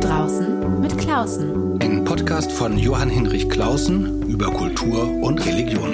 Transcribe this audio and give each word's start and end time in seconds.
Draußen 0.00 0.80
mit 0.80 0.96
Klausen. 0.96 1.78
Ein 1.82 2.04
Podcast 2.04 2.50
von 2.50 2.78
Johann 2.78 3.10
Hinrich 3.10 3.48
Klausen 3.50 4.22
über 4.28 4.46
Kultur 4.46 5.06
und 5.22 5.44
Religion. 5.44 5.92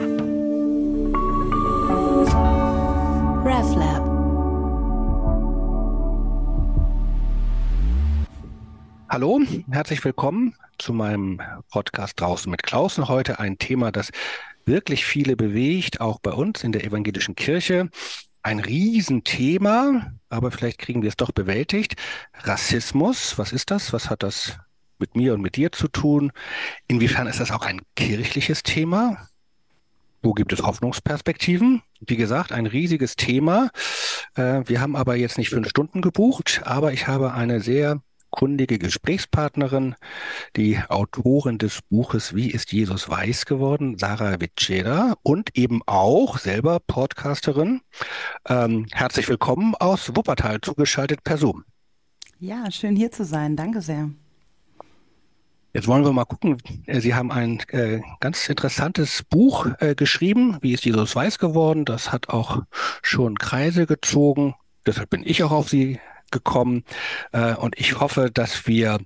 RevLab. 3.45 4.05
Hallo, 9.09 9.41
herzlich 9.71 10.05
willkommen 10.05 10.55
zu 10.79 10.93
meinem 10.93 11.41
Podcast 11.71 12.21
Draußen 12.21 12.49
mit 12.51 12.63
Klausen. 12.63 13.09
Heute 13.09 13.41
ein 13.41 13.59
Thema, 13.59 13.91
das 13.91 14.11
wirklich 14.67 15.05
viele 15.05 15.37
bewegt, 15.37 16.01
auch 16.01 16.21
bei 16.21 16.31
uns 16.33 16.63
in 16.63 16.73
der 16.73 16.85
evangelischen 16.85 17.35
Kirche. 17.35 17.91
Ein 18.47 18.61
Riesenthema, 18.61 20.13
aber 20.29 20.53
vielleicht 20.53 20.79
kriegen 20.79 21.03
wir 21.03 21.09
es 21.09 21.17
doch 21.17 21.33
bewältigt. 21.33 21.97
Rassismus, 22.45 23.39
was 23.39 23.51
ist 23.51 23.73
das? 23.73 23.93
Was 23.93 24.09
hat 24.09 24.23
das 24.23 24.57
mit 25.01 25.17
mir 25.17 25.35
und 25.35 25.41
mit 25.41 25.57
dir 25.57 25.73
zu 25.73 25.89
tun? 25.89 26.31
Inwiefern 26.87 27.27
ist 27.27 27.41
das 27.41 27.51
auch 27.51 27.63
ein 27.63 27.81
kirchliches 27.97 28.63
Thema? 28.63 29.29
Wo 30.23 30.33
gibt 30.33 30.53
es 30.53 30.63
Hoffnungsperspektiven? 30.63 31.83
Wie 31.99 32.15
gesagt, 32.15 32.53
ein 32.53 32.67
riesiges 32.67 33.17
Thema. 33.17 33.71
Äh, 34.37 34.63
wir 34.67 34.81
haben 34.81 34.95
aber 34.95 35.17
jetzt 35.17 35.39
nicht 35.39 35.51
fünf 35.51 35.69
Stunden 35.69 36.01
gebucht, 36.01 36.61
aber 36.65 36.93
ich 36.93 37.09
habe 37.09 37.33
eine 37.33 37.59
sehr 37.61 38.01
kundige 38.37 38.79
Gesprächspartnerin, 38.79 39.95
die 40.57 40.79
Autorin 40.89 41.57
des 41.57 41.81
Buches 41.89 42.37
Wie 42.37 42.51
ist 42.51 42.71
Jesus 42.71 43.09
weiß 43.09 43.47
geworden, 43.47 43.97
Sarah 43.99 44.41
Witscheda 44.41 45.15
und 45.23 45.57
eben 45.57 45.81
auch 45.87 46.39
selber 46.39 46.79
Podcasterin. 46.87 47.81
Ähm, 48.47 48.87
herzlich 48.93 49.27
willkommen 49.29 49.75
aus 49.75 50.15
Wuppertal, 50.15 50.61
zugeschaltet 50.61 51.25
per 51.25 51.39
Zoom. 51.39 51.65
Ja, 52.39 52.71
schön 52.71 52.95
hier 52.95 53.11
zu 53.11 53.25
sein. 53.25 53.57
Danke 53.57 53.81
sehr. 53.81 54.11
Jetzt 55.73 55.89
wollen 55.89 56.05
wir 56.05 56.13
mal 56.13 56.27
gucken. 56.27 56.59
Sie 56.87 57.15
haben 57.15 57.33
ein 57.33 57.61
äh, 57.69 58.03
ganz 58.21 58.49
interessantes 58.51 59.23
Buch 59.23 59.67
äh, 59.79 59.95
geschrieben, 59.95 60.59
Wie 60.61 60.75
ist 60.75 60.85
Jesus 60.85 61.17
weiß 61.17 61.39
geworden. 61.39 61.87
Das 61.87 62.13
hat 62.13 62.29
auch 62.29 62.63
schon 63.03 63.39
Kreise 63.39 63.87
gezogen. 63.87 64.55
Deshalb 64.85 65.09
bin 65.09 65.23
ich 65.25 65.43
auch 65.43 65.53
auf 65.53 65.71
Sie 65.71 65.99
gekommen. 66.31 66.85
Äh, 67.33 67.55
und 67.55 67.79
ich 67.79 68.01
hoffe, 68.01 68.31
dass 68.33 68.67
wir 68.67 68.99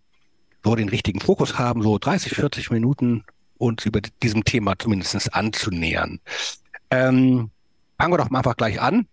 so 0.65 0.75
den 0.75 0.89
richtigen 0.89 1.21
Fokus 1.21 1.59
haben, 1.59 1.83
so 1.83 1.99
30, 1.99 2.35
40 2.35 2.71
Minuten 2.71 3.25
uns 3.59 3.85
über 3.85 4.01
diesem 4.23 4.45
Thema 4.45 4.79
zumindest 4.79 5.35
anzunähern. 5.35 6.21
Ähm, 6.91 7.51
fangen 7.99 8.13
wir 8.13 8.19
doch 8.19 8.31
mal 8.31 8.39
einfach 8.39 8.57
gleich 8.57 8.81
an. 8.81 9.07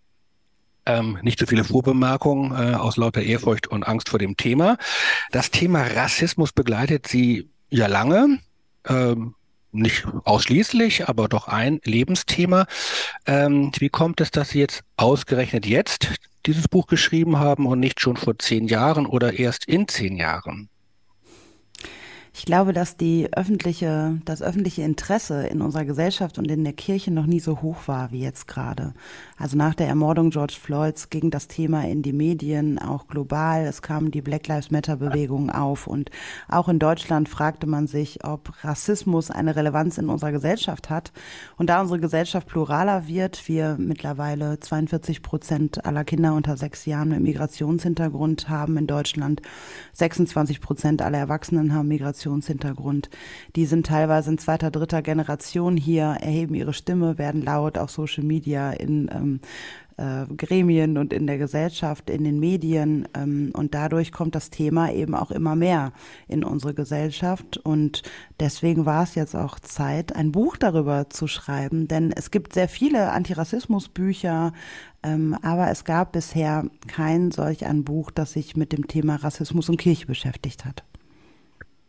Ähm, 0.86 1.20
nicht 1.22 1.38
zu 1.38 1.46
so 1.46 1.50
viele 1.50 1.66
Vorbemerkungen 1.66 2.52
äh, 2.52 2.76
aus 2.76 2.96
lauter 2.96 3.22
Ehrfurcht 3.22 3.68
und 3.68 3.84
Angst 3.84 4.08
vor 4.10 4.20
dem 4.20 4.38
Thema. 4.38 4.78
Das 5.32 5.52
Thema 5.52 5.84
Rassismus 5.84 6.54
begleitet 6.54 7.08
Sie 7.08 7.50
ja 7.70 7.88
lange. 7.88 8.40
Ähm, 8.88 9.36
nicht 9.78 10.06
ausschließlich, 10.26 11.08
aber 11.08 11.28
doch 11.28 11.48
ein 11.48 11.80
Lebensthema. 11.84 12.68
Ähm, 13.26 13.72
wie 13.78 13.90
kommt 13.90 14.22
es, 14.22 14.32
dass 14.32 14.50
Sie 14.50 14.60
jetzt 14.60 14.82
ausgerechnet 14.98 15.66
jetzt 15.66 16.10
dieses 16.46 16.68
Buch 16.68 16.88
geschrieben 16.88 17.40
haben 17.40 17.66
und 17.66 17.80
nicht 17.80 18.00
schon 18.00 18.18
vor 18.18 18.38
zehn 18.40 18.68
Jahren 18.68 19.06
oder 19.06 19.34
erst 19.38 19.66
in 19.66 19.88
zehn 19.88 20.16
Jahren? 20.18 20.70
Ich 22.40 22.46
glaube, 22.46 22.72
dass 22.72 22.98
die 22.98 23.34
öffentliche, 23.34 24.22
das 24.24 24.44
öffentliche 24.44 24.84
Interesse 24.84 25.48
in 25.48 25.60
unserer 25.60 25.86
Gesellschaft 25.86 26.38
und 26.38 26.52
in 26.52 26.64
der 26.64 26.74
Kirche 26.74 27.10
noch 27.10 27.26
nie 27.26 27.40
so 27.40 27.64
hoch 27.64 27.88
war 27.88 28.12
wie 28.12 28.20
jetzt 28.20 28.48
gerade. 28.48 28.94
Also 29.40 29.58
nach 29.58 29.74
der 29.74 29.88
Ermordung 29.88 30.30
George 30.30 30.54
Floyds 30.62 31.10
ging 31.10 31.32
das 31.32 31.48
Thema 31.48 31.88
in 31.88 32.04
die 32.04 32.14
Medien, 32.14 32.78
auch 32.78 33.08
global. 33.08 33.66
Es 33.66 33.82
kam 33.82 34.12
die 34.12 34.22
Black 34.22 34.48
Lives 34.48 34.70
Matter 34.70 34.98
Bewegung 34.98 35.50
auf 35.50 35.88
und 35.88 36.12
auch 36.48 36.70
in 36.70 36.78
Deutschland 36.78 37.28
fragte 37.28 37.66
man 37.66 37.88
sich, 37.88 38.24
ob 38.24 38.64
Rassismus 38.64 39.32
eine 39.32 39.56
Relevanz 39.56 39.98
in 39.98 40.08
unserer 40.08 40.32
Gesellschaft 40.32 40.92
hat. 40.92 41.12
Und 41.58 41.72
da 41.72 41.82
unsere 41.82 42.00
Gesellschaft 42.00 42.48
pluraler 42.48 43.08
wird, 43.08 43.48
wir 43.48 43.78
mittlerweile 43.80 44.60
42 44.60 45.24
Prozent 45.24 45.86
aller 45.86 46.04
Kinder 46.04 46.36
unter 46.36 46.56
sechs 46.56 46.86
Jahren 46.86 47.10
mit 47.10 47.22
Migrationshintergrund 47.22 48.48
haben 48.48 48.78
in 48.78 48.86
Deutschland, 48.86 49.42
26 49.94 50.62
Prozent 50.62 51.02
aller 51.02 51.18
Erwachsenen 51.18 51.74
haben 51.74 51.88
Migrationshintergrund 51.88 52.27
Migrationshintergrund. 52.28 53.10
Die 53.56 53.66
sind 53.66 53.88
teilweise 53.88 54.32
in 54.32 54.38
zweiter, 54.38 54.72
dritter 54.72 55.02
Generation 55.02 55.78
hier, 55.78 56.18
erheben 56.20 56.56
ihre 56.56 56.74
Stimme, 56.74 57.18
werden 57.18 57.42
laut 57.42 57.78
auf 57.78 57.92
Social 57.92 58.24
Media, 58.24 58.72
in 58.72 59.10
ähm, 59.14 59.40
äh, 59.98 60.26
Gremien 60.36 60.98
und 60.98 61.14
in 61.14 61.26
der 61.26 61.38
Gesellschaft, 61.38 62.10
in 62.10 62.24
den 62.24 62.40
Medien. 62.40 63.08
Ähm, 63.16 63.52
und 63.54 63.74
dadurch 63.74 64.12
kommt 64.12 64.36
das 64.36 64.50
Thema 64.50 64.92
eben 64.92 65.16
auch 65.16 65.32
immer 65.32 65.56
mehr 65.56 65.92
in 66.28 66.44
unsere 66.44 66.74
Gesellschaft. 66.74 67.58
Und 67.58 68.04
deswegen 68.40 68.86
war 68.86 69.04
es 69.04 69.16
jetzt 69.16 69.36
auch 69.36 69.60
Zeit, 69.60 70.16
ein 70.16 70.32
Buch 70.32 70.58
darüber 70.58 71.10
zu 71.10 71.28
schreiben. 71.28 71.88
Denn 71.88 72.12
es 72.12 72.32
gibt 72.32 72.54
sehr 72.54 72.68
viele 72.68 73.12
Antirassismusbücher, 73.12 74.54
ähm, 75.04 75.36
aber 75.42 75.72
es 75.72 75.84
gab 75.84 76.12
bisher 76.12 76.66
kein 76.88 77.32
solch 77.32 77.66
ein 77.66 77.84
Buch, 77.84 78.12
das 78.12 78.34
sich 78.34 78.56
mit 78.56 78.74
dem 78.74 78.88
Thema 78.88 79.16
Rassismus 79.16 79.70
und 79.70 79.78
Kirche 79.78 80.06
beschäftigt 80.06 80.66
hat. 80.66 80.84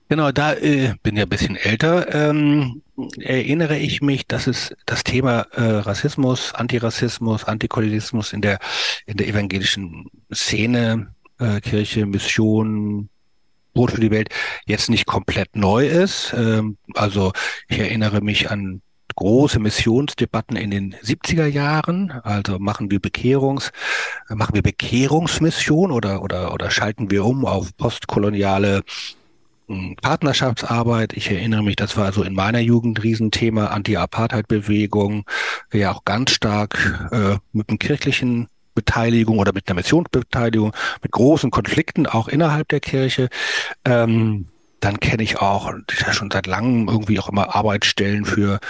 Genau, 0.09 0.33
da 0.33 0.55
äh, 0.55 0.95
bin 1.03 1.17
ja 1.17 1.25
ein 1.25 1.29
bisschen 1.29 1.57
älter. 1.57 2.15
Ähm, 2.15 2.83
erinnere 3.21 3.79
ich 3.79 4.01
mich, 4.01 4.27
dass 4.27 4.47
es 4.47 4.75
das 4.87 5.05
Thema 5.05 5.43
äh, 5.53 5.63
Rassismus, 5.63 6.55
Antirassismus, 6.55 7.45
Antikolonialismus 7.45 8.33
in 8.33 8.41
der 8.41 8.59
in 9.05 9.19
der 9.19 9.29
evangelischen 9.29 10.07
Szene, 10.33 11.15
äh, 11.39 11.61
Kirche, 11.61 12.07
Mission, 12.07 13.11
Brot 13.75 13.93
für 13.93 14.01
die 14.01 14.11
Welt 14.11 14.31
jetzt 14.65 14.89
nicht 14.89 15.05
komplett 15.05 15.55
neu 15.55 15.87
ist. 15.87 16.33
Ähm, 16.35 16.79
also 16.95 17.33
ich 17.69 17.79
erinnere 17.79 18.23
mich 18.23 18.51
an 18.51 18.81
große 19.15 19.59
Missionsdebatten 19.59 20.57
in 20.57 20.71
den 20.71 20.95
70er 20.95 21.47
Jahren. 21.47 22.13
Also 22.23 22.59
machen 22.59 22.91
wir 22.91 23.01
Bekehrungs, 23.01 23.73
machen 24.29 24.55
wir 24.55 24.63
Bekehrungsmission 24.63 25.93
oder 25.93 26.23
oder 26.23 26.55
oder 26.55 26.71
schalten 26.71 27.11
wir 27.11 27.25
um 27.25 27.45
auf 27.45 27.77
postkoloniale 27.77 28.85
Partnerschaftsarbeit. 30.01 31.13
Ich 31.15 31.31
erinnere 31.31 31.63
mich, 31.63 31.77
das 31.77 31.97
war 31.97 32.07
also 32.07 32.23
in 32.23 32.35
meiner 32.35 32.61
Jugend 32.61 33.03
Riesenthema, 33.03 33.67
Anti-Apartheid-Bewegung, 33.67 35.25
ja 35.73 35.93
auch 35.93 36.05
ganz 36.05 36.31
stark 36.33 37.09
äh, 37.13 37.37
mit 37.53 37.69
einem 37.69 37.79
kirchlichen 37.79 38.49
Beteiligung 38.75 39.39
oder 39.39 39.53
mit 39.53 39.69
einer 39.69 39.77
Missionsbeteiligung, 39.77 40.73
mit 41.03 41.13
großen 41.13 41.51
Konflikten 41.51 42.07
auch 42.07 42.29
innerhalb 42.29 42.69
der 42.69 42.81
Kirche. 42.81 43.29
Ähm, 43.85 44.47
dann 44.81 45.01
kenne 45.01 45.23
ich 45.23 45.39
auch, 45.39 45.73
ja 46.07 46.13
schon 46.13 46.31
seit 46.31 46.47
langem 46.47 46.89
irgendwie 46.89 47.19
auch 47.19 47.29
immer 47.29 47.57
Arbeitsstellen 47.57 48.25
für 48.25 48.61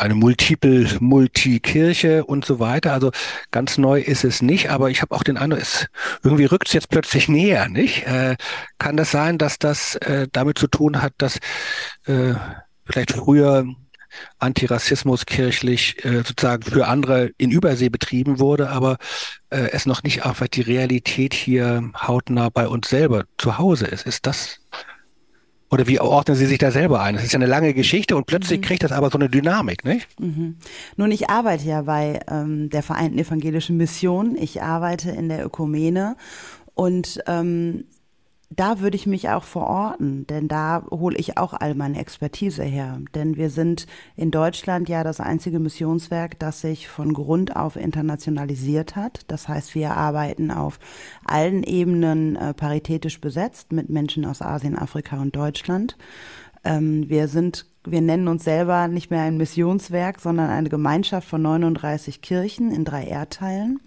eine 0.00 0.14
Multiple, 0.14 0.88
Multikirche 1.00 2.24
und 2.24 2.44
so 2.44 2.58
weiter. 2.58 2.92
Also 2.92 3.12
ganz 3.50 3.78
neu 3.78 4.00
ist 4.00 4.24
es 4.24 4.42
nicht, 4.42 4.70
aber 4.70 4.90
ich 4.90 5.02
habe 5.02 5.14
auch 5.14 5.22
den 5.22 5.36
Eindruck, 5.36 5.60
es 5.60 5.86
irgendwie 6.22 6.46
rückt 6.46 6.68
es 6.68 6.74
jetzt 6.74 6.88
plötzlich 6.88 7.28
näher, 7.28 7.68
nicht? 7.68 8.06
Äh, 8.06 8.36
kann 8.78 8.96
das 8.96 9.10
sein, 9.10 9.38
dass 9.38 9.58
das 9.58 9.96
äh, 9.96 10.26
damit 10.32 10.58
zu 10.58 10.66
tun 10.66 11.02
hat, 11.02 11.12
dass 11.18 11.38
äh, 12.06 12.34
vielleicht 12.84 13.12
früher 13.12 13.66
Antirassismus 14.38 15.26
kirchlich 15.26 16.04
äh, 16.04 16.22
sozusagen 16.24 16.62
für 16.62 16.86
andere 16.88 17.30
in 17.38 17.50
Übersee 17.50 17.88
betrieben 17.88 18.38
wurde, 18.38 18.70
aber 18.70 18.96
äh, 19.50 19.70
es 19.72 19.86
noch 19.86 20.02
nicht 20.02 20.24
einfach 20.24 20.48
die 20.48 20.62
Realität 20.62 21.34
hier 21.34 21.90
hautnah 21.96 22.48
bei 22.48 22.66
uns 22.66 22.88
selber 22.88 23.24
zu 23.38 23.58
Hause 23.58 23.86
ist. 23.86 24.06
Ist 24.06 24.26
das 24.26 24.59
oder 25.70 25.86
wie 25.86 26.00
ordnen 26.00 26.36
Sie 26.36 26.46
sich 26.46 26.58
da 26.58 26.70
selber 26.70 27.00
ein? 27.00 27.14
Das 27.14 27.24
ist 27.24 27.32
ja 27.32 27.38
eine 27.38 27.46
lange 27.46 27.74
Geschichte 27.74 28.16
und 28.16 28.26
plötzlich 28.26 28.60
mhm. 28.60 28.64
kriegt 28.64 28.82
das 28.82 28.92
aber 28.92 29.10
so 29.10 29.18
eine 29.18 29.28
Dynamik, 29.28 29.84
nicht? 29.84 30.08
Mhm. 30.20 30.56
Nun, 30.96 31.12
ich 31.12 31.30
arbeite 31.30 31.64
ja 31.64 31.82
bei 31.82 32.20
ähm, 32.28 32.70
der 32.70 32.82
Vereinten 32.82 33.18
Evangelischen 33.18 33.76
Mission. 33.76 34.36
Ich 34.36 34.62
arbeite 34.62 35.10
in 35.10 35.28
der 35.28 35.44
Ökumene 35.44 36.16
und 36.74 37.20
ähm, 37.26 37.84
da 38.50 38.80
würde 38.80 38.96
ich 38.96 39.06
mich 39.06 39.28
auch 39.28 39.44
verorten, 39.44 40.26
denn 40.26 40.48
da 40.48 40.84
hole 40.90 41.16
ich 41.16 41.38
auch 41.38 41.54
all 41.54 41.76
meine 41.76 42.00
Expertise 42.00 42.64
her. 42.64 42.98
Denn 43.14 43.36
wir 43.36 43.48
sind 43.48 43.86
in 44.16 44.32
Deutschland 44.32 44.88
ja 44.88 45.04
das 45.04 45.20
einzige 45.20 45.60
Missionswerk, 45.60 46.36
das 46.40 46.60
sich 46.60 46.88
von 46.88 47.12
Grund 47.12 47.54
auf 47.54 47.76
internationalisiert 47.76 48.96
hat. 48.96 49.20
Das 49.28 49.46
heißt, 49.46 49.76
wir 49.76 49.96
arbeiten 49.96 50.50
auf 50.50 50.80
allen 51.24 51.62
Ebenen 51.62 52.34
äh, 52.34 52.52
paritätisch 52.52 53.20
besetzt 53.20 53.70
mit 53.70 53.88
Menschen 53.88 54.24
aus 54.24 54.42
Asien, 54.42 54.76
Afrika 54.76 55.20
und 55.20 55.36
Deutschland. 55.36 55.96
Ähm, 56.64 57.08
wir 57.08 57.28
sind 57.28 57.66
wir 57.84 58.02
nennen 58.02 58.28
uns 58.28 58.44
selber 58.44 58.88
nicht 58.88 59.10
mehr 59.10 59.22
ein 59.22 59.38
Missionswerk, 59.38 60.20
sondern 60.20 60.50
eine 60.50 60.68
Gemeinschaft 60.68 61.26
von 61.26 61.40
39 61.40 62.20
Kirchen 62.20 62.72
in 62.72 62.84
drei 62.84 63.04
Erdteilen. 63.04 63.80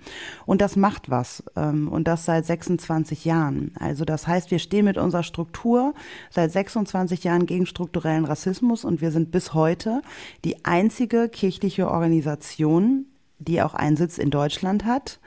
Und 0.48 0.62
das 0.62 0.76
macht 0.76 1.12
was. 1.12 1.44
Ähm, 1.56 1.88
und 1.90 2.08
das 2.08 2.26
seit 2.26 2.46
26 2.46 3.24
Jahren. 3.24 3.72
Also 3.80 4.04
das 4.04 4.26
heißt, 4.28 4.50
wir 4.50 4.58
stehen 4.58 4.86
mit 4.86 4.98
unserer 4.98 5.22
Struktur 5.22 5.94
seit 6.32 6.52
26 6.52 7.24
Jahren 7.24 7.46
gegen 7.46 7.68
strukturellen 7.68 8.26
Rassismus 8.26 8.84
und 8.84 9.00
wir 9.00 9.12
sind 9.12 9.32
bis 9.32 9.54
heute 9.54 10.02
die 10.44 10.66
einzige 10.66 11.30
kirchliche 11.30 11.90
Organisation, 11.90 13.06
die 13.38 13.62
auch 13.62 13.76
einen 13.76 13.96
Sitz 13.96 14.18
in 14.18 14.32
Deutschland 14.32 14.86
hat, 14.86 15.20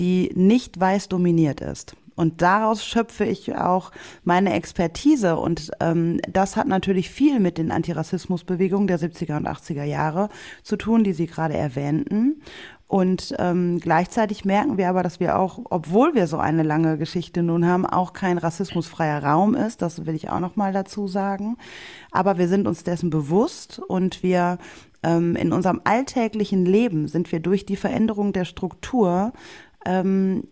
die 0.00 0.32
nicht 0.34 0.80
weiß 0.80 1.08
dominiert 1.08 1.60
ist. 1.60 1.94
Und 2.20 2.42
daraus 2.42 2.84
schöpfe 2.84 3.24
ich 3.24 3.56
auch 3.56 3.92
meine 4.24 4.52
Expertise. 4.52 5.38
Und 5.38 5.70
ähm, 5.80 6.20
das 6.30 6.54
hat 6.54 6.68
natürlich 6.68 7.08
viel 7.08 7.40
mit 7.40 7.56
den 7.56 7.72
Antirassismusbewegungen 7.72 8.86
der 8.86 9.00
70er 9.00 9.38
und 9.38 9.48
80er 9.48 9.84
Jahre 9.84 10.28
zu 10.62 10.76
tun, 10.76 11.02
die 11.02 11.14
Sie 11.14 11.26
gerade 11.26 11.54
erwähnten. 11.54 12.42
Und 12.88 13.34
ähm, 13.38 13.80
gleichzeitig 13.80 14.44
merken 14.44 14.76
wir 14.76 14.90
aber, 14.90 15.02
dass 15.02 15.18
wir 15.18 15.38
auch, 15.38 15.60
obwohl 15.70 16.14
wir 16.14 16.26
so 16.26 16.36
eine 16.36 16.62
lange 16.62 16.98
Geschichte 16.98 17.42
nun 17.42 17.66
haben, 17.66 17.86
auch 17.86 18.12
kein 18.12 18.36
rassismusfreier 18.36 19.24
Raum 19.24 19.54
ist. 19.54 19.80
Das 19.80 20.04
will 20.04 20.14
ich 20.14 20.28
auch 20.28 20.40
noch 20.40 20.56
mal 20.56 20.74
dazu 20.74 21.08
sagen. 21.08 21.56
Aber 22.10 22.36
wir 22.36 22.48
sind 22.48 22.68
uns 22.68 22.84
dessen 22.84 23.08
bewusst 23.08 23.78
und 23.78 24.22
wir 24.22 24.58
ähm, 25.02 25.36
in 25.36 25.54
unserem 25.54 25.80
alltäglichen 25.84 26.66
Leben 26.66 27.08
sind 27.08 27.32
wir 27.32 27.40
durch 27.40 27.64
die 27.64 27.76
Veränderung 27.76 28.34
der 28.34 28.44
Struktur 28.44 29.32
ähm, 29.86 30.42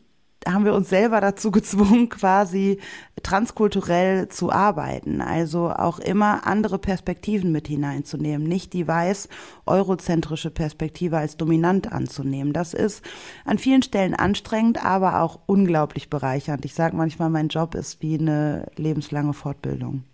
haben 0.49 0.65
wir 0.65 0.75
uns 0.75 0.89
selber 0.89 1.21
dazu 1.21 1.51
gezwungen, 1.53 2.09
quasi 2.09 2.79
transkulturell 3.23 4.29
zu 4.29 4.51
arbeiten. 4.51 5.21
Also 5.21 5.71
auch 5.71 5.99
immer 5.99 6.47
andere 6.47 6.79
Perspektiven 6.79 7.53
mit 7.53 7.69
hineinzunehmen, 7.69 8.47
nicht 8.47 8.73
die 8.73 8.87
weiß-eurozentrische 8.87 10.51
Perspektive 10.51 11.19
als 11.19 11.37
dominant 11.37 11.93
anzunehmen. 11.93 12.53
Das 12.53 12.75
ist 12.75 13.05
an 13.45 13.59
vielen 13.59 13.83
Stellen 13.83 14.15
anstrengend, 14.15 14.85
aber 14.85 15.21
auch 15.23 15.41
unglaublich 15.47 16.11
bereichernd. 16.11 16.65
Ich 16.65 16.75
sage 16.75 16.97
manchmal, 16.97 17.31
mein 17.31 17.49
Job 17.49 17.75
ist 17.75 18.03
wie 18.03 18.19
eine 18.19 18.67
lebenslange 18.77 19.33
Fortbildung. 19.33 20.05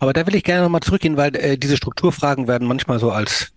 Aber 0.00 0.14
da 0.14 0.26
will 0.26 0.34
ich 0.34 0.44
gerne 0.44 0.62
nochmal 0.62 0.80
zurückgehen, 0.80 1.18
weil 1.18 1.36
äh, 1.36 1.58
diese 1.58 1.76
Strukturfragen 1.76 2.48
werden 2.48 2.66
manchmal 2.66 2.98
so 2.98 3.10
als 3.10 3.52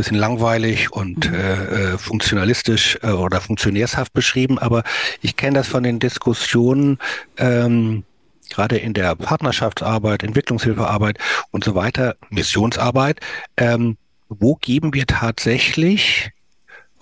bisschen 0.00 0.16
langweilig 0.16 0.92
und 0.92 1.30
mhm. 1.30 1.34
äh, 1.34 1.92
äh, 1.92 1.98
funktionalistisch 1.98 2.98
äh, 3.02 3.08
oder 3.10 3.42
funktionärshaft 3.42 4.14
beschrieben, 4.14 4.58
aber 4.58 4.82
ich 5.20 5.36
kenne 5.36 5.58
das 5.58 5.68
von 5.68 5.82
den 5.82 5.98
Diskussionen, 5.98 6.98
ähm, 7.36 8.04
gerade 8.48 8.78
in 8.78 8.94
der 8.94 9.14
Partnerschaftsarbeit, 9.14 10.22
Entwicklungshilfearbeit 10.22 11.18
und 11.50 11.64
so 11.64 11.74
weiter, 11.74 12.16
Missionsarbeit. 12.30 13.20
Ähm, 13.58 13.98
wo 14.30 14.56
geben 14.56 14.94
wir 14.94 15.06
tatsächlich 15.06 16.30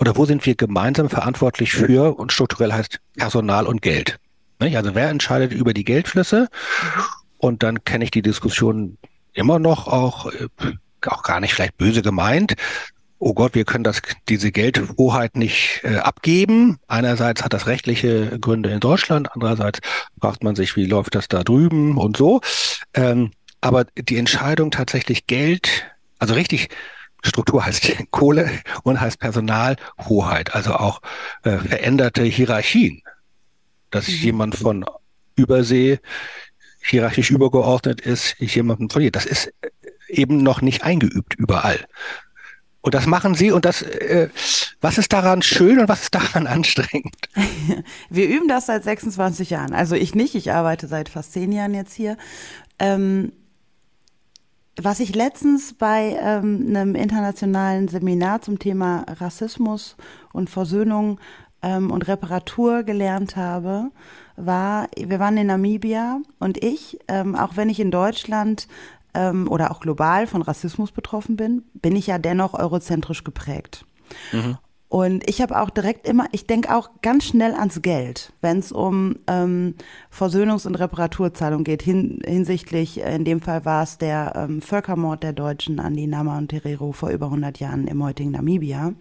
oder 0.00 0.16
wo 0.16 0.24
sind 0.24 0.44
wir 0.44 0.56
gemeinsam 0.56 1.08
verantwortlich 1.08 1.72
für 1.72 2.18
und 2.18 2.32
strukturell 2.32 2.72
heißt 2.72 2.98
Personal 3.16 3.66
und 3.66 3.80
Geld? 3.80 4.18
Also 4.58 4.96
wer 4.96 5.08
entscheidet 5.08 5.52
über 5.52 5.72
die 5.72 5.84
Geldflüsse? 5.84 6.48
Mhm. 6.82 7.02
Und 7.38 7.62
dann 7.62 7.84
kenne 7.84 8.04
ich 8.04 8.10
die 8.10 8.22
Diskussion 8.22 8.98
immer 9.34 9.60
noch 9.60 9.86
auch 9.86 10.32
äh, 10.32 10.48
auch 11.06 11.22
gar 11.22 11.40
nicht 11.40 11.54
vielleicht 11.54 11.76
böse 11.76 12.02
gemeint. 12.02 12.54
Oh 13.20 13.34
Gott, 13.34 13.54
wir 13.54 13.64
können 13.64 13.84
das, 13.84 14.00
diese 14.28 14.52
Geldhoheit 14.52 15.36
nicht 15.36 15.80
äh, 15.82 15.96
abgeben. 15.96 16.78
Einerseits 16.86 17.42
hat 17.42 17.52
das 17.52 17.66
rechtliche 17.66 18.38
Gründe 18.38 18.70
in 18.70 18.78
Deutschland, 18.80 19.28
andererseits 19.32 19.80
fragt 20.20 20.44
man 20.44 20.54
sich, 20.54 20.76
wie 20.76 20.86
läuft 20.86 21.16
das 21.16 21.26
da 21.26 21.42
drüben 21.42 21.98
und 21.98 22.16
so. 22.16 22.40
Ähm, 22.94 23.32
aber 23.60 23.84
die 23.96 24.18
Entscheidung 24.18 24.70
tatsächlich 24.70 25.26
Geld, 25.26 25.84
also 26.20 26.34
richtig 26.34 26.68
Struktur 27.24 27.64
heißt 27.64 27.92
Kohle 28.10 28.50
und 28.84 29.00
heißt 29.00 29.18
Personalhoheit, 29.18 30.54
also 30.54 30.74
auch 30.74 31.00
äh, 31.42 31.58
veränderte 31.58 32.22
Hierarchien. 32.22 33.02
Dass 33.90 34.06
mhm. 34.06 34.14
jemand 34.14 34.54
von 34.54 34.84
Übersee 35.34 35.98
hierarchisch 36.82 37.30
übergeordnet 37.30 38.00
ist, 38.00 38.38
jemanden 38.38 38.88
von 38.90 39.02
hier. 39.02 39.10
Das 39.10 39.26
ist 39.26 39.52
eben 40.08 40.42
noch 40.42 40.60
nicht 40.62 40.82
eingeübt 40.82 41.34
überall. 41.34 41.78
Und 42.80 42.94
das 42.94 43.06
machen 43.06 43.34
sie 43.34 43.50
und 43.50 43.64
das, 43.64 43.82
äh, 43.82 44.28
was 44.80 44.98
ist 44.98 45.12
daran 45.12 45.42
schön 45.42 45.78
und 45.78 45.88
was 45.88 46.04
ist 46.04 46.14
daran 46.14 46.46
anstrengend? 46.46 47.16
Wir 48.10 48.28
üben 48.28 48.48
das 48.48 48.66
seit 48.66 48.84
26 48.84 49.50
Jahren. 49.50 49.74
Also 49.74 49.94
ich 49.94 50.14
nicht, 50.14 50.34
ich 50.34 50.52
arbeite 50.52 50.86
seit 50.86 51.08
fast 51.08 51.32
zehn 51.32 51.52
Jahren 51.52 51.74
jetzt 51.74 51.94
hier. 51.94 52.16
Ähm, 52.78 53.32
was 54.80 55.00
ich 55.00 55.14
letztens 55.14 55.74
bei 55.74 56.16
ähm, 56.22 56.66
einem 56.68 56.94
internationalen 56.94 57.88
Seminar 57.88 58.42
zum 58.42 58.60
Thema 58.60 59.04
Rassismus 59.20 59.96
und 60.32 60.48
Versöhnung 60.48 61.18
ähm, 61.62 61.90
und 61.90 62.06
Reparatur 62.06 62.84
gelernt 62.84 63.34
habe, 63.34 63.90
war, 64.36 64.88
wir 64.96 65.18
waren 65.18 65.36
in 65.36 65.48
Namibia 65.48 66.20
und 66.38 66.62
ich, 66.62 67.00
ähm, 67.08 67.34
auch 67.34 67.56
wenn 67.56 67.68
ich 67.68 67.80
in 67.80 67.90
Deutschland 67.90 68.68
ähm, 69.14 69.48
oder 69.50 69.70
auch 69.70 69.80
global 69.80 70.26
von 70.26 70.42
Rassismus 70.42 70.92
betroffen 70.92 71.36
bin, 71.36 71.62
bin 71.74 71.96
ich 71.96 72.06
ja 72.06 72.18
dennoch 72.18 72.54
eurozentrisch 72.54 73.24
geprägt. 73.24 73.84
Mhm. 74.32 74.58
Und 74.90 75.28
ich 75.28 75.42
habe 75.42 75.60
auch 75.60 75.68
direkt 75.68 76.08
immer, 76.08 76.26
ich 76.32 76.46
denke 76.46 76.74
auch 76.74 76.88
ganz 77.02 77.24
schnell 77.24 77.52
ans 77.52 77.82
Geld, 77.82 78.32
wenn 78.40 78.58
es 78.58 78.72
um 78.72 79.16
ähm, 79.26 79.74
Versöhnungs- 80.10 80.66
und 80.66 80.76
Reparaturzahlung 80.76 81.62
geht, 81.62 81.82
hin, 81.82 82.22
hinsichtlich, 82.24 83.00
in 83.00 83.26
dem 83.26 83.42
Fall 83.42 83.66
war 83.66 83.82
es 83.82 83.98
der 83.98 84.32
ähm, 84.34 84.62
Völkermord 84.62 85.22
der 85.22 85.34
Deutschen 85.34 85.78
an 85.78 85.94
die 85.94 86.06
Nama 86.06 86.38
und 86.38 86.48
Terero 86.48 86.92
vor 86.92 87.10
über 87.10 87.26
100 87.26 87.60
Jahren 87.60 87.86
im 87.86 88.02
heutigen 88.02 88.30
Namibia. 88.30 88.94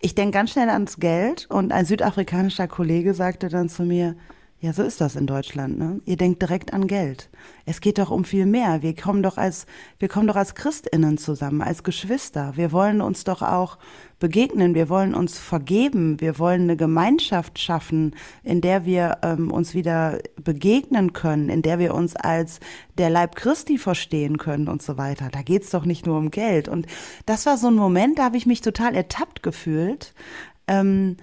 Ich 0.00 0.16
denke 0.16 0.32
ganz 0.32 0.50
schnell 0.50 0.70
ans 0.70 0.98
Geld 0.98 1.46
und 1.50 1.72
ein 1.72 1.84
südafrikanischer 1.84 2.66
Kollege 2.66 3.14
sagte 3.14 3.48
dann 3.48 3.68
zu 3.68 3.84
mir, 3.84 4.16
ja, 4.66 4.72
so 4.72 4.82
ist 4.82 5.00
das 5.00 5.14
in 5.14 5.28
Deutschland. 5.28 5.78
Ne? 5.78 6.00
Ihr 6.06 6.16
denkt 6.16 6.42
direkt 6.42 6.72
an 6.72 6.88
Geld. 6.88 7.30
Es 7.66 7.80
geht 7.80 7.98
doch 7.98 8.10
um 8.10 8.24
viel 8.24 8.46
mehr. 8.46 8.82
Wir 8.82 8.96
kommen 8.96 9.22
doch 9.22 9.38
als 9.38 9.64
wir 10.00 10.08
kommen 10.08 10.26
doch 10.26 10.34
als 10.34 10.56
Christinnen 10.56 11.18
zusammen, 11.18 11.62
als 11.62 11.84
Geschwister. 11.84 12.54
Wir 12.56 12.72
wollen 12.72 13.00
uns 13.00 13.22
doch 13.22 13.42
auch 13.42 13.78
begegnen. 14.18 14.74
Wir 14.74 14.88
wollen 14.88 15.14
uns 15.14 15.38
vergeben. 15.38 16.20
Wir 16.20 16.40
wollen 16.40 16.62
eine 16.62 16.76
Gemeinschaft 16.76 17.60
schaffen, 17.60 18.16
in 18.42 18.60
der 18.60 18.84
wir 18.84 19.18
ähm, 19.22 19.52
uns 19.52 19.72
wieder 19.72 20.18
begegnen 20.42 21.12
können, 21.12 21.48
in 21.48 21.62
der 21.62 21.78
wir 21.78 21.94
uns 21.94 22.16
als 22.16 22.58
der 22.98 23.08
Leib 23.08 23.36
Christi 23.36 23.78
verstehen 23.78 24.36
können 24.36 24.66
und 24.66 24.82
so 24.82 24.98
weiter. 24.98 25.28
Da 25.30 25.42
geht's 25.42 25.70
doch 25.70 25.84
nicht 25.84 26.06
nur 26.06 26.18
um 26.18 26.32
Geld. 26.32 26.66
Und 26.66 26.88
das 27.24 27.46
war 27.46 27.56
so 27.56 27.68
ein 27.68 27.76
Moment, 27.76 28.18
da 28.18 28.24
habe 28.24 28.36
ich 28.36 28.46
mich 28.46 28.62
total 28.62 28.96
ertappt 28.96 29.44
gefühlt. 29.44 30.12
Ähm, 30.66 31.18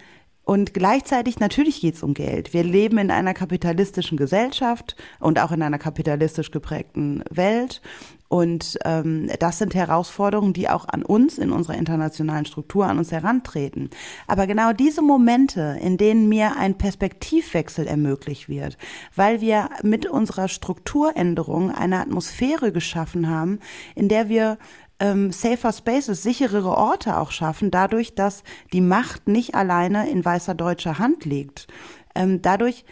und 0.45 0.73
gleichzeitig, 0.73 1.39
natürlich 1.39 1.79
geht 1.79 1.95
es 1.95 2.03
um 2.03 2.13
Geld. 2.13 2.53
Wir 2.53 2.63
leben 2.63 2.97
in 2.97 3.11
einer 3.11 3.33
kapitalistischen 3.33 4.17
Gesellschaft 4.17 4.97
und 5.19 5.39
auch 5.39 5.51
in 5.51 5.61
einer 5.61 5.79
kapitalistisch 5.79 6.51
geprägten 6.51 7.23
Welt. 7.29 7.81
Und 8.27 8.79
ähm, 8.83 9.29
das 9.39 9.59
sind 9.59 9.75
Herausforderungen, 9.75 10.53
die 10.53 10.67
auch 10.67 10.87
an 10.87 11.03
uns 11.03 11.37
in 11.37 11.51
unserer 11.51 11.77
internationalen 11.77 12.45
Struktur 12.45 12.87
an 12.87 12.97
uns 12.97 13.11
herantreten. 13.11 13.91
Aber 14.27 14.47
genau 14.47 14.73
diese 14.73 15.03
Momente, 15.03 15.77
in 15.81 15.97
denen 15.97 16.27
mir 16.27 16.57
ein 16.57 16.77
Perspektivwechsel 16.77 17.85
ermöglicht 17.85 18.49
wird, 18.49 18.77
weil 19.15 19.39
wir 19.39 19.69
mit 19.83 20.07
unserer 20.07 20.47
Strukturänderung 20.47 21.69
eine 21.69 21.99
Atmosphäre 21.99 22.71
geschaffen 22.71 23.29
haben, 23.29 23.59
in 23.93 24.09
der 24.09 24.29
wir 24.29 24.57
ähm, 24.99 25.31
safer 25.31 25.73
Spaces, 25.73 26.23
sicherere 26.23 26.77
Orte 26.77 27.17
auch 27.17 27.31
schaffen, 27.31 27.71
dadurch, 27.71 28.15
dass 28.15 28.43
die 28.71 28.81
Macht 28.81 29.27
nicht 29.27 29.55
alleine 29.55 30.09
in 30.09 30.23
weißer 30.23 30.55
deutscher 30.55 30.99
Hand 30.99 31.25
liegt. 31.25 31.67
Ähm, 32.15 32.41
dadurch 32.41 32.85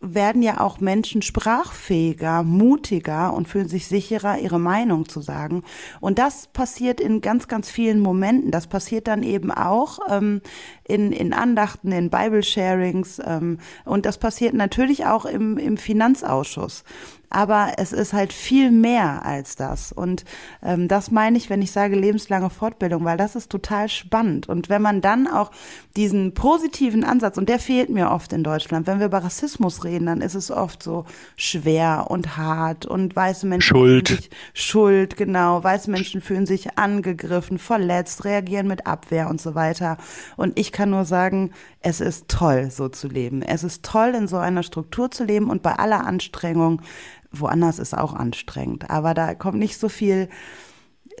werden 0.00 0.42
ja 0.42 0.60
auch 0.60 0.80
Menschen 0.80 1.22
sprachfähiger, 1.22 2.42
mutiger 2.42 3.32
und 3.32 3.48
fühlen 3.48 3.68
sich 3.68 3.86
sicherer, 3.86 4.38
ihre 4.38 4.58
Meinung 4.58 5.08
zu 5.08 5.20
sagen. 5.20 5.64
Und 6.00 6.18
das 6.18 6.48
passiert 6.48 7.00
in 7.00 7.22
ganz, 7.22 7.48
ganz 7.48 7.70
vielen 7.70 8.00
Momenten. 8.00 8.50
Das 8.50 8.66
passiert 8.66 9.08
dann 9.08 9.22
eben 9.22 9.50
auch 9.50 9.98
ähm, 10.08 10.42
in, 10.84 11.12
in 11.12 11.32
Andachten, 11.32 11.92
in 11.92 12.10
Bible-Sharings 12.10 13.20
ähm, 13.24 13.58
und 13.84 14.06
das 14.06 14.18
passiert 14.18 14.54
natürlich 14.54 15.06
auch 15.06 15.24
im, 15.24 15.56
im 15.56 15.76
Finanzausschuss 15.76 16.84
aber 17.30 17.72
es 17.78 17.92
ist 17.92 18.12
halt 18.12 18.32
viel 18.32 18.70
mehr 18.70 19.24
als 19.24 19.56
das. 19.56 19.92
Und 19.92 20.24
ähm, 20.62 20.88
das 20.88 21.10
meine 21.10 21.36
ich, 21.36 21.50
wenn 21.50 21.62
ich 21.62 21.72
sage 21.72 21.96
lebenslange 21.96 22.50
Fortbildung, 22.50 23.04
weil 23.04 23.16
das 23.16 23.36
ist 23.36 23.50
total 23.50 23.88
spannend. 23.88 24.48
Und 24.48 24.68
wenn 24.68 24.82
man 24.82 25.00
dann 25.00 25.26
auch 25.26 25.50
diesen 25.96 26.34
positiven 26.34 27.04
Ansatz, 27.04 27.38
und 27.38 27.48
der 27.48 27.58
fehlt 27.58 27.88
mir 27.90 28.10
oft 28.10 28.32
in 28.32 28.44
Deutschland, 28.44 28.86
wenn 28.86 28.98
wir 28.98 29.06
über 29.06 29.24
Rassismus 29.24 29.84
reden, 29.84 30.06
dann 30.06 30.20
ist 30.20 30.34
es 30.34 30.50
oft 30.50 30.82
so 30.82 31.04
schwer 31.36 32.06
und 32.08 32.36
hart 32.36 32.86
und 32.86 33.16
weiße 33.16 33.46
Menschen 33.46 33.76
Schuld. 33.76 34.08
fühlen 34.08 34.20
sich 34.20 34.30
Schuld, 34.54 35.16
genau, 35.16 35.62
weiße 35.62 35.90
Menschen 35.90 36.20
fühlen 36.20 36.46
sich 36.46 36.78
angegriffen, 36.78 37.58
verletzt, 37.58 38.24
reagieren 38.24 38.68
mit 38.68 38.86
Abwehr 38.86 39.28
und 39.28 39.40
so 39.40 39.54
weiter. 39.54 39.96
Und 40.36 40.58
ich 40.58 40.72
kann 40.72 40.90
nur 40.90 41.04
sagen, 41.04 41.50
es 41.80 42.00
ist 42.00 42.28
toll, 42.28 42.70
so 42.70 42.88
zu 42.88 43.08
leben. 43.08 43.42
Es 43.42 43.62
ist 43.62 43.84
toll, 43.84 44.14
in 44.16 44.26
so 44.28 44.36
einer 44.38 44.62
Struktur 44.62 45.10
zu 45.10 45.24
leben 45.24 45.50
und 45.50 45.62
bei 45.62 45.72
aller 45.74 46.04
Anstrengung 46.04 46.82
woanders 47.32 47.78
ist 47.78 47.96
auch 47.96 48.14
anstrengend. 48.14 48.90
Aber 48.90 49.14
da 49.14 49.34
kommt 49.34 49.58
nicht 49.58 49.78
so 49.78 49.88
viel, 49.88 50.28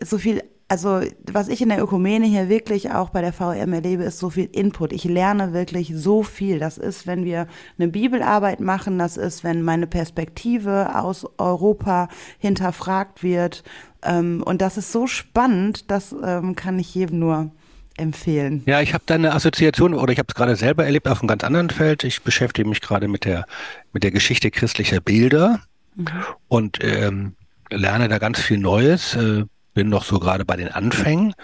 so 0.02 0.18
viel, 0.18 0.42
also 0.68 1.00
was 1.30 1.48
ich 1.48 1.62
in 1.62 1.68
der 1.68 1.82
Ökumene 1.82 2.26
hier 2.26 2.48
wirklich 2.48 2.90
auch 2.90 3.10
bei 3.10 3.20
der 3.20 3.32
VM 3.32 3.72
erlebe, 3.72 4.04
ist 4.04 4.18
so 4.18 4.30
viel 4.30 4.48
Input. 4.52 4.92
Ich 4.92 5.04
lerne 5.04 5.52
wirklich 5.52 5.92
so 5.94 6.22
viel. 6.22 6.58
Das 6.58 6.78
ist, 6.78 7.06
wenn 7.06 7.24
wir 7.24 7.46
eine 7.78 7.88
Bibelarbeit 7.88 8.60
machen, 8.60 8.98
das 8.98 9.16
ist, 9.16 9.44
wenn 9.44 9.62
meine 9.62 9.86
Perspektive 9.86 10.96
aus 10.96 11.26
Europa 11.38 12.08
hinterfragt 12.38 13.22
wird. 13.22 13.62
Ähm, 14.02 14.42
und 14.44 14.60
das 14.60 14.76
ist 14.76 14.92
so 14.92 15.06
spannend, 15.06 15.90
das 15.90 16.14
ähm, 16.22 16.56
kann 16.56 16.78
ich 16.78 16.94
jedem 16.94 17.20
nur 17.20 17.52
empfehlen? 17.96 18.62
Ja, 18.66 18.80
ich 18.80 18.94
habe 18.94 19.04
da 19.06 19.14
eine 19.14 19.34
Assoziation 19.34 19.94
oder 19.94 20.12
ich 20.12 20.18
habe 20.18 20.26
es 20.28 20.34
gerade 20.34 20.56
selber 20.56 20.84
erlebt 20.84 21.08
auf 21.08 21.20
einem 21.20 21.28
ganz 21.28 21.44
anderen 21.44 21.70
Feld. 21.70 22.04
Ich 22.04 22.22
beschäftige 22.22 22.68
mich 22.68 22.80
gerade 22.80 23.08
mit 23.08 23.24
der 23.24 23.46
mit 23.92 24.04
der 24.04 24.10
Geschichte 24.10 24.50
christlicher 24.50 25.00
Bilder 25.00 25.60
mhm. 25.96 26.08
und 26.48 26.78
ähm, 26.82 27.36
lerne 27.70 28.08
da 28.08 28.18
ganz 28.18 28.40
viel 28.40 28.58
Neues. 28.58 29.16
Äh, 29.16 29.44
bin 29.74 29.88
noch 29.90 30.04
so 30.04 30.18
gerade 30.18 30.44
bei 30.44 30.56
den 30.56 30.68
Anfängen 30.68 31.34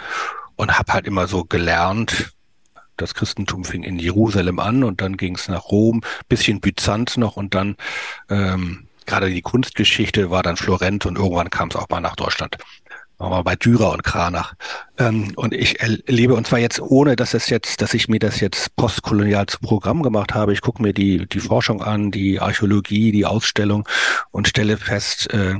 und 0.56 0.78
habe 0.78 0.92
halt 0.92 1.06
immer 1.06 1.26
so 1.26 1.44
gelernt. 1.44 2.32
Das 2.96 3.14
Christentum 3.14 3.64
fing 3.64 3.82
in 3.82 3.98
Jerusalem 3.98 4.58
an 4.58 4.84
und 4.84 5.00
dann 5.00 5.16
ging 5.16 5.34
es 5.34 5.48
nach 5.48 5.64
Rom, 5.64 6.02
bisschen 6.28 6.60
Byzanz 6.60 7.16
noch 7.16 7.36
und 7.36 7.54
dann 7.54 7.76
ähm, 8.30 8.86
gerade 9.06 9.30
die 9.30 9.42
Kunstgeschichte 9.42 10.30
war 10.30 10.42
dann 10.42 10.56
Florenz 10.56 11.04
und 11.06 11.18
irgendwann 11.18 11.50
kam 11.50 11.68
es 11.68 11.76
auch 11.76 11.88
mal 11.88 12.00
nach 12.00 12.16
Deutschland 12.16 12.56
mal 13.30 13.42
bei 13.42 13.56
Dürer 13.56 13.92
und 13.92 14.02
Kranach. 14.02 14.54
Ähm, 14.98 15.32
und 15.36 15.54
ich 15.54 15.80
erlebe, 15.80 16.34
und 16.34 16.46
zwar 16.46 16.58
jetzt 16.58 16.80
ohne, 16.80 17.16
dass 17.16 17.34
es 17.34 17.48
jetzt, 17.48 17.82
dass 17.82 17.94
ich 17.94 18.08
mir 18.08 18.18
das 18.18 18.40
jetzt 18.40 18.74
postkolonial 18.76 19.46
zum 19.46 19.60
Programm 19.60 20.02
gemacht 20.02 20.34
habe. 20.34 20.52
Ich 20.52 20.60
gucke 20.60 20.82
mir 20.82 20.92
die, 20.92 21.26
die 21.26 21.40
Forschung 21.40 21.82
an, 21.82 22.10
die 22.10 22.40
Archäologie, 22.40 23.12
die 23.12 23.26
Ausstellung 23.26 23.88
und 24.30 24.48
stelle 24.48 24.76
fest, 24.76 25.32
äh, 25.32 25.54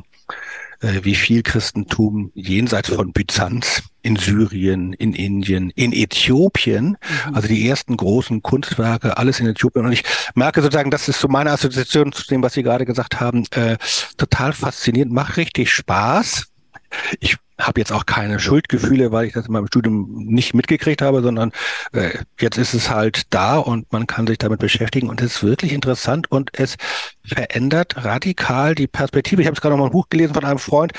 äh, 0.83 1.04
wie 1.04 1.14
viel 1.14 1.42
Christentum 1.42 2.33
jenseits 2.35 2.88
von 2.88 3.12
Byzanz 3.12 3.85
in 4.02 4.16
Syrien, 4.16 4.92
in 4.92 5.14
Indien, 5.14 5.71
in 5.71 5.92
Äthiopien, 5.92 6.97
mhm. 7.26 7.35
also 7.35 7.47
die 7.47 7.69
ersten 7.69 7.97
großen 7.97 8.42
Kunstwerke, 8.42 9.16
alles 9.16 9.38
in 9.38 9.47
Äthiopien. 9.47 9.87
Und 9.87 9.92
ich 9.92 10.02
merke 10.35 10.61
sozusagen, 10.61 10.90
das 10.90 11.09
ist 11.09 11.21
so 11.21 11.28
meine 11.28 11.52
Assoziation 11.52 12.12
zu 12.12 12.26
dem, 12.26 12.42
was 12.42 12.54
Sie 12.54 12.64
gerade 12.64 12.85
gesagt 12.85 13.21
haben, 13.21 13.45
äh, 13.52 13.78
total 14.16 14.52
faszinierend, 14.52 15.12
macht 15.12 15.37
richtig 15.37 15.71
Spaß. 15.71 16.49
Ich 17.21 17.37
habe 17.59 17.81
jetzt 17.81 17.93
auch 17.93 18.07
keine 18.07 18.41
Schuldgefühle, 18.41 19.13
weil 19.13 19.27
ich 19.27 19.35
das 19.35 19.47
in 19.47 19.53
meinem 19.53 19.67
Studium 19.67 20.25
nicht 20.27 20.55
mitgekriegt 20.55 21.03
habe, 21.03 21.23
sondern 21.23 21.53
äh, 21.93 22.19
jetzt 22.41 22.59
ist 22.59 22.75
es 22.75 22.91
halt 22.91 23.23
da 23.31 23.59
und 23.59 23.93
man 23.93 24.07
kann 24.07 24.27
sich 24.27 24.39
damit 24.39 24.61
beschäftigen 24.61 25.09
und 25.09 25.21
es 25.21 25.37
ist 25.37 25.43
wirklich 25.43 25.73
interessant 25.73 26.31
und 26.31 26.51
es 26.59 26.77
verändert 27.25 28.05
radikal 28.05 28.75
die 28.75 28.87
Perspektive. 28.87 29.43
Ich 29.43 29.47
habe 29.47 29.55
es 29.55 29.61
gerade 29.61 29.75
noch 29.75 29.81
mal 29.81 29.87
ein 29.87 29.93
Buch 29.93 30.09
gelesen 30.09 30.35
von 30.35 30.45
einem 30.45 30.59
Freund, 30.59 30.93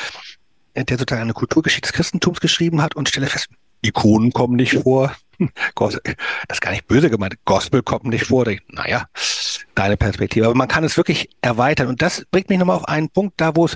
der 0.76 0.98
sozusagen 0.98 1.22
eine 1.22 1.34
Kulturgeschichte 1.34 1.88
des 1.88 1.94
Christentums 1.94 2.40
geschrieben 2.40 2.82
hat 2.82 2.96
und 2.96 3.10
stelle 3.10 3.28
fest, 3.28 3.50
Ikonen 3.84 4.32
kommen 4.32 4.56
nicht 4.56 4.80
vor. 4.84 5.16
Das 5.76 5.96
ist 6.50 6.62
gar 6.62 6.72
nicht 6.72 6.88
böse 6.88 7.10
gemeint. 7.10 7.36
Gospel 7.44 7.82
kommt 7.82 8.06
nicht 8.06 8.28
vor. 8.28 8.46
Naja, 8.70 9.08
deine 9.76 9.98
Perspektive. 9.98 10.46
Aber 10.46 10.56
man 10.56 10.68
kann 10.68 10.84
es 10.84 10.96
wirklich 10.96 11.28
erweitern. 11.42 11.88
Und 11.88 12.02
das 12.02 12.24
bringt 12.32 12.50
mich 12.50 12.60
nochmal 12.60 12.78
auf 12.78 12.88
einen 12.88 13.10
Punkt, 13.10 13.42
da 13.42 13.56
wo 13.56 13.66
es 13.66 13.74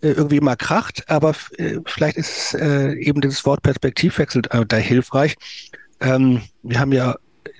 äh, 0.00 0.08
irgendwie 0.12 0.40
mal 0.40 0.56
kracht. 0.56 1.04
Aber 1.10 1.34
äh, 1.58 1.78
vielleicht 1.84 2.16
ist 2.16 2.54
äh, 2.54 2.94
eben 2.94 3.20
dieses 3.20 3.44
Wort 3.44 3.62
Perspektivwechsel 3.62 4.42
da 4.42 4.76
hilfreich. 4.76 5.34
Ähm, 6.00 6.42
wir 6.62 6.78
haben 6.78 6.92
ja 6.92 7.16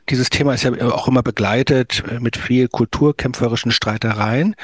dieses 0.09 0.30
Thema 0.30 0.54
ist 0.54 0.64
ja 0.64 0.73
auch 0.90 1.09
immer 1.09 1.23
begleitet 1.23 2.02
mit 2.21 2.37
viel 2.37 2.69
kulturkämpferischen 2.69 3.71
Streitereien. 3.71 4.57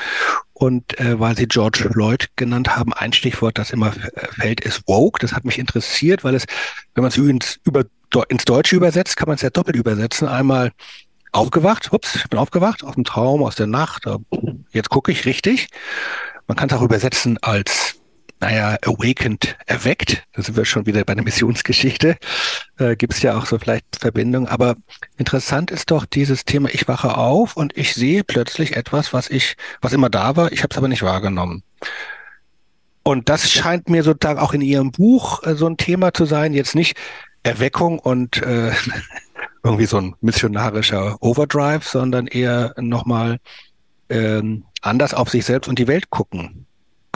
Und 0.58 0.98
äh, 0.98 1.20
weil 1.20 1.36
Sie 1.36 1.46
George 1.46 1.86
Floyd 1.92 2.30
genannt 2.36 2.78
haben, 2.78 2.94
ein 2.94 3.12
Stichwort, 3.12 3.58
das 3.58 3.72
immer 3.72 3.92
fällt, 3.92 4.62
ist 4.62 4.84
woke. 4.86 5.18
Das 5.20 5.34
hat 5.34 5.44
mich 5.44 5.58
interessiert, 5.58 6.24
weil 6.24 6.34
es, 6.34 6.46
wenn 6.94 7.02
man 7.02 7.10
es 7.10 7.18
ins, 7.18 7.60
über, 7.64 7.84
ins 8.28 8.46
Deutsche 8.46 8.74
übersetzt, 8.74 9.18
kann 9.18 9.26
man 9.28 9.34
es 9.34 9.42
ja 9.42 9.50
doppelt 9.50 9.76
übersetzen. 9.76 10.26
Einmal 10.26 10.72
aufgewacht, 11.30 11.92
ups, 11.92 12.14
ich 12.14 12.30
bin 12.30 12.38
aufgewacht 12.38 12.82
aus 12.84 12.94
dem 12.94 13.04
Traum, 13.04 13.42
aus 13.42 13.56
der 13.56 13.66
Nacht. 13.66 14.06
Jetzt 14.70 14.88
gucke 14.88 15.12
ich 15.12 15.26
richtig. 15.26 15.68
Man 16.46 16.56
kann 16.56 16.70
es 16.70 16.74
auch 16.74 16.80
übersetzen 16.80 17.36
als, 17.42 17.95
naja, 18.40 18.76
awakened, 18.82 19.56
erweckt. 19.66 20.24
Da 20.32 20.42
sind 20.42 20.56
wir 20.56 20.64
schon 20.64 20.86
wieder 20.86 21.04
bei 21.04 21.14
der 21.14 21.24
Missionsgeschichte. 21.24 22.16
Äh, 22.78 22.96
Gibt 22.96 23.14
es 23.14 23.22
ja 23.22 23.36
auch 23.36 23.46
so 23.46 23.58
vielleicht 23.58 23.96
Verbindungen. 23.98 24.48
Aber 24.48 24.76
interessant 25.16 25.70
ist 25.70 25.90
doch 25.90 26.04
dieses 26.04 26.44
Thema, 26.44 26.68
ich 26.70 26.86
wache 26.86 27.16
auf 27.16 27.56
und 27.56 27.76
ich 27.76 27.94
sehe 27.94 28.24
plötzlich 28.24 28.76
etwas, 28.76 29.12
was 29.12 29.30
ich, 29.30 29.56
was 29.80 29.92
immer 29.92 30.10
da 30.10 30.36
war, 30.36 30.52
ich 30.52 30.62
habe 30.62 30.72
es 30.72 30.78
aber 30.78 30.88
nicht 30.88 31.02
wahrgenommen. 31.02 31.62
Und 33.02 33.28
das 33.28 33.50
scheint 33.50 33.88
mir 33.88 34.02
sozusagen 34.02 34.40
auch 34.40 34.52
in 34.52 34.60
Ihrem 34.60 34.90
Buch 34.90 35.42
äh, 35.44 35.54
so 35.54 35.66
ein 35.66 35.76
Thema 35.76 36.12
zu 36.12 36.26
sein. 36.26 36.52
Jetzt 36.52 36.74
nicht 36.74 36.96
Erweckung 37.42 37.98
und 37.98 38.42
äh, 38.42 38.72
irgendwie 39.62 39.86
so 39.86 39.98
ein 39.98 40.14
missionarischer 40.20 41.16
Overdrive, 41.20 41.84
sondern 41.84 42.26
eher 42.26 42.74
nochmal 42.78 43.38
ähm, 44.08 44.64
anders 44.82 45.14
auf 45.14 45.30
sich 45.30 45.44
selbst 45.44 45.68
und 45.68 45.78
die 45.78 45.88
Welt 45.88 46.10
gucken. 46.10 46.65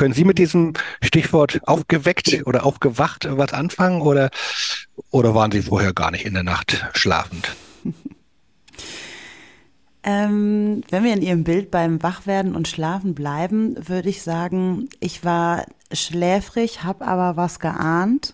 Können 0.01 0.15
Sie 0.15 0.25
mit 0.25 0.39
diesem 0.39 0.73
Stichwort 1.03 1.61
aufgeweckt 1.67 2.47
oder 2.47 2.65
aufgewacht 2.65 3.29
was 3.29 3.53
anfangen 3.53 4.01
oder, 4.01 4.31
oder 5.11 5.35
waren 5.35 5.53
Sie 5.53 5.61
vorher 5.61 5.93
gar 5.93 6.11
nicht 6.11 6.25
in 6.25 6.33
der 6.33 6.43
Nacht 6.43 6.87
schlafend? 6.95 7.55
Ähm, 10.03 10.81
wenn 10.89 11.05
wir 11.05 11.13
in 11.13 11.21
Ihrem 11.21 11.45
Bild 11.45 11.71
beim 11.71 12.03
Wachwerden 12.03 12.55
und 12.55 12.69
Schlafen 12.69 13.15
bleiben, 13.15 13.77
würde 13.87 14.09
ich 14.09 14.23
sagen, 14.23 14.89
ich 14.99 15.27
war 15.27 15.67
schläfrig, 15.93 16.85
habe 16.85 17.07
aber 17.07 17.37
was 17.37 17.59
geahnt. 17.59 18.33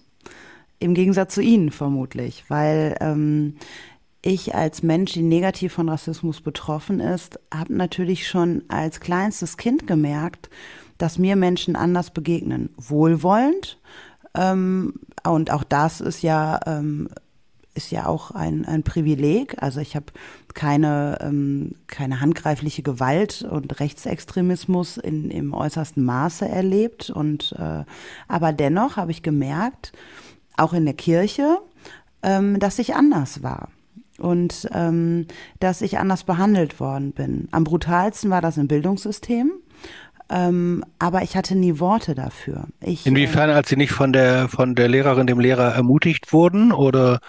Im 0.79 0.95
Gegensatz 0.95 1.35
zu 1.35 1.41
Ihnen 1.41 1.73
vermutlich, 1.73 2.45
weil 2.47 2.97
ähm, 3.01 3.57
ich 4.23 4.55
als 4.55 4.85
Mensch, 4.85 5.15
die 5.15 5.23
negativ 5.23 5.73
von 5.73 5.89
Rassismus 5.89 6.41
betroffen 6.41 7.01
ist, 7.01 7.41
habe 7.53 7.75
natürlich 7.75 8.29
schon 8.29 8.63
als 8.69 9.01
kleinstes 9.01 9.57
Kind 9.57 9.89
gemerkt, 9.89 10.49
dass 10.99 11.19
mir 11.19 11.37
Menschen 11.37 11.77
anders 11.77 12.11
begegnen. 12.11 12.71
Wohlwollend. 12.77 13.79
Ähm, 14.35 14.95
und 15.25 15.51
auch 15.51 15.65
das 15.65 16.01
ist 16.01 16.23
ja, 16.23 16.61
ähm, 16.67 17.09
ist 17.75 17.91
ja 17.91 18.07
auch 18.07 18.31
ein, 18.31 18.65
ein 18.65 18.83
Privileg. 18.83 19.63
Also 19.63 19.81
ich 19.81 19.97
habe 19.97 20.07
keine, 20.55 21.19
ähm, 21.21 21.75
keine 21.87 22.21
handgreifliche 22.21 22.83
Gewalt 22.83 23.43
und 23.43 23.79
Rechtsextremismus 23.81 24.97
in, 24.97 25.31
im 25.31 25.53
äußersten 25.53 26.05
Maße 26.05 26.49
erlebt. 26.49 27.11
Und 27.11 27.55
äh, 27.59 27.85
aber 28.29 28.53
dennoch 28.53 28.97
habe 28.97 29.11
ich 29.11 29.23
gemerkt, 29.23 29.93
auch 30.57 30.73
in 30.73 30.87
der 30.87 30.95
Kirche, 30.95 31.59
ähm, 32.23 32.59
dass 32.59 32.79
ich 32.79 32.95
anders 32.95 33.43
war 33.43 33.69
und 34.19 34.69
ähm, 34.73 35.27
dass 35.61 35.83
ich 35.83 35.99
anders 35.99 36.25
behandelt 36.25 36.81
worden 36.81 37.13
bin. 37.13 37.49
Am 37.51 37.65
brutalsten 37.65 38.31
war 38.31 38.41
das 38.41 38.57
im 38.57 38.69
Bildungssystem. 38.69 39.53
Ähm, 40.29 40.85
aber 40.99 41.23
ich 41.23 41.37
hatte 41.37 41.55
nie 41.55 41.79
Worte 41.79 42.15
dafür. 42.15 42.65
Ich, 42.81 43.07
Inwiefern, 43.07 43.51
als 43.51 43.69
Sie 43.69 43.77
nicht 43.77 43.93
von 43.93 44.13
der 44.13 44.49
von 44.49 44.75
der 44.75 44.89
Lehrerin, 44.89 45.27
dem 45.27 45.41
Lehrer 45.41 45.75
ermutigt 45.75 46.33
wurden 46.33 46.73
oder 46.73 47.21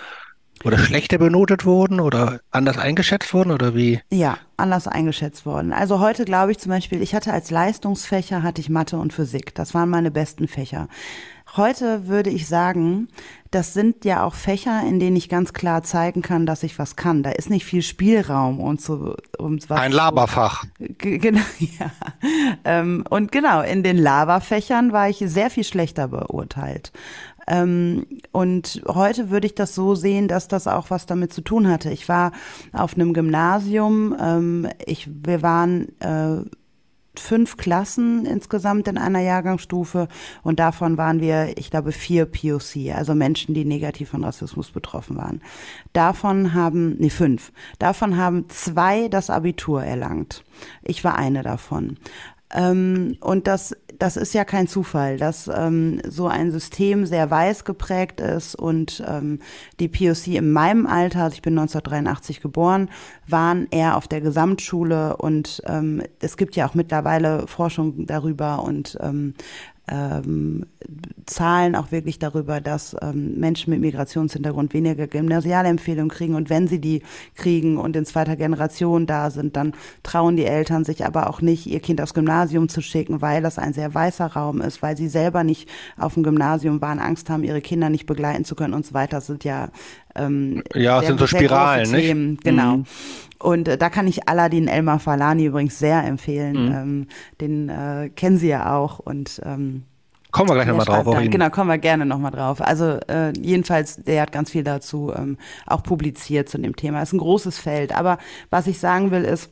oder 0.64 0.78
schlechter 0.80 1.18
benotet 1.20 1.66
wurden 1.66 2.00
oder 2.00 2.40
anders 2.52 2.78
eingeschätzt 2.78 3.34
wurden 3.34 3.52
oder 3.52 3.76
wie? 3.76 4.02
Ja, 4.10 4.38
anders 4.58 4.88
eingeschätzt 4.88 5.46
worden. 5.46 5.72
Also 5.72 6.00
heute 6.00 6.26
glaube 6.26 6.52
ich 6.52 6.58
zum 6.58 6.72
Beispiel, 6.72 7.02
ich 7.02 7.14
hatte 7.14 7.32
als 7.32 7.52
Leistungsfächer 7.52 8.42
hatte 8.42 8.62
ich 8.62 8.70
Mathe 8.70 8.98
und 8.98 9.14
Physik. 9.14 9.54
Das 9.54 9.74
waren 9.74 9.90
meine 9.90 10.10
besten 10.10 10.48
Fächer. 10.48 10.88
Heute 11.58 12.08
würde 12.08 12.30
ich 12.30 12.48
sagen, 12.48 13.08
das 13.50 13.74
sind 13.74 14.06
ja 14.06 14.24
auch 14.24 14.36
Fächer, 14.36 14.84
in 14.88 15.00
denen 15.00 15.16
ich 15.16 15.28
ganz 15.28 15.54
klar 15.54 15.82
zeigen 15.82 16.22
kann, 16.22 16.46
dass 16.46 16.62
ich 16.62 16.78
was 16.78 16.96
kann. 16.96 17.24
Da 17.24 17.32
ist 17.32 17.50
nicht 17.50 17.66
viel 17.66 17.82
Spielraum 17.82 18.60
und 18.60 18.80
so 18.80 19.16
um 19.40 19.58
was. 19.68 19.80
Ein 19.80 19.92
Laberfach. 19.92 20.66
Genau, 20.78 21.42
ja. 21.60 21.92
Ähm, 22.64 23.04
und 23.10 23.32
genau, 23.32 23.62
in 23.62 23.82
den 23.82 23.98
Laberfächern 23.98 24.92
war 24.92 25.10
ich 25.10 25.18
sehr 25.26 25.50
viel 25.50 25.64
schlechter 25.64 26.08
beurteilt. 26.08 26.92
Ähm, 27.48 28.06
und 28.32 28.84
heute 28.88 29.30
würde 29.30 29.48
ich 29.48 29.56
das 29.56 29.74
so 29.74 29.96
sehen, 29.96 30.28
dass 30.28 30.48
das 30.48 30.68
auch 30.68 30.90
was 30.90 31.06
damit 31.06 31.34
zu 31.34 31.42
tun 31.42 31.68
hatte. 31.68 31.90
Ich 31.90 32.08
war 32.08 32.34
auf 32.74 32.94
einem 32.96 33.14
Gymnasium, 33.14 34.16
ähm, 34.20 34.70
ich, 34.86 35.10
wir 35.10 35.42
waren 35.42 36.00
äh, 36.02 36.42
fünf 37.20 37.58
Klassen 37.58 38.26
insgesamt 38.26 38.88
in 38.88 38.98
einer 38.98 39.20
Jahrgangsstufe 39.20 40.08
und 40.44 40.60
davon 40.60 40.98
waren 40.98 41.20
wir, 41.20 41.58
ich 41.58 41.70
glaube, 41.70 41.92
vier 41.92 42.26
POC, 42.26 42.96
also 42.96 43.16
Menschen, 43.16 43.54
die 43.54 43.66
negativ 43.66 44.10
von 44.10 44.24
Rassismus 44.24 44.72
betroffen 44.72 45.18
waren. 45.18 45.42
Davon 45.94 46.54
haben, 46.54 46.96
nee, 47.00 47.10
fünf. 47.10 47.52
Davon 47.80 48.18
haben 48.18 48.50
zwei 48.50 49.08
das 49.08 49.30
Abitur 49.30 49.84
erlangt. 49.84 50.44
Ich 50.84 51.04
war 51.04 51.16
eine 51.16 51.44
davon. 51.44 51.98
Ähm, 52.54 53.18
und 53.20 53.48
das, 53.48 53.76
das 54.00 54.18
ist 54.18 54.34
ja 54.34 54.46
kein 54.46 54.68
Zufall, 54.68 55.18
dass 55.18 55.50
ähm, 55.54 56.02
so 56.08 56.28
ein 56.28 56.52
System 56.52 57.06
sehr 57.06 57.30
weiß 57.30 57.66
geprägt 57.66 58.22
ist 58.22 58.56
und 58.56 59.04
ähm, 59.08 59.40
die 59.80 59.88
POC 59.88 60.28
in 60.28 60.52
meinem 60.52 60.86
Alter, 60.86 61.24
also 61.24 61.36
ich 61.36 61.42
bin 61.42 61.58
1983 61.58 62.42
geboren, 62.42 62.90
waren 63.28 63.68
eher 63.72 63.98
auf 63.98 64.08
der 64.08 64.22
Gesamtschule 64.22 65.18
und 65.18 65.62
ähm, 65.66 66.04
es 66.20 66.38
gibt 66.38 66.56
ja 66.56 66.68
auch 66.68 66.76
mittlerweile 66.76 67.48
Forschung 67.48 68.06
darüber 68.06 68.64
und 68.64 68.98
ähm, 69.02 69.34
ähm, 69.90 70.66
Zahlen 71.26 71.76
auch 71.76 71.92
wirklich 71.92 72.20
darüber, 72.20 72.62
dass 72.62 72.96
ähm, 73.02 73.40
Menschen 73.40 73.72
mit 73.72 73.82
Migrationshintergrund 73.82 74.74
weniger 74.74 75.08
Gymnasialempfehlungen 75.08 76.10
kriegen 76.10 76.36
und 76.36 76.50
wenn 76.50 76.68
sie 76.68 76.80
die 76.80 77.04
kriegen 77.36 77.78
und 77.78 77.96
in 77.96 78.06
zweiter 78.06 78.36
Generation 78.36 79.06
da 79.06 79.30
sind, 79.30 79.56
dann 79.56 79.74
trauen 80.04 80.38
die 80.38 80.46
Eltern 80.46 80.86
sich 80.86 81.06
aber 81.06 81.30
auch 81.30 81.42
nicht, 81.42 81.68
ihr 81.68 81.80
Kind 81.80 82.02
aufs 82.02 82.14
Gymnasium 82.14 82.70
zu 82.70 82.82
schicken, 82.82 83.22
weil 83.22 83.42
das 83.42 83.58
ein 83.58 83.74
sehr 83.74 83.94
weißer 83.94 84.28
Raum 84.28 84.62
ist, 84.62 84.82
weil 84.82 84.98
sie 84.98 85.08
selber 85.08 85.44
nicht 85.44 85.70
auf 85.98 86.14
dem 86.14 86.24
Gymnasium 86.24 86.82
waren, 86.82 87.00
Angst 87.00 87.30
haben, 87.30 87.44
ihre 87.44 87.62
Kinder 87.62 87.90
nicht 87.90 88.06
begleiten 88.06 88.46
zu 88.46 88.56
können 88.56 88.74
und 88.74 88.86
so 88.86 88.94
weiter. 88.94 89.18
Das 89.18 89.28
sind 89.28 89.44
ja 89.44 89.70
Ähm, 90.16 90.64
ja, 90.74 91.00
sehr, 91.00 91.10
sind 91.10 91.20
so 91.20 91.28
Spiralen, 91.28 91.92
nicht? 91.92 92.08
Themen, 92.08 92.38
genau. 92.44 92.78
Mhm. 92.78 92.86
Und 93.40 93.68
äh, 93.68 93.78
da 93.78 93.90
kann 93.90 94.08
ich 94.08 94.28
Aladdin 94.28 94.68
Elmar 94.68 95.00
Falani 95.00 95.46
übrigens 95.46 95.80
sehr 95.80 96.04
empfehlen. 96.04 96.66
Mhm. 96.66 96.76
Ähm, 96.76 97.08
den 97.42 97.70
äh, 97.70 98.10
kennen 98.10 98.38
Sie 98.38 98.48
ja 98.48 98.76
auch 98.76 99.00
und 99.00 99.42
ähm, 99.46 99.84
Kommen 100.32 100.50
wir 100.50 100.56
gleich 100.56 100.68
nochmal 100.68 100.86
drauf. 100.86 101.16
Dann, 101.16 101.32
genau, 101.32 101.50
kommen 101.50 101.70
wir 101.70 101.78
gerne 101.78 102.06
nochmal 102.06 102.32
drauf. 102.32 102.62
Also 102.62 103.00
äh, 103.08 103.32
jedenfalls, 103.40 103.96
der 104.04 104.22
hat 104.22 104.32
ganz 104.32 104.52
viel 104.52 104.64
dazu 104.64 105.14
ähm, 105.16 105.38
auch 105.66 105.84
publiziert 105.84 106.50
zu 106.50 106.58
dem 106.58 106.76
Thema. 106.76 107.02
Es 107.02 107.10
ist 107.10 107.14
ein 107.14 107.20
großes 107.20 107.58
Feld. 107.58 107.96
Aber 107.96 108.18
was 108.50 108.68
ich 108.68 108.78
sagen 108.80 109.12
will 109.12 109.24
ist, 109.24 109.50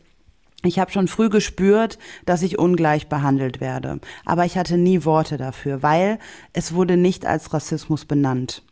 ich 0.64 0.80
habe 0.80 0.92
schon 0.92 1.08
früh 1.08 1.30
gespürt, 1.30 1.98
dass 2.26 2.42
ich 2.42 2.60
ungleich 2.60 3.08
behandelt 3.08 3.62
werde. 3.62 4.00
Aber 4.26 4.46
ich 4.46 4.58
hatte 4.58 4.78
nie 4.78 5.06
Worte 5.06 5.38
dafür, 5.38 5.82
weil 5.82 6.20
es 6.54 6.74
wurde 6.74 6.98
nicht 6.98 7.26
als 7.26 7.54
Rassismus 7.54 8.06
benannt. 8.06 8.64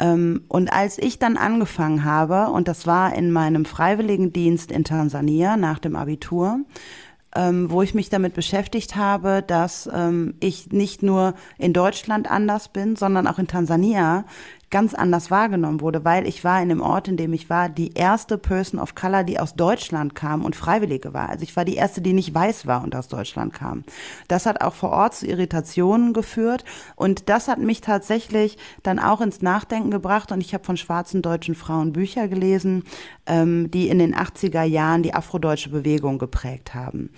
Ähm, 0.00 0.42
und 0.48 0.72
als 0.72 0.98
ich 0.98 1.18
dann 1.18 1.36
angefangen 1.36 2.04
habe, 2.04 2.50
und 2.50 2.66
das 2.66 2.86
war 2.86 3.14
in 3.14 3.30
meinem 3.30 3.64
Freiwilligendienst 3.64 4.72
in 4.72 4.84
Tansania 4.84 5.56
nach 5.56 5.78
dem 5.78 5.94
Abitur, 5.94 6.60
ähm, 7.36 7.70
wo 7.70 7.82
ich 7.82 7.94
mich 7.94 8.08
damit 8.08 8.34
beschäftigt 8.34 8.96
habe, 8.96 9.44
dass 9.46 9.88
ähm, 9.92 10.34
ich 10.40 10.72
nicht 10.72 11.02
nur 11.02 11.34
in 11.58 11.72
Deutschland 11.72 12.28
anders 12.28 12.68
bin, 12.68 12.96
sondern 12.96 13.26
auch 13.28 13.38
in 13.38 13.46
Tansania 13.46 14.24
ganz 14.70 14.94
anders 14.94 15.30
wahrgenommen 15.30 15.80
wurde, 15.80 16.04
weil 16.04 16.26
ich 16.26 16.44
war 16.44 16.62
in 16.62 16.68
dem 16.68 16.80
Ort, 16.80 17.08
in 17.08 17.16
dem 17.16 17.32
ich 17.32 17.50
war, 17.50 17.68
die 17.68 17.92
erste 17.94 18.38
Person 18.38 18.80
of 18.80 18.94
Color, 18.94 19.24
die 19.24 19.40
aus 19.40 19.54
Deutschland 19.54 20.14
kam 20.14 20.44
und 20.44 20.54
Freiwillige 20.54 21.12
war. 21.12 21.28
Also 21.28 21.42
ich 21.42 21.56
war 21.56 21.64
die 21.64 21.74
erste, 21.74 22.00
die 22.00 22.12
nicht 22.12 22.32
weiß 22.32 22.66
war 22.66 22.84
und 22.84 22.94
aus 22.94 23.08
Deutschland 23.08 23.52
kam. 23.52 23.84
Das 24.28 24.46
hat 24.46 24.60
auch 24.60 24.74
vor 24.74 24.90
Ort 24.90 25.16
zu 25.16 25.26
Irritationen 25.26 26.12
geführt 26.12 26.64
und 26.94 27.28
das 27.28 27.48
hat 27.48 27.58
mich 27.58 27.80
tatsächlich 27.80 28.58
dann 28.84 29.00
auch 29.00 29.20
ins 29.20 29.42
Nachdenken 29.42 29.90
gebracht 29.90 30.30
und 30.30 30.40
ich 30.40 30.54
habe 30.54 30.64
von 30.64 30.76
schwarzen 30.76 31.20
deutschen 31.20 31.56
Frauen 31.56 31.92
Bücher 31.92 32.28
gelesen, 32.28 32.84
ähm, 33.26 33.70
die 33.72 33.88
in 33.88 33.98
den 33.98 34.14
80er 34.14 34.62
Jahren 34.62 35.02
die 35.02 35.14
afrodeutsche 35.14 35.70
Bewegung 35.70 36.18
geprägt 36.18 36.74
haben. 36.74 37.10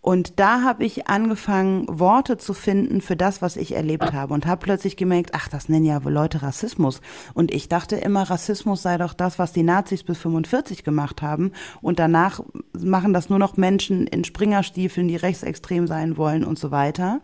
Und 0.00 0.40
da 0.40 0.62
habe 0.62 0.84
ich 0.84 1.08
angefangen, 1.08 1.86
Worte 1.86 2.38
zu 2.38 2.54
finden 2.54 3.02
für 3.02 3.16
das, 3.16 3.42
was 3.42 3.56
ich 3.56 3.76
erlebt 3.76 4.12
habe 4.12 4.32
und 4.32 4.46
habe 4.46 4.64
plötzlich 4.64 4.96
gemerkt, 4.96 5.30
ach, 5.34 5.48
das 5.48 5.68
nennen 5.68 5.84
ja 5.84 6.00
Leute 6.02 6.42
Rassismus. 6.42 7.02
Und 7.34 7.52
ich 7.52 7.68
dachte 7.68 7.96
immer, 7.96 8.22
Rassismus 8.22 8.80
sei 8.82 8.96
doch 8.96 9.12
das, 9.12 9.38
was 9.38 9.52
die 9.52 9.62
Nazis 9.62 10.02
bis 10.02 10.18
45 10.18 10.84
gemacht 10.84 11.20
haben. 11.20 11.52
Und 11.82 11.98
danach 11.98 12.40
machen 12.72 13.12
das 13.12 13.28
nur 13.28 13.38
noch 13.38 13.58
Menschen 13.58 14.06
in 14.06 14.24
Springerstiefeln, 14.24 15.08
die 15.08 15.16
rechtsextrem 15.16 15.86
sein 15.86 16.16
wollen 16.16 16.44
und 16.44 16.58
so 16.58 16.70
weiter 16.70 17.20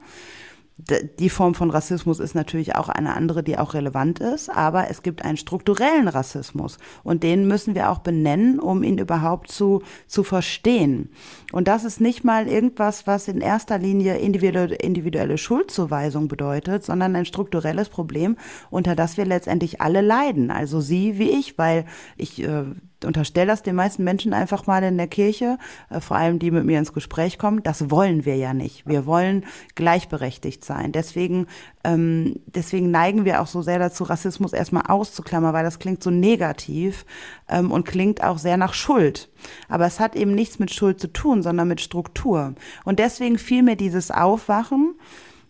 die 0.78 1.30
Form 1.30 1.54
von 1.54 1.70
Rassismus 1.70 2.20
ist 2.20 2.34
natürlich 2.34 2.76
auch 2.76 2.90
eine 2.90 3.14
andere, 3.14 3.42
die 3.42 3.56
auch 3.56 3.72
relevant 3.72 4.20
ist, 4.20 4.50
aber 4.50 4.90
es 4.90 5.02
gibt 5.02 5.24
einen 5.24 5.38
strukturellen 5.38 6.06
Rassismus 6.06 6.76
und 7.02 7.22
den 7.22 7.48
müssen 7.48 7.74
wir 7.74 7.90
auch 7.90 8.00
benennen, 8.00 8.60
um 8.60 8.82
ihn 8.82 8.98
überhaupt 8.98 9.50
zu, 9.50 9.82
zu 10.06 10.22
verstehen. 10.22 11.08
Und 11.52 11.66
das 11.66 11.84
ist 11.84 12.02
nicht 12.02 12.24
mal 12.24 12.46
irgendwas, 12.46 13.06
was 13.06 13.26
in 13.26 13.40
erster 13.40 13.78
Linie 13.78 14.18
individuelle, 14.18 15.38
Schuldzuweisung 15.38 16.28
bedeutet, 16.28 16.84
sondern 16.84 17.16
ein 17.16 17.24
strukturelles 17.24 17.88
Problem, 17.88 18.36
unter 18.68 18.94
das 18.94 19.16
wir 19.16 19.24
letztendlich 19.24 19.80
alle 19.80 20.02
leiden. 20.02 20.50
Also 20.50 20.82
Sie 20.82 21.18
wie 21.18 21.30
ich, 21.30 21.56
weil 21.56 21.86
ich 22.18 22.42
äh, 22.42 22.64
unterstelle 23.04 23.48
das 23.48 23.62
den 23.62 23.76
meisten 23.76 24.04
Menschen 24.04 24.32
einfach 24.32 24.66
mal 24.66 24.82
in 24.82 24.96
der 24.96 25.08
Kirche, 25.08 25.58
äh, 25.90 26.00
vor 26.00 26.16
allem 26.16 26.38
die 26.38 26.50
mit 26.50 26.64
mir 26.64 26.78
ins 26.78 26.92
Gespräch 26.92 27.38
kommen. 27.38 27.62
Das 27.62 27.90
wollen 27.90 28.24
wir 28.24 28.36
ja 28.36 28.54
nicht. 28.54 28.86
Wir 28.86 29.06
wollen 29.06 29.44
gleichberechtigt 29.74 30.64
sein. 30.64 30.92
Deswegen, 30.92 31.46
ähm, 31.84 32.40
deswegen 32.46 32.90
neigen 32.90 33.24
wir 33.24 33.40
auch 33.40 33.46
so 33.46 33.62
sehr 33.62 33.78
dazu, 33.78 34.04
Rassismus 34.04 34.52
erstmal 34.52 34.84
auszuklammern, 34.86 35.52
weil 35.52 35.64
das 35.64 35.78
klingt 35.78 36.02
so 36.02 36.10
negativ 36.10 37.04
ähm, 37.48 37.70
und 37.70 37.84
klingt 37.84 38.22
auch 38.22 38.38
sehr 38.38 38.56
nach 38.56 38.74
Schuld. 38.74 39.28
Aber 39.68 39.86
es 39.86 40.00
hat 40.00 40.16
eben 40.16 40.34
nichts 40.34 40.58
mit 40.58 40.72
Schuld 40.72 41.00
zu 41.00 41.12
tun, 41.12 41.42
sondern 41.42 41.68
mit 41.68 41.80
Struktur. 41.80 42.54
Und 42.84 42.98
deswegen 42.98 43.38
fiel 43.38 43.62
mir 43.62 43.76
dieses 43.76 44.10
Aufwachen, 44.10 44.94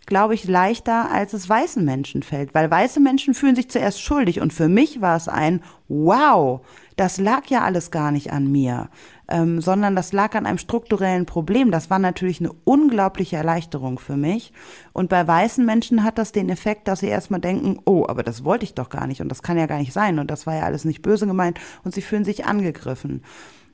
glaube 0.07 0.35
ich, 0.35 0.45
leichter, 0.45 1.11
als 1.11 1.33
es 1.33 1.49
weißen 1.49 1.85
Menschen 1.85 2.23
fällt. 2.23 2.55
Weil 2.55 2.71
weiße 2.71 3.01
Menschen 3.01 3.35
fühlen 3.35 3.57
sich 3.57 3.69
zuerst 3.69 4.01
schuldig. 4.01 4.41
Und 4.41 4.53
für 4.53 4.69
mich 4.69 5.01
war 5.01 5.17
es 5.17 5.29
ein 5.29 5.63
Wow, 5.89 6.63
das 6.97 7.19
lag 7.19 7.47
ja 7.49 7.63
alles 7.63 7.91
gar 7.91 8.11
nicht 8.11 8.33
an 8.33 8.51
mir, 8.51 8.89
ähm, 9.29 9.61
sondern 9.61 9.95
das 9.95 10.13
lag 10.13 10.35
an 10.35 10.47
einem 10.47 10.59
strukturellen 10.59 11.27
Problem. 11.27 11.71
Das 11.71 11.91
war 11.91 11.99
natürlich 11.99 12.41
eine 12.41 12.53
unglaubliche 12.65 13.37
Erleichterung 13.37 13.99
für 13.99 14.17
mich. 14.17 14.53
Und 14.93 15.11
bei 15.11 15.27
weißen 15.27 15.65
Menschen 15.65 16.03
hat 16.03 16.19
das 16.19 16.33
den 16.33 16.49
Effekt, 16.49 16.89
dass 16.89 17.01
sie 17.01 17.09
erstmal 17.09 17.41
denken, 17.41 17.79
oh, 17.85 18.07
aber 18.09 18.23
das 18.23 18.45
wollte 18.45 18.65
ich 18.65 18.75
doch 18.75 18.89
gar 18.89 19.07
nicht 19.07 19.21
und 19.21 19.29
das 19.29 19.43
kann 19.43 19.59
ja 19.59 19.67
gar 19.67 19.79
nicht 19.79 19.93
sein 19.93 20.19
und 20.19 20.31
das 20.31 20.47
war 20.47 20.55
ja 20.55 20.63
alles 20.63 20.85
nicht 20.85 21.03
böse 21.03 21.27
gemeint 21.27 21.61
und 21.85 21.95
sie 21.95 22.03
fühlen 22.03 22.25
sich 22.25 22.47
angegriffen. 22.47 23.23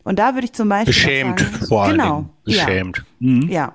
Und 0.04 0.18
da 0.18 0.34
würde 0.34 0.46
ich 0.46 0.52
zum 0.52 0.68
Beispiel. 0.68 0.92
Beschämt, 0.92 1.40
sagen, 1.40 1.66
vor 1.66 1.84
allem. 1.84 1.92
Genau. 1.92 2.24
Beschämt. 2.44 2.98
Ja. 2.98 3.04
Mhm. 3.28 3.48
ja. 3.48 3.74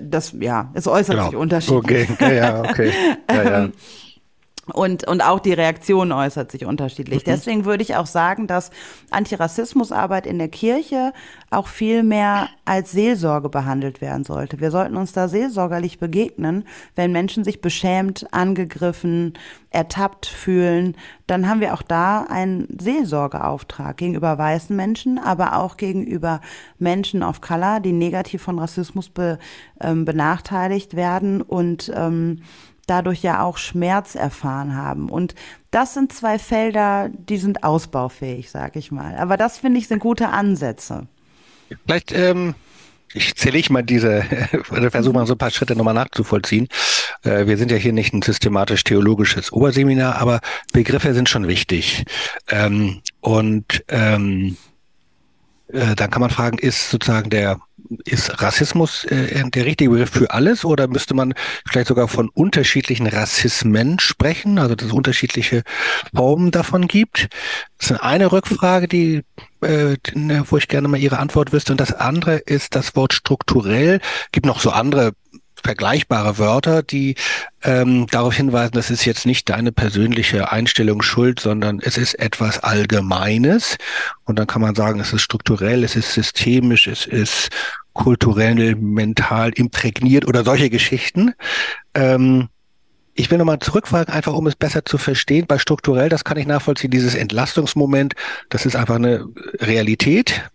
Das, 0.00 0.34
ja, 0.38 0.70
es 0.72 0.86
äußert 0.86 1.16
genau. 1.16 1.26
sich 1.28 1.36
unterschiedlich. 1.36 2.10
Okay, 2.10 2.36
ja, 2.36 2.60
okay. 2.60 2.92
Ja, 3.30 3.42
ja. 3.42 3.68
Und, 4.72 5.06
und 5.06 5.22
auch 5.22 5.40
die 5.40 5.52
Reaktion 5.52 6.10
äußert 6.10 6.50
sich 6.50 6.64
unterschiedlich. 6.64 7.26
Mhm. 7.26 7.30
Deswegen 7.30 7.64
würde 7.66 7.82
ich 7.82 7.96
auch 7.96 8.06
sagen, 8.06 8.46
dass 8.46 8.70
Antirassismusarbeit 9.10 10.26
in 10.26 10.38
der 10.38 10.48
Kirche 10.48 11.12
auch 11.50 11.68
viel 11.68 12.02
mehr 12.02 12.48
als 12.64 12.92
Seelsorge 12.92 13.50
behandelt 13.50 14.00
werden 14.00 14.24
sollte. 14.24 14.60
Wir 14.60 14.70
sollten 14.70 14.96
uns 14.96 15.12
da 15.12 15.28
seelsorgerlich 15.28 15.98
begegnen, 15.98 16.64
wenn 16.94 17.12
Menschen 17.12 17.44
sich 17.44 17.60
beschämt, 17.60 18.26
angegriffen, 18.32 19.34
ertappt 19.70 20.26
fühlen, 20.26 20.96
dann 21.26 21.48
haben 21.48 21.60
wir 21.60 21.74
auch 21.74 21.82
da 21.82 22.22
einen 22.22 22.68
Seelsorgeauftrag 22.80 23.96
gegenüber 23.96 24.38
weißen 24.38 24.74
Menschen, 24.74 25.18
aber 25.18 25.56
auch 25.56 25.76
gegenüber 25.76 26.40
Menschen 26.78 27.22
of 27.22 27.40
Color, 27.40 27.80
die 27.80 27.92
negativ 27.92 28.42
von 28.42 28.58
Rassismus 28.58 29.08
be, 29.08 29.38
ähm, 29.80 30.04
benachteiligt 30.04 30.94
werden 30.94 31.42
und 31.42 31.90
ähm, 31.94 32.42
dadurch 32.86 33.22
ja 33.22 33.42
auch 33.42 33.58
Schmerz 33.58 34.14
erfahren 34.14 34.76
haben. 34.76 35.08
Und 35.08 35.34
das 35.70 35.94
sind 35.94 36.12
zwei 36.12 36.38
Felder, 36.38 37.10
die 37.12 37.38
sind 37.38 37.64
ausbaufähig, 37.64 38.50
sag 38.50 38.76
ich 38.76 38.90
mal. 38.92 39.16
Aber 39.16 39.36
das 39.36 39.58
finde 39.58 39.78
ich 39.78 39.88
sind 39.88 40.00
gute 40.00 40.28
Ansätze. 40.28 41.06
Vielleicht, 41.84 42.12
ähm, 42.12 42.54
ich 43.12 43.34
zähle 43.36 43.58
ich 43.58 43.70
mal 43.70 43.82
diese, 43.82 44.22
versuche 44.90 45.14
mal 45.14 45.26
so 45.26 45.34
ein 45.34 45.38
paar 45.38 45.50
Schritte 45.50 45.76
nochmal 45.76 45.94
nachzuvollziehen. 45.94 46.68
Äh, 47.22 47.46
wir 47.46 47.56
sind 47.56 47.70
ja 47.70 47.76
hier 47.76 47.92
nicht 47.92 48.12
ein 48.12 48.22
systematisch-theologisches 48.22 49.52
Oberseminar, 49.52 50.16
aber 50.16 50.40
Begriffe 50.72 51.14
sind 51.14 51.28
schon 51.28 51.48
wichtig. 51.48 52.04
Ähm, 52.48 53.00
und 53.20 53.84
ähm, 53.88 54.56
äh, 55.68 55.94
dann 55.94 56.10
kann 56.10 56.20
man 56.20 56.30
fragen, 56.30 56.58
ist 56.58 56.90
sozusagen 56.90 57.30
der 57.30 57.60
ist 58.04 58.42
Rassismus 58.42 59.04
äh, 59.04 59.42
der 59.50 59.64
richtige 59.64 59.90
Begriff 59.90 60.10
für 60.10 60.30
alles 60.30 60.64
oder 60.64 60.88
müsste 60.88 61.14
man 61.14 61.34
vielleicht 61.66 61.88
sogar 61.88 62.08
von 62.08 62.28
unterschiedlichen 62.28 63.06
Rassismen 63.06 63.98
sprechen, 63.98 64.58
also 64.58 64.74
dass 64.74 64.88
es 64.88 64.92
unterschiedliche 64.92 65.62
Formen 66.14 66.50
davon 66.50 66.88
gibt? 66.88 67.28
Das 67.78 67.90
ist 67.90 68.00
eine 68.00 68.32
Rückfrage, 68.32 68.88
die, 68.88 69.22
äh, 69.60 69.96
wo 70.48 70.56
ich 70.56 70.68
gerne 70.68 70.88
mal 70.88 70.98
Ihre 70.98 71.18
Antwort 71.18 71.52
wüsste. 71.52 71.72
Und 71.72 71.80
das 71.80 71.92
andere 71.92 72.36
ist 72.36 72.74
das 72.74 72.96
Wort 72.96 73.12
strukturell. 73.12 74.00
Gibt 74.32 74.46
noch 74.46 74.60
so 74.60 74.70
andere 74.70 75.12
vergleichbare 75.64 76.38
Wörter, 76.38 76.82
die 76.82 77.16
ähm, 77.62 78.06
darauf 78.08 78.34
hinweisen, 78.34 78.72
das 78.74 78.90
ist 78.90 79.04
jetzt 79.04 79.26
nicht 79.26 79.48
deine 79.48 79.72
persönliche 79.72 80.52
Einstellung 80.52 81.02
schuld, 81.02 81.40
sondern 81.40 81.80
es 81.80 81.96
ist 81.96 82.14
etwas 82.14 82.60
Allgemeines. 82.60 83.78
Und 84.24 84.38
dann 84.38 84.46
kann 84.46 84.62
man 84.62 84.74
sagen, 84.74 85.00
es 85.00 85.12
ist 85.12 85.22
strukturell, 85.22 85.82
es 85.82 85.96
ist 85.96 86.12
systemisch, 86.12 86.86
es 86.86 87.06
ist 87.06 87.48
kulturell, 87.94 88.76
mental 88.76 89.50
imprägniert 89.54 90.26
oder 90.26 90.44
solche 90.44 90.70
Geschichten. 90.70 91.34
Ähm, 91.94 92.48
ich 93.14 93.30
will 93.30 93.38
nochmal 93.38 93.60
zurückfragen, 93.60 94.12
einfach 94.12 94.34
um 94.34 94.46
es 94.46 94.56
besser 94.56 94.84
zu 94.84 94.98
verstehen. 94.98 95.46
Bei 95.46 95.58
strukturell, 95.58 96.08
das 96.08 96.24
kann 96.24 96.36
ich 96.36 96.46
nachvollziehen, 96.46 96.90
dieses 96.90 97.14
Entlastungsmoment, 97.14 98.14
das 98.48 98.66
ist 98.66 98.76
einfach 98.76 98.96
eine 98.96 99.26
Realität. 99.60 100.50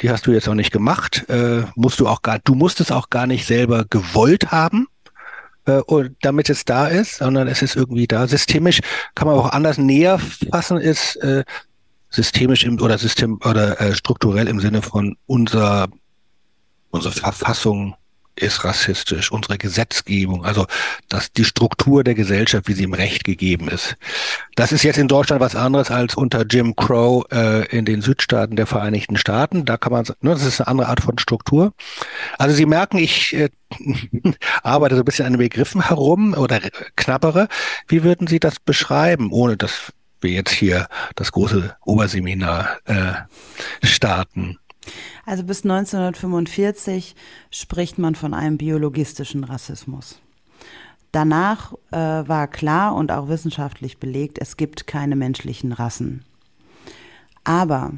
Die 0.00 0.10
hast 0.10 0.26
du 0.26 0.32
jetzt 0.32 0.48
auch 0.48 0.54
nicht 0.54 0.72
gemacht. 0.72 1.28
Äh, 1.28 1.64
musst 1.74 2.00
du 2.00 2.06
auch 2.06 2.22
gar, 2.22 2.38
du 2.38 2.54
musst 2.54 2.80
es 2.80 2.90
auch 2.90 3.10
gar 3.10 3.26
nicht 3.26 3.46
selber 3.46 3.84
gewollt 3.88 4.50
haben, 4.52 4.86
äh, 5.66 5.80
damit 6.20 6.50
es 6.50 6.64
da 6.64 6.86
ist, 6.86 7.16
sondern 7.16 7.48
es 7.48 7.62
ist 7.62 7.76
irgendwie 7.76 8.06
da. 8.06 8.26
Systemisch 8.26 8.80
kann 9.14 9.28
man 9.28 9.36
auch 9.36 9.50
anders 9.50 9.78
näher 9.78 10.18
fassen, 10.18 10.78
ist 10.78 11.16
äh, 11.16 11.44
systemisch 12.10 12.64
im, 12.64 12.80
oder 12.80 12.98
system 12.98 13.40
oder 13.44 13.80
äh, 13.80 13.94
strukturell 13.94 14.48
im 14.48 14.60
Sinne 14.60 14.82
von 14.82 15.16
unser 15.26 15.88
unsere 16.90 17.12
Verfassung 17.12 17.96
ist 18.36 18.64
rassistisch, 18.64 19.30
unsere 19.30 19.58
Gesetzgebung, 19.58 20.44
also 20.44 20.66
dass 21.08 21.32
die 21.32 21.44
Struktur 21.44 22.04
der 22.04 22.14
Gesellschaft, 22.14 22.68
wie 22.68 22.72
sie 22.72 22.84
im 22.84 22.94
Recht 22.94 23.24
gegeben 23.24 23.68
ist. 23.68 23.96
Das 24.56 24.72
ist 24.72 24.82
jetzt 24.82 24.98
in 24.98 25.08
Deutschland 25.08 25.40
was 25.40 25.56
anderes 25.56 25.90
als 25.90 26.14
unter 26.14 26.44
Jim 26.44 26.76
Crow 26.76 27.24
äh, 27.30 27.66
in 27.66 27.84
den 27.84 28.02
Südstaaten 28.02 28.56
der 28.56 28.66
Vereinigten 28.66 29.16
Staaten. 29.16 29.64
Da 29.64 29.76
kann 29.76 29.92
man, 29.92 30.04
ne, 30.20 30.30
das 30.30 30.44
ist 30.44 30.60
eine 30.60 30.68
andere 30.68 30.88
Art 30.88 31.00
von 31.00 31.18
Struktur. 31.18 31.72
Also 32.38 32.54
Sie 32.54 32.66
merken, 32.66 32.98
ich 32.98 33.34
äh, 33.34 33.50
arbeite 34.62 34.96
so 34.96 35.02
ein 35.02 35.04
bisschen 35.04 35.26
an 35.26 35.34
den 35.34 35.38
Begriffen 35.38 35.86
herum 35.86 36.34
oder 36.34 36.60
knabbere. 36.96 37.48
Wie 37.88 38.02
würden 38.02 38.26
Sie 38.26 38.40
das 38.40 38.60
beschreiben, 38.60 39.30
ohne 39.32 39.56
das 39.56 39.92
wir 40.24 40.32
jetzt 40.32 40.52
hier 40.52 40.88
das 41.14 41.30
große 41.30 41.76
Oberseminar 41.84 42.78
äh, 42.86 43.12
starten. 43.86 44.58
Also 45.26 45.44
bis 45.44 45.64
1945 45.64 47.14
spricht 47.50 47.98
man 47.98 48.14
von 48.14 48.34
einem 48.34 48.58
biologistischen 48.58 49.44
Rassismus. 49.44 50.20
Danach 51.14 51.72
äh, 51.92 51.96
war 51.96 52.48
klar 52.48 52.94
und 52.96 53.12
auch 53.12 53.28
wissenschaftlich 53.28 53.98
belegt, 53.98 54.38
es 54.40 54.56
gibt 54.56 54.88
keine 54.88 55.14
menschlichen 55.14 55.70
Rassen. 55.70 56.24
Aber, 57.44 57.92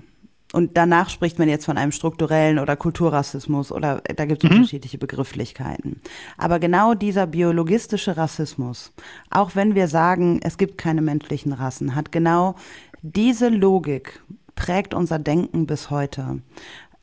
und 0.52 0.76
danach 0.76 1.08
spricht 1.08 1.38
man 1.38 1.48
jetzt 1.48 1.64
von 1.64 1.78
einem 1.78 1.92
strukturellen 1.92 2.58
oder 2.58 2.76
Kulturrassismus 2.76 3.72
oder 3.72 4.02
da 4.02 4.26
gibt 4.26 4.44
es 4.44 4.50
mhm. 4.50 4.56
unterschiedliche 4.56 4.98
Begrifflichkeiten. 4.98 6.02
Aber 6.36 6.58
genau 6.58 6.92
dieser 6.92 7.26
biologistische 7.26 8.18
Rassismus, 8.18 8.92
auch 9.30 9.54
wenn 9.54 9.74
wir 9.74 9.88
sagen, 9.88 10.40
es 10.42 10.58
gibt 10.58 10.76
keine 10.76 11.00
menschlichen 11.00 11.54
Rassen, 11.54 11.94
hat 11.94 12.12
genau 12.12 12.54
diese 13.00 13.48
Logik 13.48 14.20
prägt 14.56 14.94
unser 14.94 15.20
Denken 15.20 15.66
bis 15.66 15.90
heute. 15.90 16.40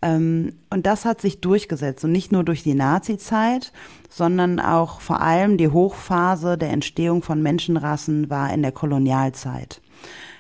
Ähm, 0.02 0.58
und 0.70 0.86
das 0.86 1.06
hat 1.06 1.22
sich 1.22 1.40
durchgesetzt 1.40 2.04
und 2.04 2.12
nicht 2.12 2.34
nur 2.34 2.44
durch 2.44 2.62
die 2.62 2.74
Nazi-Zeit, 2.74 3.72
sondern 4.10 4.60
auch 4.60 5.00
vor 5.00 5.22
allem 5.22 5.58
die 5.58 5.70
Hochphase 5.70 6.58
der 6.58 6.72
Entstehung 6.72 7.24
von 7.24 7.42
Menschenrassen 7.42 8.30
war 8.30 8.54
in 8.54 8.62
der 8.62 8.74
Kolonialzeit 8.74 9.82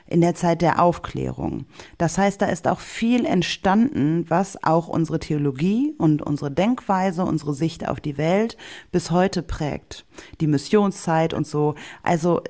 in 0.06 0.21
der 0.21 0.36
Zeit 0.36 0.62
der 0.62 0.82
Aufklärung. 0.82 1.65
Das 1.97 2.17
heißt, 2.17 2.41
da 2.41 2.45
ist 2.45 2.67
auch 2.67 2.82
viel 2.82 3.26
entstanden, 3.26 4.26
was 4.28 4.63
auch 4.63 4.88
unsere 4.88 5.17
Theologie 5.17 5.95
und 5.97 6.21
unsere 6.21 6.52
Denkweise, 6.52 7.26
unsere 7.26 7.56
Sicht 7.56 7.88
auf 7.88 7.99
die 7.99 8.17
Welt 8.17 8.58
bis 8.91 9.10
heute 9.10 9.41
prägt. 9.41 10.06
Die 10.41 10.45
Missionszeit 10.45 11.34
und 11.34 11.47
so. 11.47 11.73
Also 12.04 12.41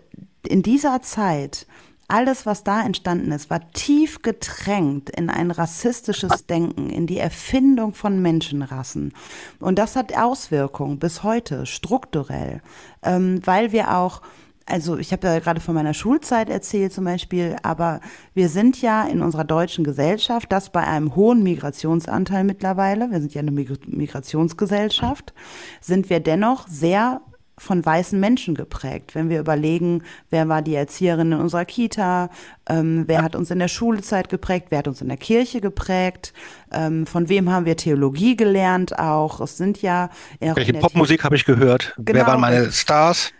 in 0.46 0.62
dieser 0.62 1.02
Zeit 1.04 1.68
alles, 2.14 2.46
was 2.46 2.64
da 2.64 2.86
entstanden 2.86 3.32
ist, 3.32 3.50
war 3.50 3.72
tief 3.72 4.22
getränkt 4.22 5.10
in 5.10 5.32
ein 5.32 5.50
rassistisches 5.50 6.46
Denken, 6.46 6.92
in 6.92 7.08
die 7.08 7.18
Erfindung 7.18 7.96
von 7.96 8.22
Menschenrassen. 8.22 9.14
Und 9.60 9.80
das 9.80 9.96
hat 9.96 10.16
Auswirkungen 10.16 11.00
bis 11.00 11.24
heute, 11.24 11.66
strukturell, 11.66 12.62
ähm, 13.02 13.42
weil 13.46 13.72
wir 13.72 13.98
auch 13.98 14.22
also 14.66 14.98
ich 14.98 15.12
habe 15.12 15.28
ja 15.28 15.40
gerade 15.40 15.60
von 15.60 15.76
meiner 15.76 15.94
Schulzeit 15.94 16.50
erzählt 16.50 16.94
zum 16.94 17.04
Beispiel, 17.04 17.58
aber 17.64 18.00
wir 18.34 18.48
sind 18.48 18.82
ja 18.82 19.04
in 19.04 19.22
unserer 19.22 19.44
deutschen 19.44 19.84
Gesellschaft, 19.84 20.50
das 20.54 20.72
bei 20.72 20.88
einem 20.88 21.18
hohen 21.18 21.44
Migrationsanteil 21.44 22.46
mittlerweile, 22.46 23.12
wir 23.12 23.20
sind 23.20 23.34
ja 23.34 23.42
eine 23.42 23.52
Migrationsgesellschaft, 23.52 25.34
sind 25.82 26.10
wir 26.10 26.22
dennoch 26.22 26.66
sehr 26.70 27.20
von 27.58 27.86
weißen 27.86 28.20
Menschen 28.20 28.56
geprägt. 28.56 29.16
Wenn 29.16 29.30
wir 29.30 29.40
überlegen, 29.40 30.04
wer 30.30 30.50
war 30.50 30.62
die 30.62 30.76
Erzieherin 30.76 31.32
in 31.32 31.40
unserer 31.40 31.66
Kita, 31.66 32.30
ähm, 32.68 33.04
wer 33.08 33.22
hat 33.22 33.36
uns 33.36 33.52
in 33.52 33.60
der 33.60 33.68
Schulzeit 33.68 34.30
geprägt, 34.30 34.68
wer 34.70 34.80
hat 34.80 34.88
uns 34.88 35.02
in 35.02 35.08
der 35.08 35.18
Kirche 35.18 35.62
geprägt, 35.62 36.34
ähm, 36.72 37.06
von 37.06 37.30
wem 37.30 37.52
haben 37.52 37.66
wir 37.66 37.78
Theologie 37.78 38.36
gelernt 38.36 38.98
auch. 38.98 39.40
Es 39.40 39.58
sind 39.58 39.82
ja... 39.82 40.10
Welche 40.40 40.74
Popmusik 40.74 41.24
habe 41.24 41.36
ich 41.36 41.46
gehört? 41.46 41.94
Genau, 41.98 42.20
wer 42.20 42.28
waren 42.28 42.42
meine 42.42 42.72
Stars? 42.72 43.32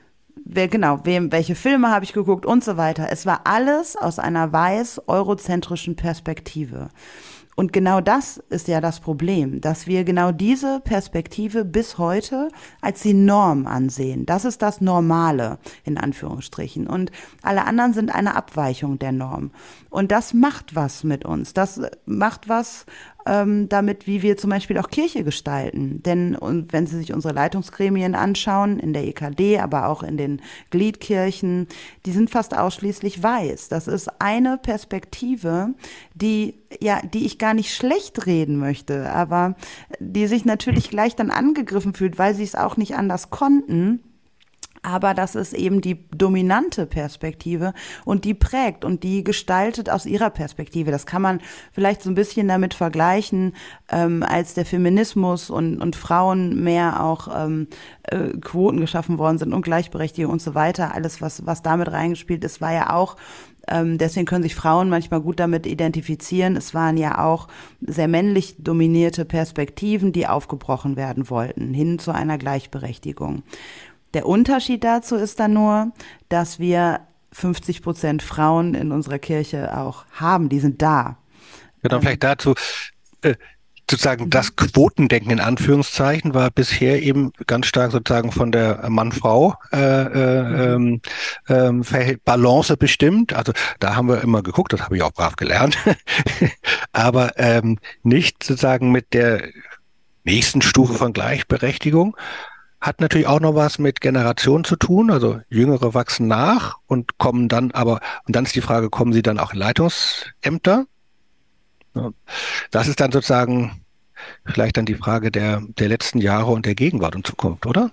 Wer, 0.46 0.68
genau, 0.68 1.00
wem, 1.06 1.32
welche 1.32 1.56
Filme 1.56 1.90
habe 1.90 2.06
ich 2.06 2.14
geguckt 2.14 2.46
und 2.46 2.64
so 2.64 2.76
weiter. 2.78 3.08
Es 3.10 3.26
war 3.26 3.42
alles 3.46 3.96
aus 3.96 4.20
einer 4.20 4.52
weiß-eurozentrischen 4.52 5.96
Perspektive. 5.96 6.90
Und 7.56 7.74
genau 7.74 8.02
das 8.02 8.38
ist 8.50 8.68
ja 8.68 8.82
das 8.82 9.00
Problem, 9.00 9.62
dass 9.62 9.88
wir 9.88 10.04
genau 10.04 10.32
diese 10.32 10.80
Perspektive 10.80 11.66
bis 11.66 11.98
heute 11.98 12.50
als 12.82 13.02
die 13.02 13.14
Norm 13.14 13.68
ansehen. 13.68 14.26
Das 14.26 14.46
ist 14.46 14.62
das 14.62 14.82
Normale, 14.82 15.60
in 15.84 15.98
Anführungsstrichen. 15.98 16.88
Und 16.88 17.12
alle 17.42 17.66
anderen 17.66 17.94
sind 17.94 18.14
eine 18.14 18.36
Abweichung 18.36 18.98
der 19.00 19.12
Norm. 19.12 19.52
Und 19.90 20.12
das 20.12 20.34
macht 20.34 20.76
was 20.76 21.04
mit 21.04 21.26
uns. 21.26 21.54
Das 21.54 21.80
macht 22.06 22.50
was 22.50 22.86
ähm, 23.26 23.70
damit, 23.70 24.08
wie 24.08 24.22
wir 24.22 24.38
zum 24.38 24.50
Beispiel 24.50 24.78
auch 24.78 24.90
Kirche 24.90 25.24
gestalten. 25.24 26.02
Denn 26.04 26.36
und 26.36 26.74
wenn 26.74 26.88
Sie 26.88 26.98
sich 26.98 27.14
unsere 27.14 27.34
Leitungsgremien 27.34 28.16
anschauen, 28.16 28.80
in 28.80 28.94
der 28.94 29.06
EKD, 29.06 29.60
aber 29.60 29.88
auch 29.88 30.04
in 30.04 30.18
den 30.18 30.42
Gliedkirchen, 30.70 31.68
die 32.06 32.12
sind 32.12 32.30
fast 32.30 32.56
ausschließlich 32.58 33.22
weiß. 33.22 33.70
Das 33.70 33.88
ist 33.88 34.22
eine 34.22 34.58
Perspektive, 34.58 35.74
die 36.14 36.56
ja, 36.82 37.02
die 37.02 37.26
ich 37.26 37.38
gar 37.38 37.54
nicht 37.54 37.74
schlecht 37.74 38.26
reden 38.26 38.58
möchte, 38.58 39.12
aber 39.12 39.56
die 40.00 40.26
sich 40.28 40.44
natürlich 40.44 40.90
gleich 40.90 41.16
dann 41.16 41.30
angegriffen 41.30 41.94
fühlt, 41.94 42.18
weil 42.18 42.34
sie 42.34 42.44
es 42.44 42.56
auch 42.56 42.78
nicht 42.78 42.96
anders 42.96 43.30
konnten 43.30 44.00
aber 44.84 45.14
das 45.14 45.36
ist 45.36 45.54
eben 45.54 45.82
die 45.82 46.06
dominante 46.12 46.86
Perspektive 46.86 47.74
und 48.06 48.26
die 48.26 48.34
prägt 48.34 48.86
und 48.86 49.04
die 49.04 49.24
gestaltet 49.24 49.90
aus 49.90 50.06
ihrer 50.06 50.30
Perspektive. 50.30 50.92
Das 50.92 51.06
kann 51.06 51.22
man 51.22 51.42
vielleicht 51.72 52.04
so 52.04 52.10
ein 52.10 52.16
bisschen 52.16 52.48
damit 52.48 52.74
vergleichen, 52.74 53.56
ähm, 53.90 54.24
als 54.24 54.54
der 54.54 54.66
Feminismus 54.66 55.50
und, 55.50 55.82
und 55.82 55.96
Frauen 55.96 56.64
mehr 56.64 57.04
auch 57.04 57.30
ähm, 57.34 57.68
äh, 58.04 58.30
Quoten 58.40 58.80
geschaffen 58.80 59.18
worden 59.18 59.38
sind 59.38 59.54
und 59.54 59.62
Gleichberechtigung 59.64 60.32
und 60.32 60.42
so 60.42 60.54
weiter. 60.54 60.94
Alles, 60.94 61.22
was, 61.22 61.46
was 61.46 61.62
damit 61.62 61.92
reingespielt 61.92 62.44
ist, 62.44 62.62
war 62.62 62.74
ja 62.74 62.94
auch 62.94 63.16
ähm, 63.68 63.98
deswegen 63.98 64.26
können 64.26 64.44
sich 64.44 64.56
Frauen 64.56 64.90
manchmal 64.90 65.22
gut 65.22 65.40
damit 65.40 65.66
identifizieren. 65.66 66.58
Es 66.58 66.74
waren 66.74 66.98
ja 66.98 67.24
auch 67.24 67.48
sehr 67.80 68.08
männlich 68.08 68.56
dominierte 68.58 69.24
Perspektiven, 69.26 70.12
die 70.12 70.28
aufgebrochen 70.28 70.98
werden 70.98 71.30
wollten, 71.30 71.74
hin 71.74 71.98
zu 71.98 72.12
einer 72.12 72.38
Gleichberechtigung. 72.38 73.44
Der 74.14 74.28
Unterschied 74.28 74.84
dazu 74.84 75.16
ist 75.16 75.40
dann 75.40 75.54
nur, 75.54 75.92
dass 76.30 76.60
wir 76.60 77.02
50 77.32 77.82
Prozent 77.82 78.22
Frauen 78.22 78.76
in 78.76 78.92
unserer 78.92 79.20
Kirche 79.20 79.76
auch 79.78 80.06
haben. 80.12 80.50
Die 80.50 80.60
sind 80.60 80.82
da. 80.82 81.18
Genau, 81.82 81.96
ähm, 81.96 82.02
vielleicht 82.02 82.24
dazu. 82.24 82.54
Äh, 83.22 83.36
sozusagen 83.90 84.30
das. 84.30 84.56
Quotendenken 84.56 85.32
in 85.32 85.40
Anführungszeichen 85.40 86.34
war 86.34 86.50
bisher 86.50 87.02
eben 87.04 87.32
ganz 87.48 87.68
stark 87.68 87.92
sozusagen 87.92 88.32
von 88.32 88.52
der 88.52 88.90
Mann-Frau 88.90 89.56
äh, 89.72 90.76
äh, 90.76 92.18
Balance 92.24 92.78
bestimmt. 92.78 93.34
Also 93.34 93.52
da 93.80 93.96
haben 93.96 94.08
wir 94.08 94.22
immer 94.22 94.42
geguckt, 94.42 94.74
das 94.74 94.82
habe 94.82 94.96
ich 94.96 95.04
auch 95.04 95.12
brav 95.12 95.36
gelernt, 95.36 95.78
aber 96.92 97.38
ähm, 97.38 97.78
nicht 98.04 98.44
sozusagen 98.44 98.92
mit 98.92 99.14
der 99.14 99.50
nächsten 100.24 100.62
Stufe 100.62 100.94
von 100.94 101.14
Gleichberechtigung, 101.14 102.16
hat 102.84 103.00
natürlich 103.00 103.28
auch 103.28 103.40
noch 103.40 103.56
was 103.56 103.80
mit 103.80 104.02
Generation 104.02 104.66
zu 104.66 104.76
tun. 104.76 105.10
Also 105.10 105.40
Jüngere 105.50 105.94
wachsen 105.94 106.28
nach 106.28 106.80
und 106.86 107.18
kommen 107.18 107.48
dann 107.48 107.72
aber, 107.72 108.02
und 108.28 108.36
dann 108.36 108.44
ist 108.44 108.56
die 108.56 108.62
Frage, 108.62 108.90
kommen 108.90 109.14
sie 109.14 109.22
dann 109.22 109.40
auch 109.40 109.54
in 109.54 109.60
Leitungsämter? 109.60 110.86
Das 112.72 112.90
ist 112.90 113.00
dann 113.00 113.14
sozusagen 113.14 113.82
vielleicht 114.46 114.76
dann 114.76 114.86
die 114.86 114.96
Frage 114.96 115.32
der, 115.32 115.62
der 115.80 115.88
letzten 115.88 116.20
Jahre 116.20 116.52
und 116.52 116.66
der 116.66 116.76
Gegenwart 116.76 117.16
und 117.16 117.26
Zukunft, 117.26 117.66
oder? 117.66 117.90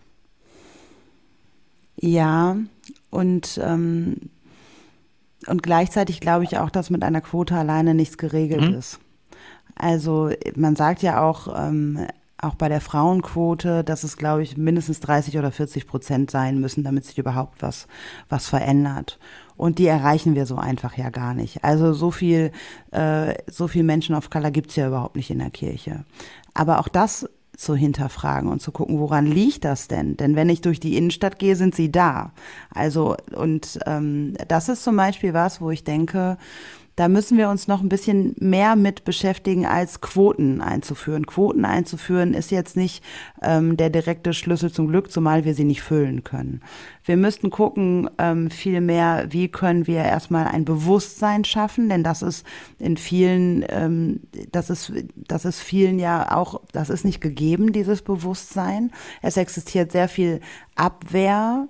Ja, 1.97 2.57
und, 3.11 3.61
ähm, 3.63 4.17
und 5.47 5.63
gleichzeitig 5.63 6.21
glaube 6.21 6.43
ich 6.43 6.59
auch, 6.59 6.71
dass 6.71 6.91
mit 6.91 7.05
einer 7.05 7.21
Quote 7.21 7.55
alleine 7.55 7.95
nichts 7.95 8.19
geregelt 8.19 8.73
mhm. 8.73 8.75
ist. 8.75 8.99
Also 9.77 10.33
man 10.57 10.75
sagt 10.75 11.03
ja 11.03 11.23
auch, 11.23 11.47
ähm, 11.57 12.09
auch 12.43 12.55
bei 12.55 12.69
der 12.69 12.81
Frauenquote, 12.81 13.85
dass 13.85 14.05
es, 14.05 14.17
glaube 14.17 14.43
ich, 14.43 14.57
mindestens 14.57 15.01
30 15.01 15.39
oder 15.39 15.51
40 15.51 15.87
Prozent 15.87 16.31
sein 16.31 16.61
müssen, 16.61 16.85
damit 16.85 17.05
sich 17.05 17.19
überhaupt 17.19 17.63
was, 17.63 17.87
was 18.29 18.49
verändert. 18.49 19.19
Und 19.57 19.79
die 19.79 19.87
erreichen 19.87 20.35
wir 20.35 20.47
so 20.47 20.57
einfach 20.57 20.97
ja 20.97 21.11
gar 21.11 21.35
nicht. 21.35 21.65
Also 21.65 21.93
so 21.93 22.11
viel, 22.11 22.51
äh, 22.93 23.35
so 23.47 23.69
viel 23.69 23.83
Menschen 23.83 24.15
of 24.15 24.31
Color 24.31 24.51
gibt's 24.51 24.77
ja 24.77 24.89
überhaupt 24.89 25.17
nicht 25.17 25.31
in 25.31 25.39
der 25.39 25.51
Kirche. 25.51 26.05
Aber 26.55 26.81
auch 26.81 26.89
das 26.89 27.29
zu 27.61 27.75
hinterfragen 27.75 28.49
und 28.49 28.63
zu 28.63 28.73
gucken, 28.73 28.99
woran 28.99 29.27
liegt 29.27 29.65
das 29.65 29.87
denn? 29.87 30.17
Denn 30.17 30.35
wenn 30.35 30.49
ich 30.49 30.63
durch 30.63 30.81
die 30.81 30.97
Innenstadt 30.97 31.39
gehe, 31.39 31.57
sind 31.57 31.75
sie 31.75 31.93
da. 31.93 32.33
Also, 32.75 33.17
und 33.37 33.79
ähm, 33.85 34.35
das 34.49 34.71
ist 34.71 34.83
zum 34.83 34.97
Beispiel 34.97 35.35
was, 35.35 35.61
wo 35.61 35.71
ich 35.71 35.85
denke, 35.85 36.39
da 37.01 37.09
müssen 37.09 37.39
wir 37.39 37.49
uns 37.49 37.67
noch 37.67 37.81
ein 37.81 37.89
bisschen 37.89 38.37
mehr 38.41 38.77
mit 38.77 39.05
beschäftigen, 39.05 39.65
als 39.65 40.03
Quoten 40.03 40.61
einzuführen. 40.61 41.25
Quoten 41.25 41.65
einzuführen 41.65 42.35
ist 42.35 42.51
jetzt 42.51 42.77
nicht 42.77 43.03
ähm, 43.41 43.79
der 43.79 43.89
direkte 43.89 44.35
Schlüssel 44.35 44.71
zum 44.71 44.89
Glück, 44.89 45.11
zumal 45.11 45.47
wir 45.47 45.55
sie 45.55 45.65
nicht 45.65 45.81
füllen 45.81 46.25
können. 46.25 46.61
Wir 47.03 47.17
müssten 47.17 47.49
gucken 47.49 48.11
ähm, 48.19 48.51
viel 48.51 48.83
mehr, 48.83 49.29
wie 49.31 49.49
können 49.49 49.87
wir 49.87 50.05
erstmal 50.05 50.47
ein 50.49 50.67
Bewusstsein 50.67 51.47
schaffen, 51.47 51.89
denn 51.89 52.05
das 52.05 52.21
ist 52.21 52.45
in 52.79 52.99
vielen, 52.99 53.65
ähm, 53.71 54.21
das 54.53 54.69
ist, 54.69 54.93
das 55.17 55.47
ist 55.47 55.61
vielen 55.61 55.99
ja 55.99 56.37
auch, 56.37 56.61
das 56.73 56.91
ist 56.91 57.07
nicht 57.07 57.23
gegeben, 57.23 57.73
dieses 57.73 58.03
Bewusstsein. 58.03 58.93
Es 59.23 59.39
existiert 59.39 59.91
sehr 59.91 60.09
viel 60.09 60.41
Abwehr 60.75 61.67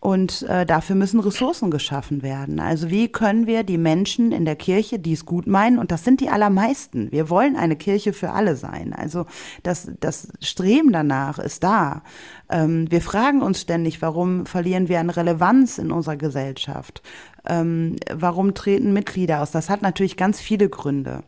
Und 0.00 0.42
äh, 0.42 0.64
dafür 0.64 0.94
müssen 0.94 1.18
Ressourcen 1.18 1.72
geschaffen 1.72 2.22
werden. 2.22 2.60
Also 2.60 2.88
wie 2.88 3.08
können 3.08 3.48
wir 3.48 3.64
die 3.64 3.78
Menschen 3.78 4.30
in 4.30 4.44
der 4.44 4.54
Kirche, 4.54 5.00
die 5.00 5.12
es 5.12 5.26
gut 5.26 5.48
meinen, 5.48 5.78
und 5.78 5.90
das 5.90 6.04
sind 6.04 6.20
die 6.20 6.28
allermeisten, 6.28 7.10
wir 7.10 7.28
wollen 7.30 7.56
eine 7.56 7.74
Kirche 7.74 8.12
für 8.12 8.30
alle 8.30 8.54
sein. 8.54 8.92
Also 8.92 9.26
das, 9.64 9.90
das 9.98 10.28
Streben 10.40 10.92
danach 10.92 11.40
ist 11.40 11.64
da. 11.64 12.02
Ähm, 12.48 12.88
wir 12.90 13.00
fragen 13.00 13.42
uns 13.42 13.60
ständig, 13.60 14.00
warum 14.00 14.46
verlieren 14.46 14.88
wir 14.88 15.00
an 15.00 15.10
Relevanz 15.10 15.78
in 15.78 15.90
unserer 15.90 16.16
Gesellschaft? 16.16 17.02
Ähm, 17.48 17.96
warum 18.12 18.54
treten 18.54 18.92
Mitglieder 18.92 19.42
aus? 19.42 19.50
Das 19.50 19.68
hat 19.68 19.82
natürlich 19.82 20.16
ganz 20.16 20.38
viele 20.38 20.68
Gründe. 20.68 21.24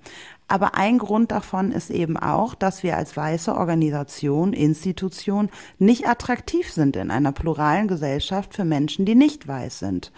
Aber 0.50 0.74
ein 0.74 0.98
Grund 0.98 1.30
davon 1.30 1.70
ist 1.70 1.90
eben 1.90 2.16
auch, 2.16 2.56
dass 2.56 2.82
wir 2.82 2.96
als 2.96 3.16
weiße 3.16 3.54
Organisation, 3.54 4.52
Institution 4.52 5.48
nicht 5.78 6.08
attraktiv 6.08 6.72
sind 6.72 6.96
in 6.96 7.12
einer 7.12 7.30
pluralen 7.30 7.86
Gesellschaft 7.86 8.54
für 8.54 8.64
Menschen, 8.64 9.04
die 9.04 9.14
nicht 9.14 9.46
weiß 9.46 9.78
sind. 9.78 10.10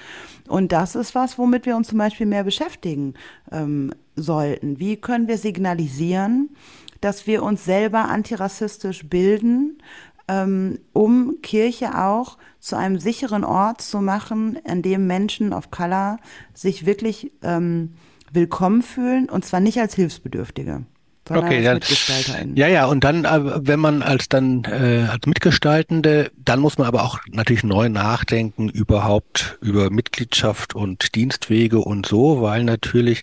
Und 0.49 0.73
das 0.73 0.95
ist 0.95 1.15
was, 1.15 1.37
womit 1.37 1.67
wir 1.67 1.77
uns 1.77 1.89
zum 1.89 1.99
Beispiel 1.99 2.25
mehr 2.25 2.45
beschäftigen 2.45 3.13
ähm, 3.51 3.93
sollten. 4.17 4.79
Wie 4.79 4.97
können 4.97 5.29
wir 5.29 5.37
signalisieren, 5.37 6.57
dass 7.03 7.27
wir 7.27 7.43
uns 7.43 7.67
selber 7.67 8.09
antirassistisch 8.09 9.11
bilden, 9.11 9.83
ähm, 10.29 10.79
um 10.95 11.43
Kirche 11.43 11.99
auch 11.99 12.39
zu 12.59 12.77
einem 12.77 12.99
sicheren 12.99 13.45
Ort 13.45 13.83
zu 13.83 14.01
machen, 14.01 14.59
an 14.67 14.81
dem 14.81 15.07
Menschen 15.07 15.53
of 15.53 15.71
Color 15.71 16.17
sich 16.55 16.87
wirklich 16.87 17.33
ähm, 17.43 17.93
willkommen 18.33 18.83
fühlen 18.83 19.29
und 19.29 19.45
zwar 19.45 19.61
nicht 19.61 19.79
als 19.79 19.95
Hilfsbedürftige. 19.95 20.85
Okay, 21.31 21.63
dann, 21.63 22.57
ja, 22.57 22.67
ja, 22.67 22.87
und 22.87 23.05
dann, 23.05 23.25
äh, 23.25 23.67
wenn 23.67 23.79
man 23.79 24.03
als 24.03 24.29
dann 24.29 24.65
äh, 24.65 25.07
als 25.09 25.25
Mitgestaltende, 25.27 26.33
dann 26.37 26.59
muss 26.59 26.79
man 26.79 26.89
aber 26.89 27.05
auch 27.05 27.21
natürlich 27.31 27.63
neu 27.63 27.89
nachdenken 27.89 28.69
überhaupt 28.69 29.57
über 29.61 29.91
Mitgliedschaft 29.91 30.75
und 30.75 31.15
Dienstwege 31.15 31.79
und 31.79 32.07
so, 32.07 32.43
weil 32.43 32.65
natürlich 32.65 33.23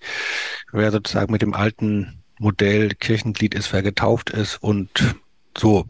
wer 0.72 0.92
sozusagen 0.92 1.32
mit 1.32 1.42
dem 1.42 1.54
alten 1.54 2.24
Modell 2.40 2.96
Kirchenglied 2.96 3.54
ist, 3.54 3.74
wer 3.74 3.84
getauft 3.84 4.30
ist 4.30 4.64
und 4.64 5.18
so 5.58 5.86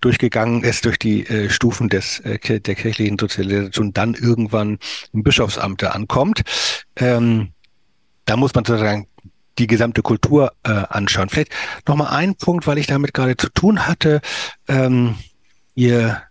durchgegangen 0.00 0.64
ist 0.64 0.84
durch 0.86 0.98
die 0.98 1.24
äh, 1.26 1.50
Stufen 1.50 1.88
des 1.88 2.18
äh, 2.20 2.38
der 2.60 2.74
kirchlichen 2.74 3.18
Sozialisation, 3.18 3.92
dann 3.92 4.14
irgendwann 4.14 4.78
im 5.12 5.22
Bischofsamt 5.22 5.84
ankommt. 5.84 6.42
Ähm, 6.96 7.52
da 8.28 8.36
muss 8.36 8.54
man 8.54 8.64
sozusagen 8.64 9.06
die 9.58 9.66
gesamte 9.66 10.02
Kultur 10.02 10.52
äh, 10.62 10.70
anschauen. 10.70 11.28
Vielleicht 11.28 11.52
nochmal 11.86 12.14
ein 12.14 12.36
Punkt, 12.36 12.66
weil 12.66 12.78
ich 12.78 12.86
damit 12.86 13.14
gerade 13.14 13.36
zu 13.36 13.48
tun 13.48 13.86
hatte. 13.86 14.20
Ähm, 14.68 15.16
Ihr 15.74 16.22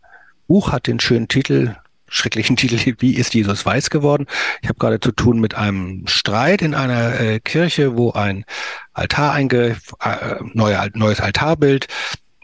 Buch 0.47 0.73
hat 0.73 0.87
den 0.87 0.99
schönen 0.99 1.27
Titel, 1.27 1.75
schrecklichen 2.07 2.55
Titel, 2.57 2.95
wie 2.99 3.15
ist 3.15 3.33
Jesus 3.33 3.65
weiß 3.65 3.89
geworden? 3.89 4.27
Ich 4.61 4.69
habe 4.69 4.77
gerade 4.79 4.99
zu 4.99 5.11
tun 5.11 5.39
mit 5.39 5.55
einem 5.55 6.05
Streit 6.07 6.61
in 6.61 6.73
einer 6.73 7.19
äh, 7.19 7.39
Kirche, 7.39 7.97
wo 7.97 8.11
ein 8.11 8.45
Altar 8.93 9.33
einge, 9.33 9.77
äh, 10.01 10.35
neue, 10.53 10.89
neues 10.93 11.19
Altarbild 11.19 11.87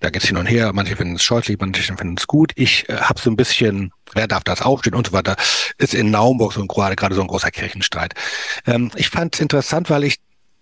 da 0.03 0.09
geht's 0.09 0.27
hin 0.27 0.37
und 0.37 0.45
her. 0.45 0.71
Manche 0.73 0.97
finden 0.97 1.15
es 1.15 1.23
scheußlich, 1.23 1.57
manche 1.59 1.81
finden 1.81 2.15
es 2.17 2.27
gut. 2.27 2.51
Ich 2.55 2.87
äh, 2.89 2.97
habe 2.97 3.19
so 3.19 3.29
ein 3.29 3.37
bisschen, 3.37 3.91
wer 4.13 4.27
darf 4.27 4.43
das 4.43 4.61
aufstehen 4.61 4.95
und 4.95 5.07
so 5.07 5.13
weiter. 5.13 5.35
Ist 5.77 5.93
in 5.93 6.11
Naumburg 6.11 6.53
so 6.53 6.61
ein, 6.61 6.67
gerade, 6.67 7.15
so 7.15 7.21
ein 7.21 7.27
großer 7.27 7.51
Kirchenstreit. 7.51 8.13
Ähm, 8.65 8.91
ich 8.95 9.09
fand 9.09 9.35
es 9.35 9.41
interessant, 9.41 9.89
weil 9.89 10.03
ich 10.03 10.17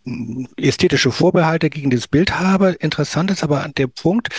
mm, 0.06 0.46
ästhetische 0.58 1.12
Vorbehalte 1.12 1.72
gegen 1.72 1.90
dieses 1.90 2.08
Bild 2.08 2.40
habe. 2.40 2.74
Interessant 2.74 3.32
ist 3.32 3.44
aber 3.44 3.68
der 3.76 3.88
Punkt, 3.88 4.30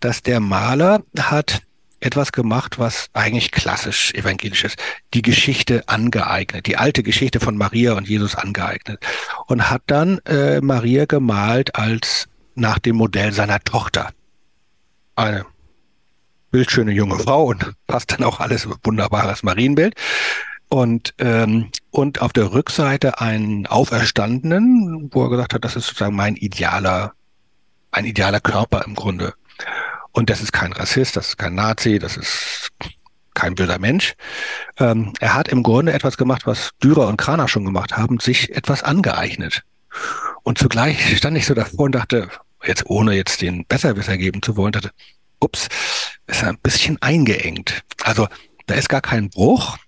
dass 0.00 0.22
der 0.22 0.40
Maler 0.40 1.04
hat 1.16 1.62
etwas 2.00 2.32
gemacht, 2.32 2.78
was 2.78 3.08
eigentlich 3.12 3.52
klassisch 3.52 4.12
evangelisch 4.14 4.64
ist. 4.64 4.78
Die 5.14 5.22
Geschichte 5.22 5.84
angeeignet, 5.86 6.66
die 6.66 6.76
alte 6.76 7.04
Geschichte 7.04 7.38
von 7.38 7.56
Maria 7.56 7.92
und 7.92 8.08
Jesus 8.08 8.34
angeeignet. 8.34 8.98
Und 9.46 9.70
hat 9.70 9.82
dann 9.86 10.18
äh, 10.24 10.60
Maria 10.60 11.04
gemalt 11.04 11.76
als 11.76 12.26
nach 12.56 12.80
dem 12.80 12.96
Modell 12.96 13.32
seiner 13.32 13.60
Tochter 13.60 14.10
eine 15.20 15.44
bildschöne 16.50 16.92
junge 16.92 17.18
Frau 17.18 17.44
und 17.44 17.72
passt 17.86 18.12
dann 18.12 18.24
auch 18.24 18.40
alles 18.40 18.68
wunderbares 18.82 19.42
Marienbild. 19.42 19.94
Und, 20.68 21.14
ähm, 21.18 21.70
und 21.90 22.22
auf 22.22 22.32
der 22.32 22.52
Rückseite 22.52 23.20
einen 23.20 23.66
Auferstandenen, 23.66 25.10
wo 25.12 25.24
er 25.24 25.30
gesagt 25.30 25.54
hat, 25.54 25.64
das 25.64 25.76
ist 25.76 25.86
sozusagen 25.86 26.14
mein 26.14 26.36
idealer, 26.36 27.12
ein 27.90 28.04
idealer 28.04 28.40
Körper 28.40 28.84
im 28.86 28.94
Grunde. 28.94 29.34
Und 30.12 30.30
das 30.30 30.40
ist 30.40 30.52
kein 30.52 30.72
Rassist, 30.72 31.16
das 31.16 31.30
ist 31.30 31.38
kein 31.38 31.54
Nazi, 31.54 31.98
das 31.98 32.16
ist 32.16 32.70
kein 33.34 33.54
böser 33.54 33.78
Mensch. 33.78 34.14
Ähm, 34.78 35.12
er 35.20 35.34
hat 35.34 35.48
im 35.48 35.62
Grunde 35.62 35.92
etwas 35.92 36.16
gemacht, 36.16 36.46
was 36.46 36.70
Dürer 36.82 37.08
und 37.08 37.16
Kraner 37.16 37.48
schon 37.48 37.64
gemacht 37.64 37.96
haben, 37.96 38.20
sich 38.20 38.54
etwas 38.54 38.82
angeeignet. 38.82 39.62
Und 40.44 40.58
zugleich 40.58 41.16
stand 41.16 41.36
ich 41.36 41.46
so 41.46 41.54
davor 41.54 41.86
und 41.86 41.94
dachte, 41.94 42.28
jetzt 42.66 42.86
ohne 42.86 43.14
jetzt 43.14 43.42
den 43.42 43.64
Besserwisser 43.66 44.16
geben 44.16 44.42
zu 44.42 44.56
wollen, 44.56 44.72
dachte, 44.72 44.90
ups, 45.40 45.68
ist 46.26 46.44
ein 46.44 46.58
bisschen 46.58 47.00
eingeengt. 47.02 47.82
Also 48.02 48.28
da 48.66 48.74
ist 48.74 48.88
gar 48.88 49.00
kein 49.00 49.30
Bruch. 49.30 49.78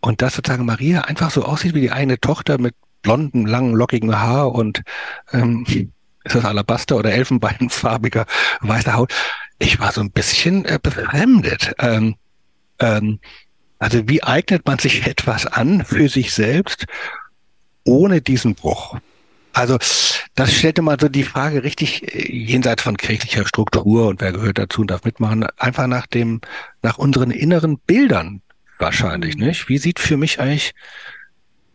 Und 0.00 0.22
dass 0.22 0.34
sozusagen 0.34 0.64
Maria 0.64 1.02
einfach 1.02 1.30
so 1.30 1.44
aussieht 1.44 1.74
wie 1.74 1.82
die 1.82 1.90
eine 1.90 2.18
Tochter 2.18 2.58
mit 2.58 2.74
blonden, 3.02 3.46
langen, 3.46 3.74
lockigen 3.74 4.18
Haar 4.18 4.52
und 4.52 4.82
ähm, 5.32 5.64
ist 6.24 6.34
das 6.34 6.44
Alabaster 6.44 6.96
oder 6.96 7.12
Elfenbeinfarbiger 7.12 8.26
weißer 8.60 8.94
Haut. 8.94 9.12
Ich 9.58 9.78
war 9.80 9.92
so 9.92 10.00
ein 10.00 10.10
bisschen 10.10 10.64
äh, 10.64 10.78
befremdet. 10.82 11.74
Ähm, 11.78 12.16
ähm, 12.78 13.20
also 13.78 14.08
wie 14.08 14.22
eignet 14.22 14.66
man 14.66 14.78
sich 14.78 15.06
etwas 15.06 15.46
an 15.46 15.84
für 15.84 16.08
sich 16.08 16.32
selbst 16.32 16.86
ohne 17.84 18.20
diesen 18.20 18.54
Bruch? 18.54 18.98
Also 19.60 19.76
das 20.36 20.54
stellte 20.54 20.80
mal 20.80 20.96
so 20.98 21.10
die 21.10 21.22
Frage 21.22 21.62
richtig 21.62 22.14
äh, 22.14 22.32
jenseits 22.32 22.82
von 22.82 22.96
kirchlicher 22.96 23.46
Struktur 23.46 24.08
und 24.08 24.22
wer 24.22 24.32
gehört 24.32 24.56
dazu 24.56 24.80
und 24.80 24.90
darf 24.90 25.04
mitmachen, 25.04 25.46
einfach 25.58 25.86
nach 25.86 26.06
dem, 26.06 26.40
nach 26.82 26.96
unseren 26.96 27.30
inneren 27.30 27.78
Bildern 27.78 28.40
wahrscheinlich, 28.78 29.36
mhm. 29.36 29.48
nicht? 29.48 29.68
Wie 29.68 29.76
sieht 29.76 30.00
für 30.00 30.16
mich 30.16 30.40
eigentlich 30.40 30.72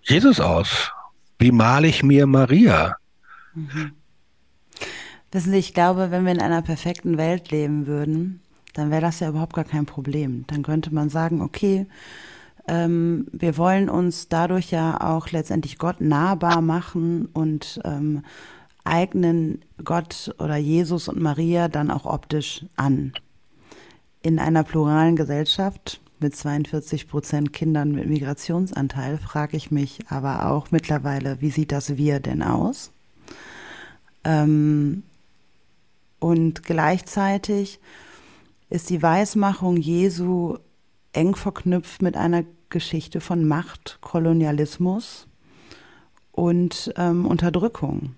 Jesus 0.01 0.39
aus? 0.39 0.91
Wie 1.37 1.51
male 1.51 1.87
ich 1.87 2.01
mir 2.01 2.25
Maria? 2.25 2.95
Mhm. 3.53 3.91
Wissen 5.31 5.51
Sie, 5.51 5.59
ich 5.59 5.75
glaube, 5.75 6.09
wenn 6.09 6.25
wir 6.25 6.31
in 6.31 6.41
einer 6.41 6.63
perfekten 6.63 7.19
Welt 7.19 7.51
leben 7.51 7.85
würden, 7.85 8.41
dann 8.73 8.89
wäre 8.89 9.01
das 9.01 9.19
ja 9.19 9.29
überhaupt 9.29 9.53
gar 9.53 9.63
kein 9.63 9.85
Problem. 9.85 10.45
Dann 10.47 10.63
könnte 10.63 10.91
man 10.91 11.09
sagen, 11.09 11.41
okay, 11.41 11.85
ähm, 12.67 13.27
wir 13.31 13.57
wollen 13.57 13.89
uns 13.89 14.27
dadurch 14.27 14.71
ja 14.71 14.99
auch 15.01 15.29
letztendlich 15.29 15.77
Gott 15.77 16.01
nahbar 16.01 16.61
machen 16.61 17.27
und 17.33 17.79
ähm, 17.83 18.23
eignen 18.83 19.61
Gott 19.83 20.33
oder 20.39 20.57
Jesus 20.57 21.07
und 21.07 21.19
Maria 21.21 21.67
dann 21.67 21.91
auch 21.91 22.05
optisch 22.05 22.65
an. 22.75 23.13
In 24.21 24.39
einer 24.39 24.63
pluralen 24.63 25.15
Gesellschaft 25.15 26.01
mit 26.19 26.35
42 26.35 27.07
Prozent 27.07 27.53
Kindern 27.53 27.91
mit 27.91 28.07
Migrationsanteil 28.07 29.17
frage 29.17 29.57
ich 29.57 29.69
mich 29.69 29.99
aber 30.09 30.49
auch 30.49 30.71
mittlerweile, 30.71 31.41
wie 31.41 31.51
sieht 31.51 31.71
das 31.71 31.97
Wir 31.97 32.19
denn 32.19 32.41
aus? 32.41 32.91
Ähm, 34.23 35.03
und 36.19 36.63
gleichzeitig 36.63 37.79
ist 38.69 38.89
die 38.89 39.03
Weismachung 39.03 39.77
Jesu 39.77 40.57
eng 41.15 41.35
verknüpft 41.35 42.01
mit 42.01 42.17
einer 42.17 42.43
Geschichte 42.69 43.21
von 43.21 43.47
Macht, 43.47 43.99
Kolonialismus 44.01 45.27
und 46.31 46.93
ähm, 46.97 47.25
Unterdrückung. 47.25 48.15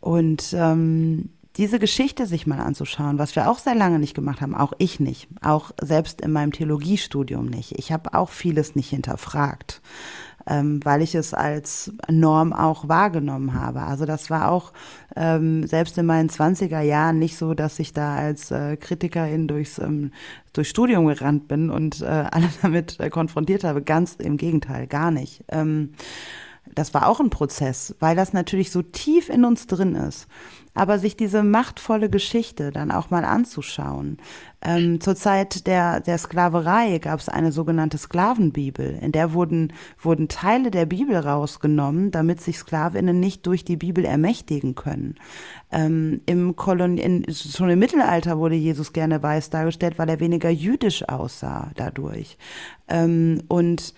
Und 0.00 0.54
ähm, 0.54 1.30
diese 1.56 1.78
Geschichte 1.78 2.26
sich 2.26 2.46
mal 2.46 2.60
anzuschauen, 2.60 3.18
was 3.18 3.36
wir 3.36 3.50
auch 3.50 3.58
sehr 3.58 3.74
lange 3.74 3.98
nicht 3.98 4.14
gemacht 4.14 4.40
haben, 4.40 4.54
auch 4.54 4.72
ich 4.78 5.00
nicht, 5.00 5.28
auch 5.42 5.72
selbst 5.80 6.20
in 6.20 6.32
meinem 6.32 6.52
Theologiestudium 6.52 7.46
nicht. 7.46 7.78
Ich 7.78 7.92
habe 7.92 8.14
auch 8.14 8.30
vieles 8.30 8.76
nicht 8.76 8.90
hinterfragt 8.90 9.82
ähm, 10.48 10.80
weil 10.84 11.02
ich 11.02 11.14
es 11.14 11.34
als 11.34 11.92
Norm 12.08 12.52
auch 12.52 12.88
wahrgenommen 12.88 13.54
habe. 13.54 13.82
Also 13.82 14.06
das 14.06 14.30
war 14.30 14.50
auch 14.50 14.72
ähm, 15.16 15.66
selbst 15.66 15.98
in 15.98 16.06
meinen 16.06 16.28
20er 16.28 16.80
Jahren 16.80 17.18
nicht 17.18 17.36
so, 17.36 17.54
dass 17.54 17.78
ich 17.78 17.92
da 17.92 18.16
als 18.16 18.50
äh, 18.50 18.76
Kritikerin 18.76 19.48
durchs, 19.48 19.78
ähm, 19.78 20.12
durchs 20.52 20.70
Studium 20.70 21.06
gerannt 21.06 21.48
bin 21.48 21.70
und 21.70 22.00
äh, 22.02 22.04
alle 22.30 22.48
damit 22.62 22.98
äh, 23.00 23.10
konfrontiert 23.10 23.64
habe. 23.64 23.82
Ganz 23.82 24.14
im 24.14 24.36
Gegenteil, 24.36 24.86
gar 24.86 25.10
nicht. 25.10 25.44
Ähm, 25.48 25.94
das 26.74 26.94
war 26.94 27.08
auch 27.08 27.20
ein 27.20 27.30
Prozess, 27.30 27.94
weil 27.98 28.16
das 28.16 28.32
natürlich 28.32 28.70
so 28.70 28.82
tief 28.82 29.28
in 29.28 29.44
uns 29.44 29.66
drin 29.66 29.94
ist. 29.94 30.28
Aber 30.74 30.98
sich 30.98 31.16
diese 31.16 31.42
machtvolle 31.42 32.08
Geschichte 32.10 32.70
dann 32.70 32.90
auch 32.90 33.10
mal 33.10 33.24
anzuschauen. 33.24 34.18
Ähm, 34.62 35.00
zur 35.00 35.16
Zeit 35.16 35.66
der, 35.66 36.00
der 36.00 36.18
Sklaverei 36.18 36.98
gab 36.98 37.18
es 37.18 37.28
eine 37.28 37.50
sogenannte 37.50 37.96
Sklavenbibel, 37.96 38.98
in 39.00 39.12
der 39.12 39.32
wurden, 39.32 39.72
wurden 39.98 40.28
Teile 40.28 40.70
der 40.70 40.86
Bibel 40.86 41.16
rausgenommen, 41.16 42.10
damit 42.10 42.40
sich 42.40 42.58
Sklavinnen 42.58 43.18
nicht 43.18 43.46
durch 43.46 43.64
die 43.64 43.76
Bibel 43.76 44.04
ermächtigen 44.04 44.74
können. 44.74 45.16
Ähm, 45.72 46.20
im 46.26 46.56
Kolon 46.56 46.98
in, 46.98 47.24
schon 47.32 47.70
im 47.70 47.78
Mittelalter 47.78 48.38
wurde 48.38 48.54
Jesus 48.54 48.92
gerne 48.92 49.22
weiß 49.22 49.50
dargestellt, 49.50 49.98
weil 49.98 50.08
er 50.08 50.20
weniger 50.20 50.50
jüdisch 50.50 51.08
aussah 51.08 51.70
dadurch. 51.76 52.36
Ähm, 52.88 53.42
und 53.48 53.94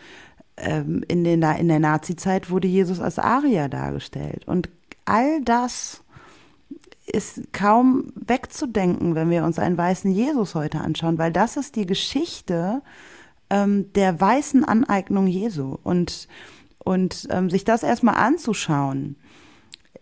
ähm, 0.57 1.03
in, 1.09 1.25
den, 1.25 1.43
in 1.43 1.69
der 1.69 1.81
Nazizeit 1.81 2.51
wurde 2.51 2.69
Jesus 2.69 3.01
als 3.01 3.19
Arier 3.19 3.69
dargestellt. 3.69 4.47
Und 4.47 4.69
all 5.05 5.43
das 5.43 6.02
ist 7.07 7.53
kaum 7.53 8.13
wegzudenken, 8.15 9.15
wenn 9.15 9.31
wir 9.31 9.45
uns 9.45 9.59
einen 9.59 9.77
weißen 9.77 10.11
Jesus 10.11 10.55
heute 10.55 10.81
anschauen, 10.81 11.19
weil 11.19 11.33
das 11.33 11.57
ist 11.57 11.77
die 11.77 11.87
Geschichte 11.87 12.83
ähm, 13.51 13.93
der 13.95 14.21
weißen 14.21 14.65
Aneignung 14.65 15.27
Jesu. 15.27 15.79
Und, 15.83 16.29
und 16.79 17.29
ähm, 17.31 17.51
sich 17.51 17.65
das 17.65 17.83
erstmal 17.83 18.17
anzuschauen, 18.17 19.17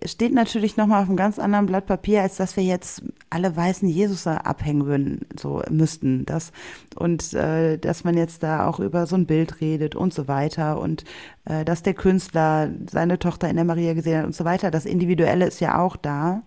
steht 0.05 0.33
natürlich 0.33 0.77
nochmal 0.77 1.03
auf 1.03 1.09
einem 1.09 1.17
ganz 1.17 1.39
anderen 1.39 1.67
Blatt 1.67 1.87
Papier, 1.87 2.23
als 2.23 2.37
dass 2.37 2.57
wir 2.57 2.65
jetzt 2.65 3.03
alle 3.29 3.55
weißen 3.55 3.89
Jesus 3.89 4.27
abhängen 4.27 4.87
würden, 4.87 5.27
so 5.39 5.63
müssten. 5.69 6.25
Das, 6.25 6.53
und 6.97 7.35
äh, 7.35 7.77
dass 7.79 8.05
man 8.05 8.17
jetzt 8.17 8.43
da 8.43 8.67
auch 8.67 8.81
über 8.81 9.07
so 9.07 9.17
ein 9.17 9.27
Bild 9.27 9.61
redet 9.61 9.95
und 9.95 10.15
so 10.15 10.29
weiter 10.29 10.81
und 10.81 11.05
äh, 11.45 11.65
dass 11.65 11.83
der 11.83 11.95
Künstler 11.95 12.71
seine 12.91 13.19
Tochter 13.19 13.51
in 13.51 13.57
der 13.57 13.65
Maria 13.65 13.93
gesehen 13.95 14.19
hat 14.19 14.27
und 14.27 14.35
so 14.35 14.45
weiter. 14.45 14.71
Das 14.71 14.87
Individuelle 14.87 15.47
ist 15.47 15.61
ja 15.61 15.79
auch 15.79 15.97
da. 15.97 16.43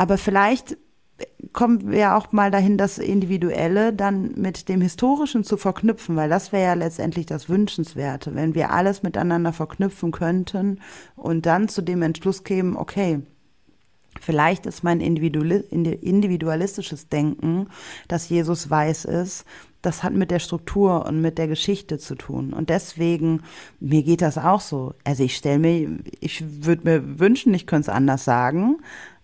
Aber 0.00 0.16
vielleicht 0.16 0.78
kommen 1.52 1.90
wir 1.90 2.16
auch 2.16 2.32
mal 2.32 2.50
dahin, 2.50 2.78
das 2.78 2.96
Individuelle 2.96 3.92
dann 3.92 4.32
mit 4.34 4.70
dem 4.70 4.80
Historischen 4.80 5.44
zu 5.44 5.58
verknüpfen, 5.58 6.16
weil 6.16 6.30
das 6.30 6.52
wäre 6.52 6.64
ja 6.64 6.72
letztendlich 6.72 7.26
das 7.26 7.50
Wünschenswerte, 7.50 8.34
wenn 8.34 8.54
wir 8.54 8.70
alles 8.70 9.02
miteinander 9.02 9.52
verknüpfen 9.52 10.10
könnten 10.10 10.80
und 11.16 11.44
dann 11.44 11.68
zu 11.68 11.82
dem 11.82 12.00
Entschluss 12.00 12.44
kämen, 12.44 12.78
okay, 12.78 13.20
Vielleicht 14.20 14.66
ist 14.66 14.82
mein 14.82 15.00
individualistisches 15.00 17.08
Denken, 17.08 17.68
dass 18.08 18.28
Jesus 18.28 18.68
weiß 18.68 19.04
ist, 19.04 19.44
das 19.82 20.02
hat 20.02 20.12
mit 20.12 20.30
der 20.30 20.40
Struktur 20.40 21.06
und 21.06 21.20
mit 21.20 21.38
der 21.38 21.48
Geschichte 21.48 21.98
zu 21.98 22.16
tun. 22.16 22.52
Und 22.52 22.70
deswegen, 22.70 23.42
mir 23.78 24.02
geht 24.02 24.20
das 24.20 24.36
auch 24.36 24.60
so. 24.60 24.94
Also 25.04 25.22
ich 25.22 25.36
stelle 25.36 25.60
mir, 25.60 26.00
ich 26.20 26.66
würde 26.66 26.82
mir 26.84 27.18
wünschen, 27.18 27.54
ich 27.54 27.66
könnte 27.66 27.90
es 27.90 27.96
anders 27.96 28.24
sagen, 28.24 28.78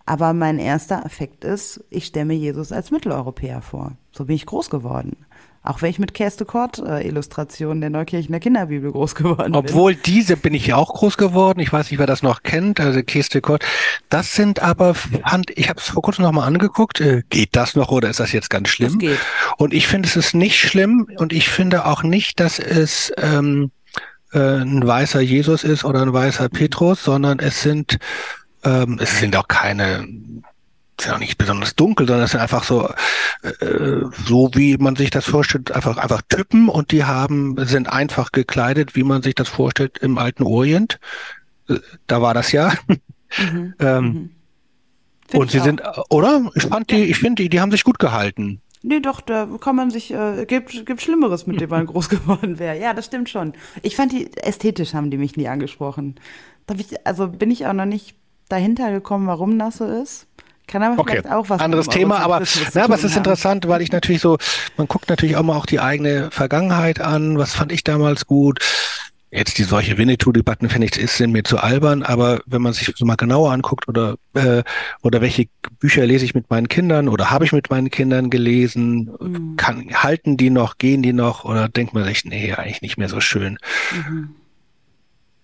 aber 0.07 0.33
mein 0.33 0.59
erster 0.59 1.05
Effekt 1.05 1.45
ist, 1.45 1.85
ich 1.91 2.07
stelle 2.07 2.27
mir 2.27 2.37
Jesus 2.37 2.73
als 2.73 2.91
Mitteleuropäer 2.91 3.61
vor. 3.61 3.93
So 4.13 4.25
bin 4.25 4.37
ich 4.37 4.47
groß 4.47 4.71
geworden. 4.71 5.17
Auch 5.65 5.83
wenn 5.83 5.91
ich 5.91 5.99
mit 5.99 6.15
Kerste 6.15 6.45
Kort 6.45 6.79
äh, 6.79 7.05
Illustrationen 7.05 7.81
der 7.81 7.91
Neukirchener 7.91 8.39
Kinderbibel 8.39 8.93
groß 8.93 9.17
geworden 9.17 9.51
bin. 9.51 9.57
Obwohl 9.57 9.97
diese 9.97 10.37
bin 10.37 10.55
ich 10.55 10.69
ja 10.69 10.77
auch 10.77 10.95
groß 10.95 11.17
geworden. 11.17 11.59
Ich 11.59 11.73
weiß 11.73 11.91
nicht, 11.91 11.99
wer 11.99 12.07
das 12.07 12.23
noch 12.23 12.45
kennt. 12.45 12.79
Also 12.79 13.03
Kerste 13.03 13.41
Kort. 13.41 13.65
Das 14.09 14.33
sind 14.33 14.63
aber, 14.63 14.95
ich 15.57 15.69
habe 15.69 15.81
es 15.81 15.89
vor 15.89 16.03
kurzem 16.03 16.23
nochmal 16.23 16.47
angeguckt. 16.47 17.01
Äh, 17.01 17.25
geht 17.31 17.57
das 17.57 17.75
noch 17.75 17.91
oder 17.91 18.09
ist 18.09 18.21
das 18.21 18.31
jetzt 18.31 18.49
ganz 18.49 18.69
schlimm? 18.69 18.93
Das 18.93 18.99
geht. 18.99 19.19
Und 19.57 19.75
ich 19.75 19.89
finde, 19.89 20.09
es 20.09 20.15
ist 20.15 20.35
nicht 20.35 20.57
schlimm 20.57 21.09
und 21.17 21.33
ich 21.33 21.49
finde 21.49 21.85
auch 21.87 22.05
nicht, 22.05 22.39
dass 22.39 22.61
es 22.61 23.13
ähm, 23.17 23.73
äh, 24.33 24.39
ein 24.39 24.87
weißer 24.87 25.21
Jesus 25.21 25.65
ist 25.65 25.85
oder 25.85 26.01
ein 26.03 26.13
weißer 26.13 26.49
Petrus, 26.49 27.03
sondern 27.03 27.41
es 27.41 27.63
sind 27.63 27.99
ähm, 28.67 28.99
es 29.01 29.19
sind 29.19 29.37
auch 29.37 29.49
keine, 29.49 30.07
sind 31.01 31.13
auch 31.13 31.19
nicht 31.19 31.39
besonders 31.39 31.77
dunkel, 31.77 32.07
sondern 32.07 32.25
es 32.25 32.33
sind 32.33 32.41
einfach 32.41 32.65
so, 32.65 32.89
äh, 33.43 34.03
so 34.27 34.51
wie 34.55 34.77
man 34.77 34.97
sich 34.97 35.11
das 35.11 35.25
vorstellt, 35.25 35.73
einfach, 35.73 35.97
einfach 35.97 36.23
Typen 36.29 36.69
und 36.69 36.91
die 36.91 37.05
haben, 37.05 37.57
sind 37.67 37.89
einfach 37.89 38.33
gekleidet, 38.33 38.97
wie 38.97 39.05
man 39.05 39.23
sich 39.23 39.35
das 39.35 39.49
vorstellt 39.49 39.99
im 39.99 40.19
alten 40.19 40.43
Orient. 40.43 40.99
Äh, 41.69 41.77
da 42.07 42.21
war 42.23 42.35
das 42.35 42.53
ja. 42.53 42.73
Mhm. 43.39 43.75
ähm, 43.81 44.05
mhm. 44.05 44.31
Und 45.35 45.51
sie 45.51 45.59
auch. 45.59 45.65
sind, 45.65 45.83
oder? 46.11 46.49
Ich 46.55 46.63
fand 46.63 46.93
die, 46.93 47.03
ich 47.03 47.19
finde, 47.19 47.43
die, 47.43 47.49
die 47.49 47.61
haben 47.61 47.73
sich 47.73 47.83
gut 47.83 47.99
gehalten. 47.99 48.63
Nee, 48.83 49.01
doch, 49.01 49.21
da 49.21 49.49
kann 49.61 49.75
man 49.75 49.91
sich, 49.91 50.13
äh, 50.13 50.47
gibt, 50.47 50.87
gibt 50.87 51.03
Schlimmeres, 51.03 51.49
mit 51.49 51.61
dem 51.61 51.69
man 51.71 51.87
groß 51.87 52.09
geworden 52.09 52.61
wäre. 52.61 52.79
Ja, 52.79 52.95
das 52.95 53.07
stimmt 53.07 53.29
schon. 53.29 53.55
Ich 53.83 53.97
fand 53.97 54.13
die, 54.13 54.33
ästhetisch 54.37 54.95
haben 54.95 55.11
die 55.11 55.19
mich 55.19 55.37
nie 55.37 55.49
angesprochen. 55.49 56.21
Da 56.67 56.77
ich, 56.77 57.05
also 57.05 57.27
bin 57.27 57.51
ich 57.51 57.67
auch 57.67 57.73
noch 57.73 57.85
nicht 57.85 58.15
dahinter 58.49 58.91
gekommen, 58.91 59.27
warum 59.27 59.59
das 59.59 59.79
so 59.79 59.85
ist. 59.85 60.27
Kann 60.67 60.83
aber 60.83 60.99
okay. 61.01 61.13
vielleicht 61.13 61.33
auch 61.33 61.49
was 61.49 61.61
anderes 61.61 61.87
Thema, 61.87 62.19
aber, 62.19 62.43
na, 62.75 62.85
aber 62.85 62.95
es 62.95 63.05
ist 63.05 63.13
haben. 63.13 63.19
interessant, 63.19 63.69
weil 63.69 63.83
ich 63.83 63.93
natürlich 63.93 64.21
so, 64.21 64.37
man 64.77 64.89
guckt 64.89 65.09
natürlich 65.09 65.37
auch 65.37 65.45
mal 65.45 65.57
auch 65.57 65.67
die 65.67 65.79
eigene 65.79 66.31
Vergangenheit 66.33 67.01
an. 67.01 67.39
Was 67.39 67.55
fand 67.55 67.71
ich 67.71 67.85
damals 67.85 68.27
gut? 68.27 68.59
Jetzt 69.31 69.59
die 69.59 69.65
solche 69.65 69.99
Winnetou-Debatten 69.99 70.69
finde 70.69 70.87
ich, 70.87 70.97
ist 70.97 71.19
sind 71.19 71.33
mir 71.33 71.45
zu 71.45 71.59
albern, 71.59 72.03
aber 72.03 72.41
wenn 72.47 72.63
man 72.63 72.73
sich 72.73 72.93
so 72.97 73.05
mal 73.05 73.17
genauer 73.17 73.53
anguckt 73.53 73.89
oder 73.89 74.17
äh, 74.35 74.63
oder 75.03 75.21
welche 75.21 75.47
Bücher 75.79 76.07
lese 76.07 76.25
ich 76.25 76.35
mit 76.35 76.49
meinen 76.49 76.69
Kindern 76.69 77.09
oder 77.09 77.31
habe 77.31 77.45
ich 77.45 77.53
mit 77.53 77.69
meinen 77.71 77.91
Kindern 77.91 78.31
gelesen, 78.31 79.11
mhm. 79.21 79.57
kann 79.57 79.89
halten 79.95 80.37
die 80.37 80.51
noch, 80.51 80.79
gehen 80.79 81.03
die 81.03 81.13
noch 81.13 81.45
oder 81.45 81.69
denkt 81.69 81.93
man 81.93 82.05
sich, 82.05 82.25
nee, 82.25 82.55
eigentlich 82.55 82.83
nicht 82.83 82.99
mehr 82.99 83.09
so 83.09 83.21
schön. 83.21 83.59
Mhm. 83.93 84.35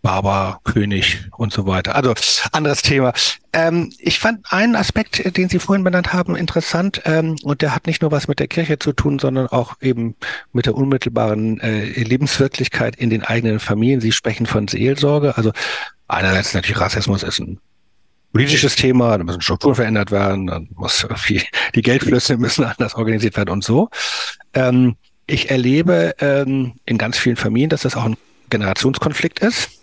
Barber, 0.02 0.60
König 0.64 1.24
und 1.36 1.52
so 1.52 1.66
weiter. 1.66 1.94
Also 1.94 2.14
anderes 2.50 2.82
Thema. 2.82 3.12
Ähm, 3.52 3.92
ich 3.98 4.18
fand 4.18 4.52
einen 4.52 4.74
Aspekt, 4.74 5.36
den 5.36 5.48
Sie 5.48 5.60
vorhin 5.60 5.84
benannt 5.84 6.12
haben, 6.12 6.34
interessant 6.34 7.02
ähm, 7.04 7.36
und 7.44 7.62
der 7.62 7.74
hat 7.74 7.86
nicht 7.86 8.02
nur 8.02 8.10
was 8.10 8.26
mit 8.26 8.40
der 8.40 8.48
Kirche 8.48 8.78
zu 8.80 8.92
tun, 8.92 9.20
sondern 9.20 9.46
auch 9.46 9.76
eben 9.80 10.16
mit 10.52 10.66
der 10.66 10.74
unmittelbaren 10.74 11.60
äh, 11.60 11.84
Lebenswirklichkeit 12.02 12.96
in 12.96 13.10
den 13.10 13.22
eigenen 13.22 13.60
Familien. 13.60 14.00
Sie 14.00 14.12
sprechen 14.12 14.46
von 14.46 14.66
Seelsorge. 14.66 15.36
Also 15.36 15.52
einerseits 16.08 16.52
natürlich 16.52 16.80
Rassismus 16.80 17.22
ist 17.22 17.38
ein 17.38 17.60
politisches 18.32 18.74
Thema, 18.74 19.18
da 19.18 19.24
müssen 19.24 19.40
Strukturen 19.40 19.74
verändert 19.76 20.10
werden, 20.10 20.48
dann 20.48 20.68
muss 20.74 21.04
irgendwie 21.04 21.42
die 21.74 21.82
Geldflüsse 21.82 22.38
müssen 22.38 22.64
anders 22.64 22.96
organisiert 22.96 23.36
werden 23.36 23.50
und 23.50 23.62
so. 23.62 23.88
Ähm, 24.54 24.96
ich 25.28 25.50
erlebe 25.50 26.16
ähm, 26.18 26.72
in 26.86 26.98
ganz 26.98 27.18
vielen 27.18 27.36
Familien, 27.36 27.70
dass 27.70 27.82
das 27.82 27.96
auch 27.96 28.04
ein 28.04 28.16
Generationskonflikt 28.50 29.38
ist. 29.38 29.81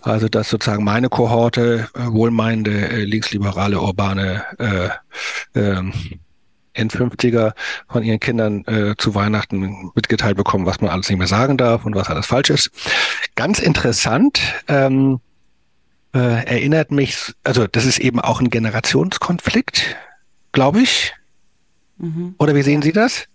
Also 0.00 0.28
dass 0.28 0.48
sozusagen 0.48 0.84
meine 0.84 1.08
Kohorte, 1.08 1.88
äh, 1.94 2.06
wohlmeinende, 2.06 2.88
äh, 2.90 3.04
linksliberale, 3.04 3.80
urbane 3.80 4.44
äh, 4.58 5.58
äh, 5.58 5.82
N50er 6.76 7.52
von 7.88 8.02
ihren 8.02 8.20
Kindern 8.20 8.64
äh, 8.66 8.94
zu 8.96 9.14
Weihnachten 9.14 9.90
mitgeteilt 9.94 10.36
bekommen, 10.36 10.66
was 10.66 10.80
man 10.80 10.90
alles 10.90 11.08
nicht 11.08 11.18
mehr 11.18 11.26
sagen 11.26 11.56
darf 11.56 11.84
und 11.84 11.94
was 11.94 12.08
alles 12.08 12.26
falsch 12.26 12.50
ist. 12.50 12.70
Ganz 13.34 13.58
interessant. 13.58 14.40
Ähm, 14.68 15.20
äh, 16.14 16.18
erinnert 16.18 16.90
mich, 16.90 17.32
also 17.42 17.66
das 17.66 17.86
ist 17.86 17.98
eben 17.98 18.20
auch 18.20 18.40
ein 18.40 18.50
Generationskonflikt, 18.50 19.96
glaube 20.52 20.80
ich. 20.80 21.14
Mhm. 21.98 22.34
Oder 22.38 22.54
wie 22.54 22.62
sehen 22.62 22.82
Sie 22.82 22.92
das? 22.92 23.28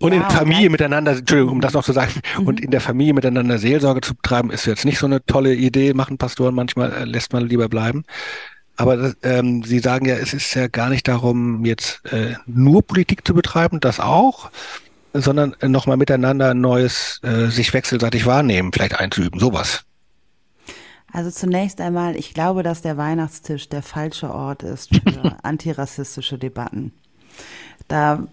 Und 0.00 0.14
ja, 0.14 0.22
in 0.22 0.30
Familie 0.30 0.60
okay. 0.60 0.68
miteinander, 0.70 1.12
Entschuldigung, 1.12 1.52
um 1.52 1.60
das 1.60 1.74
noch 1.74 1.84
zu 1.84 1.92
sagen, 1.92 2.12
mhm. 2.38 2.46
und 2.46 2.60
in 2.60 2.70
der 2.70 2.80
Familie 2.80 3.12
miteinander 3.12 3.58
Seelsorge 3.58 4.00
zu 4.00 4.14
betreiben, 4.14 4.50
ist 4.50 4.64
jetzt 4.64 4.86
nicht 4.86 4.98
so 4.98 5.06
eine 5.06 5.24
tolle 5.24 5.54
Idee, 5.54 5.92
machen 5.92 6.16
Pastoren 6.16 6.54
manchmal, 6.54 6.92
äh, 6.92 7.04
lässt 7.04 7.34
man 7.34 7.46
lieber 7.46 7.68
bleiben. 7.68 8.04
Aber 8.76 9.12
ähm, 9.22 9.62
Sie 9.62 9.78
sagen 9.78 10.06
ja, 10.06 10.14
es 10.14 10.32
ist 10.32 10.54
ja 10.54 10.68
gar 10.68 10.88
nicht 10.88 11.06
darum, 11.06 11.66
jetzt 11.66 12.00
äh, 12.12 12.34
nur 12.46 12.82
Politik 12.82 13.26
zu 13.26 13.34
betreiben, 13.34 13.78
das 13.78 14.00
auch, 14.00 14.50
sondern 15.12 15.54
nochmal 15.60 15.98
miteinander 15.98 16.52
ein 16.52 16.62
neues, 16.62 17.20
äh, 17.22 17.48
sich 17.48 17.74
wechselseitig 17.74 18.24
wahrnehmen, 18.24 18.72
vielleicht 18.72 18.98
einzuüben, 18.98 19.38
sowas. 19.38 19.84
Also 21.12 21.30
zunächst 21.30 21.80
einmal, 21.82 22.16
ich 22.16 22.32
glaube, 22.32 22.62
dass 22.62 22.80
der 22.80 22.96
Weihnachtstisch 22.96 23.68
der 23.68 23.82
falsche 23.82 24.32
Ort 24.32 24.62
ist 24.62 24.94
für 24.94 25.36
antirassistische 25.42 26.38
Debatten. 26.38 26.92
Da 27.88 28.28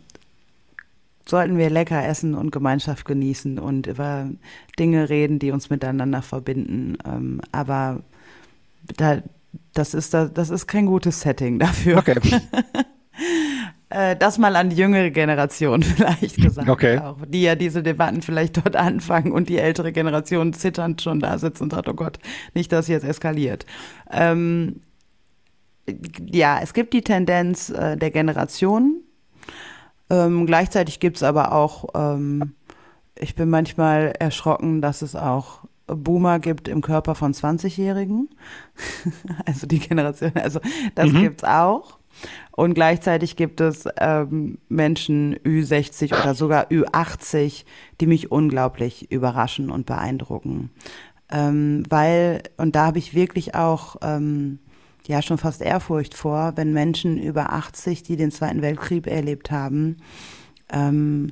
sollten 1.28 1.58
wir 1.58 1.70
lecker 1.70 2.06
essen 2.06 2.36
und 2.36 2.52
Gemeinschaft 2.52 3.06
genießen 3.06 3.60
und 3.60 3.88
über 3.88 4.30
Dinge 4.80 5.10
reden, 5.10 5.40
die 5.40 5.52
uns 5.52 5.70
miteinander 5.70 6.22
verbinden. 6.22 6.98
Ähm, 7.06 7.42
aber 7.52 8.02
da, 8.96 9.22
das, 9.74 9.94
ist, 9.94 10.14
das 10.14 10.50
ist 10.50 10.68
kein 10.68 10.86
gutes 10.86 11.22
Setting 11.22 11.60
dafür. 11.60 11.98
Okay. 11.98 12.20
Äh, 13.90 14.18
das 14.18 14.38
mal 14.38 14.56
an 14.58 14.70
die 14.70 14.76
jüngere 14.76 15.12
Generation 15.12 15.82
vielleicht 15.84 16.36
gesagt, 16.38 16.68
okay. 16.68 16.98
auch, 16.98 17.18
die 17.26 17.44
ja 17.44 17.56
diese 17.56 17.82
Debatten 17.82 18.22
vielleicht 18.22 18.58
dort 18.58 18.76
anfangen 18.76 19.32
und 19.32 19.48
die 19.48 19.58
ältere 19.58 19.94
Generation 19.94 20.52
zitternd 20.52 21.02
schon 21.02 21.22
da 21.22 21.38
sitzt 21.38 21.62
und 21.62 21.72
sagt, 21.72 21.88
oh 21.88 21.94
Gott, 21.94 22.20
nicht, 22.54 22.72
dass 22.74 22.90
jetzt 22.90 23.06
eskaliert. 23.06 23.66
Ähm, 24.12 24.82
ja, 26.30 26.60
es 26.62 26.74
gibt 26.74 26.94
die 26.94 27.02
Tendenz 27.02 27.70
äh, 27.70 27.96
der 27.96 28.12
Generation, 28.12 28.97
ähm, 30.10 30.46
gleichzeitig 30.46 31.00
gibt 31.00 31.18
es 31.18 31.24
aber 31.24 31.52
auch, 31.54 31.86
ähm, 31.96 32.54
ich 33.20 33.36
bin 33.36 33.50
manchmal 33.50 34.14
erschrocken, 34.20 34.82
dass 34.82 35.02
es 35.02 35.16
auch 35.16 35.62
Boomer 35.88 36.40
gibt 36.40 36.68
im 36.68 36.82
Körper 36.82 37.16
von 37.16 37.34
20-Jährigen. 37.34 38.30
also 39.46 39.68
die 39.68 39.80
Generation, 39.80 40.32
also 40.36 40.60
das 40.96 41.12
Mhm. 41.12 41.22
gibt's 41.22 41.44
auch. 41.44 41.98
Und 42.52 42.74
gleichzeitig 42.74 43.36
gibt 43.36 43.62
es 43.62 43.86
ähm, 44.00 44.58
Menschen 44.70 45.36
Ü60 45.38 46.20
oder 46.20 46.34
sogar 46.34 46.66
Ü80, 46.72 47.64
die 48.02 48.08
mich 48.08 48.32
unglaublich 48.32 49.12
überraschen 49.12 49.70
und 49.70 49.86
beeindrucken. 49.86 50.72
Ähm, 51.30 51.84
weil, 51.90 52.42
und 52.58 52.76
da 52.76 52.88
habe 52.88 52.98
ich 52.98 53.14
wirklich 53.14 53.54
auch 53.54 53.98
ähm, 54.02 54.60
ja 55.08 55.22
schon 55.22 55.38
fast 55.38 55.62
Ehrfurcht 55.62 56.14
vor, 56.14 56.54
wenn 56.56 56.74
Menschen 56.74 57.18
über 57.18 57.54
80, 57.54 58.04
die 58.04 58.16
den 58.16 58.32
Zweiten 58.32 58.62
Weltkrieg 58.62 59.08
erlebt 59.08 59.52
haben, 59.52 59.98
ähm, 60.72 61.32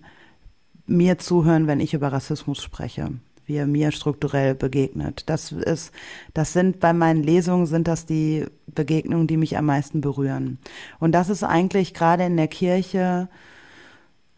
mir 0.87 1.17
zuhören, 1.17 1.67
wenn 1.67 1.79
ich 1.79 1.93
über 1.93 2.11
Rassismus 2.11 2.61
spreche, 2.61 3.09
wie 3.45 3.55
er 3.55 3.67
mir 3.67 3.91
strukturell 3.91 4.55
begegnet. 4.55 5.23
Das 5.27 5.51
ist, 5.51 5.91
das 6.33 6.53
sind 6.53 6.79
bei 6.79 6.93
meinen 6.93 7.23
Lesungen 7.23 7.65
sind 7.65 7.87
das 7.87 8.05
die 8.05 8.45
Begegnungen, 8.67 9.27
die 9.27 9.37
mich 9.37 9.57
am 9.57 9.65
meisten 9.65 10.01
berühren. 10.01 10.59
Und 10.99 11.13
das 11.13 11.29
ist 11.29 11.43
eigentlich 11.43 11.93
gerade 11.93 12.25
in 12.25 12.37
der 12.37 12.47
Kirche 12.47 13.29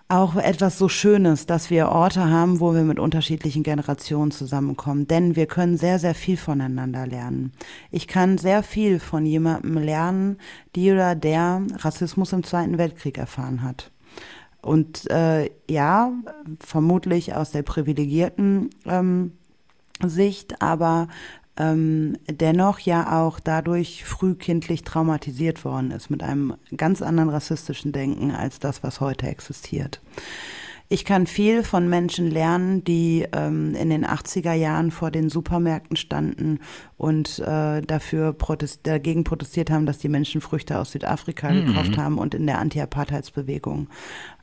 auch 0.10 0.36
etwas 0.38 0.78
so 0.78 0.88
Schönes, 0.88 1.46
dass 1.48 1.70
wir 1.70 1.90
Orte 1.90 2.30
haben, 2.30 2.60
wo 2.62 2.74
wir 2.74 2.84
mit 2.84 2.98
unterschiedlichen 2.98 3.64
Generationen 3.64 4.32
zusammenkommen. 4.32 5.08
Denn 5.08 5.36
wir 5.36 5.48
können 5.48 5.78
sehr, 5.78 6.00
sehr 6.00 6.16
viel 6.16 6.38
voneinander 6.38 7.06
lernen. 7.06 7.52
Ich 7.92 8.08
kann 8.08 8.38
sehr 8.38 8.64
viel 8.64 9.00
von 9.00 9.26
jemandem 9.26 9.78
lernen, 9.78 10.38
die 10.76 10.92
oder 10.92 11.16
der 11.16 11.62
Rassismus 11.76 12.32
im 12.32 12.44
Zweiten 12.44 12.78
Weltkrieg 12.78 13.18
erfahren 13.18 13.64
hat. 13.64 13.92
Und 14.62 15.10
äh, 15.12 15.50
ja, 15.70 16.12
vermutlich 16.60 17.36
aus 17.36 17.52
der 17.52 17.64
privilegierten 17.64 18.70
ähm, 18.86 19.34
Sicht, 20.04 20.62
aber 20.62 21.10
ähm, 21.58 22.18
dennoch 22.30 22.80
ja 22.80 23.22
auch 23.22 23.40
dadurch 23.40 24.04
frühkindlich 24.06 24.84
traumatisiert 24.84 25.66
worden 25.66 25.92
ist 25.92 26.10
mit 26.10 26.24
einem 26.24 26.56
ganz 26.76 27.02
anderen 27.02 27.30
rassistischen 27.30 27.92
Denken 27.92 28.32
als 28.32 28.60
das, 28.60 28.84
was 28.84 29.02
heute 29.02 29.28
existiert. 29.28 30.02
Ich 30.90 31.04
kann 31.04 31.28
viel 31.28 31.64
von 31.64 31.90
Menschen 31.90 32.32
lernen, 32.32 32.82
die 32.86 33.26
ähm, 33.34 33.76
in 33.76 33.90
den 33.90 34.06
80er 34.06 34.54
Jahren 34.54 34.92
vor 34.92 35.12
den 35.12 35.28
Supermärkten 35.30 35.98
standen 35.98 36.60
und 36.96 37.40
äh, 37.40 37.82
dafür 37.82 38.32
protest 38.32 38.88
dagegen 38.88 39.26
protestiert 39.26 39.70
haben, 39.70 39.86
dass 39.86 39.98
die 39.98 40.08
Menschen 40.08 40.40
Früchte 40.40 40.80
aus 40.80 40.92
Südafrika 40.92 41.52
Mhm. 41.52 41.66
gekauft 41.66 41.98
haben 41.98 42.18
und 42.18 42.36
in 42.36 42.48
der 42.48 42.60
Anti-Apartheidsbewegung 42.60 43.90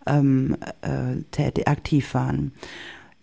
ähm, 0.07 0.59
äh, 0.83 1.23
tätig, 1.31 1.67
aktiv 1.67 2.13
waren. 2.13 2.53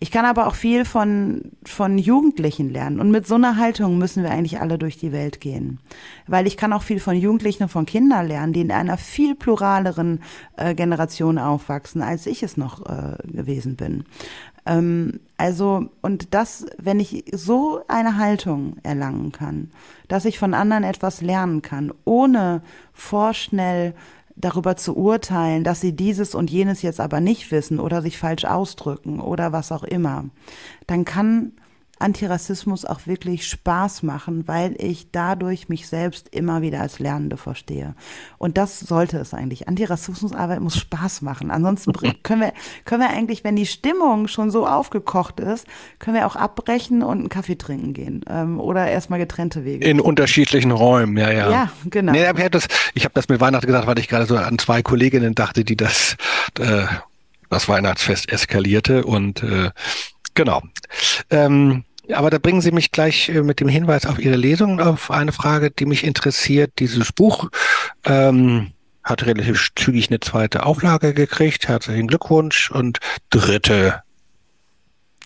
Ich 0.02 0.10
kann 0.10 0.24
aber 0.24 0.48
auch 0.48 0.56
viel 0.56 0.84
von, 0.84 1.52
von 1.64 1.96
Jugendlichen 1.96 2.70
lernen. 2.70 2.98
Und 2.98 3.12
mit 3.12 3.24
so 3.24 3.36
einer 3.36 3.56
Haltung 3.56 3.98
müssen 3.98 4.24
wir 4.24 4.32
eigentlich 4.32 4.60
alle 4.60 4.76
durch 4.76 4.98
die 4.98 5.12
Welt 5.12 5.40
gehen. 5.40 5.78
Weil 6.26 6.48
ich 6.48 6.56
kann 6.56 6.72
auch 6.72 6.82
viel 6.82 6.98
von 6.98 7.14
Jugendlichen 7.14 7.62
und 7.62 7.68
von 7.68 7.86
Kindern 7.86 8.26
lernen, 8.26 8.52
die 8.52 8.62
in 8.62 8.72
einer 8.72 8.98
viel 8.98 9.36
pluraleren 9.36 10.18
äh, 10.56 10.74
Generation 10.74 11.38
aufwachsen, 11.38 12.02
als 12.02 12.26
ich 12.26 12.42
es 12.42 12.56
noch 12.56 12.84
äh, 12.84 13.16
gewesen 13.28 13.76
bin. 13.76 14.02
Ähm, 14.66 15.20
also, 15.36 15.86
und 16.00 16.34
das, 16.34 16.66
wenn 16.78 16.98
ich 16.98 17.26
so 17.30 17.84
eine 17.86 18.16
Haltung 18.16 18.78
erlangen 18.82 19.30
kann, 19.30 19.70
dass 20.08 20.24
ich 20.24 20.36
von 20.36 20.52
anderen 20.52 20.82
etwas 20.82 21.20
lernen 21.20 21.62
kann, 21.62 21.92
ohne 22.04 22.62
vorschnell 22.92 23.94
darüber 24.36 24.76
zu 24.76 24.96
urteilen, 24.96 25.64
dass 25.64 25.80
sie 25.80 25.94
dieses 25.94 26.34
und 26.34 26.50
jenes 26.50 26.82
jetzt 26.82 27.00
aber 27.00 27.20
nicht 27.20 27.50
wissen 27.50 27.78
oder 27.80 28.02
sich 28.02 28.18
falsch 28.18 28.44
ausdrücken 28.44 29.20
oder 29.20 29.52
was 29.52 29.72
auch 29.72 29.84
immer, 29.84 30.24
dann 30.86 31.04
kann 31.04 31.52
Antirassismus 32.02 32.84
auch 32.84 33.06
wirklich 33.06 33.46
Spaß 33.46 34.02
machen, 34.02 34.46
weil 34.46 34.74
ich 34.78 35.10
dadurch 35.12 35.68
mich 35.68 35.88
selbst 35.88 36.28
immer 36.34 36.60
wieder 36.60 36.80
als 36.80 36.98
Lernende 36.98 37.36
verstehe. 37.36 37.94
Und 38.38 38.58
das 38.58 38.80
sollte 38.80 39.18
es 39.18 39.32
eigentlich. 39.32 39.68
Antirassismusarbeit 39.68 40.60
muss 40.60 40.76
Spaß 40.76 41.22
machen. 41.22 41.50
Ansonsten 41.50 41.92
können 42.22 42.42
wir, 42.42 42.52
können 42.84 43.02
wir 43.02 43.10
eigentlich, 43.10 43.44
wenn 43.44 43.56
die 43.56 43.66
Stimmung 43.66 44.28
schon 44.28 44.50
so 44.50 44.66
aufgekocht 44.66 45.40
ist, 45.40 45.66
können 45.98 46.16
wir 46.16 46.26
auch 46.26 46.36
abbrechen 46.36 47.02
und 47.02 47.18
einen 47.18 47.28
Kaffee 47.28 47.56
trinken 47.56 47.94
gehen 47.94 48.24
ähm, 48.28 48.60
oder 48.60 48.88
erstmal 48.88 49.18
getrennte 49.18 49.64
Wege. 49.64 49.86
In 49.86 50.00
unterschiedlichen 50.00 50.72
Räumen, 50.72 51.16
ja, 51.16 51.30
ja. 51.30 51.50
Ja, 51.50 51.72
genau. 51.86 52.12
Nee, 52.12 52.22
ich 52.22 52.28
habe 52.28 52.50
das, 52.50 52.66
ich 52.94 53.04
habe 53.04 53.14
das 53.14 53.28
mit 53.28 53.40
Weihnachten 53.40 53.66
gesagt, 53.66 53.86
weil 53.86 53.98
ich 53.98 54.08
gerade 54.08 54.26
so 54.26 54.36
an 54.36 54.58
zwei 54.58 54.82
Kolleginnen 54.82 55.34
dachte, 55.34 55.64
die 55.64 55.76
das, 55.76 56.16
äh, 56.58 56.84
das 57.48 57.68
Weihnachtsfest 57.68 58.30
eskalierte 58.30 59.04
und 59.04 59.42
äh, 59.42 59.70
genau. 60.34 60.62
Ähm, 61.30 61.84
aber 62.10 62.30
da 62.30 62.38
bringen 62.38 62.60
Sie 62.60 62.72
mich 62.72 62.90
gleich 62.90 63.28
äh, 63.28 63.42
mit 63.42 63.60
dem 63.60 63.68
Hinweis 63.68 64.06
auf 64.06 64.18
Ihre 64.18 64.36
Lesung 64.36 64.80
auf 64.80 65.10
eine 65.10 65.32
Frage, 65.32 65.70
die 65.70 65.86
mich 65.86 66.04
interessiert. 66.04 66.72
Dieses 66.78 67.12
Buch 67.12 67.48
ähm, 68.04 68.72
hat 69.04 69.24
relativ 69.26 69.70
zügig 69.74 70.10
eine 70.10 70.20
zweite 70.20 70.64
Auflage 70.66 71.14
gekriegt. 71.14 71.68
Herzlichen 71.68 72.08
Glückwunsch 72.08 72.70
und 72.70 72.98
dritte. 73.30 74.02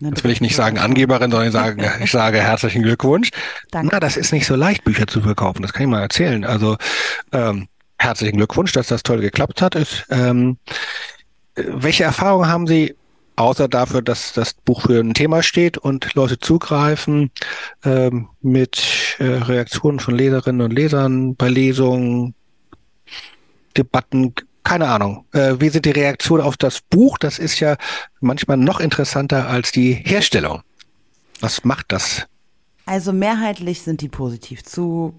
Jetzt 0.00 0.24
will 0.24 0.30
ich 0.30 0.42
nicht 0.42 0.56
sagen 0.56 0.78
Angeberin, 0.78 1.30
sondern 1.30 1.48
ich 1.48 1.52
sage, 1.52 1.92
ich 2.02 2.10
sage 2.10 2.38
herzlichen 2.38 2.82
Glückwunsch. 2.82 3.30
Danke. 3.70 3.90
Na, 3.92 4.00
das 4.00 4.16
ist 4.16 4.32
nicht 4.32 4.46
so 4.46 4.56
leicht, 4.56 4.84
Bücher 4.84 5.06
zu 5.06 5.22
verkaufen. 5.22 5.62
Das 5.62 5.72
kann 5.72 5.82
ich 5.84 5.88
mal 5.88 6.02
erzählen. 6.02 6.44
Also 6.44 6.76
ähm, 7.32 7.68
herzlichen 7.98 8.36
Glückwunsch, 8.36 8.72
dass 8.72 8.88
das 8.88 9.02
toll 9.02 9.20
geklappt 9.20 9.62
hat. 9.62 9.74
Ist, 9.74 10.06
ähm, 10.10 10.58
äh, 11.54 11.62
welche 11.66 12.04
Erfahrungen 12.04 12.48
haben 12.48 12.66
Sie, 12.66 12.94
außer 13.36 13.68
dafür, 13.68 14.02
dass 14.02 14.32
das 14.32 14.54
Buch 14.54 14.82
für 14.82 15.00
ein 15.00 15.14
Thema 15.14 15.42
steht 15.42 15.78
und 15.78 16.14
Leute 16.14 16.38
zugreifen, 16.38 17.30
ähm, 17.84 18.28
mit 18.40 19.16
äh, 19.18 19.24
Reaktionen 19.24 20.00
von 20.00 20.14
Leserinnen 20.14 20.62
und 20.62 20.72
Lesern 20.72 21.36
bei 21.36 21.48
Lesungen, 21.48 22.34
Debatten, 23.76 24.34
keine 24.64 24.88
Ahnung. 24.88 25.24
Äh, 25.32 25.56
wie 25.60 25.68
sind 25.68 25.84
die 25.84 25.90
Reaktionen 25.90 26.42
auf 26.42 26.56
das 26.56 26.80
Buch? 26.80 27.18
Das 27.18 27.38
ist 27.38 27.60
ja 27.60 27.76
manchmal 28.20 28.56
noch 28.56 28.80
interessanter 28.80 29.48
als 29.48 29.70
die 29.70 29.92
Herstellung. 29.92 30.62
Was 31.40 31.64
macht 31.64 31.92
das? 31.92 32.26
Also 32.86 33.12
mehrheitlich 33.12 33.82
sind 33.82 34.00
die 34.00 34.08
positiv 34.08 34.64
zu 34.64 35.14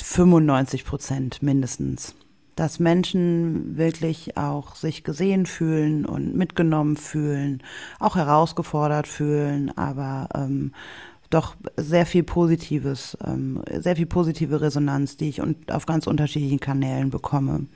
95 0.00 0.84
Prozent 0.84 1.42
mindestens. 1.42 2.14
Dass 2.56 2.78
Menschen 2.78 3.76
wirklich 3.76 4.36
auch 4.36 4.76
sich 4.76 5.02
gesehen 5.02 5.46
fühlen 5.46 6.06
und 6.06 6.36
mitgenommen 6.36 6.96
fühlen, 6.96 7.62
auch 7.98 8.16
herausgefordert 8.16 9.08
fühlen, 9.08 9.76
aber 9.76 10.28
ähm, 10.34 10.72
doch 11.30 11.56
sehr 11.76 12.06
viel 12.06 12.22
Positives, 12.22 13.18
ähm, 13.26 13.60
sehr 13.70 13.96
viel 13.96 14.06
positive 14.06 14.60
Resonanz, 14.60 15.16
die 15.16 15.28
ich 15.28 15.40
und 15.40 15.72
auf 15.72 15.86
ganz 15.86 16.06
unterschiedlichen 16.06 16.60
Kanälen 16.60 17.10
bekomme. 17.10 17.66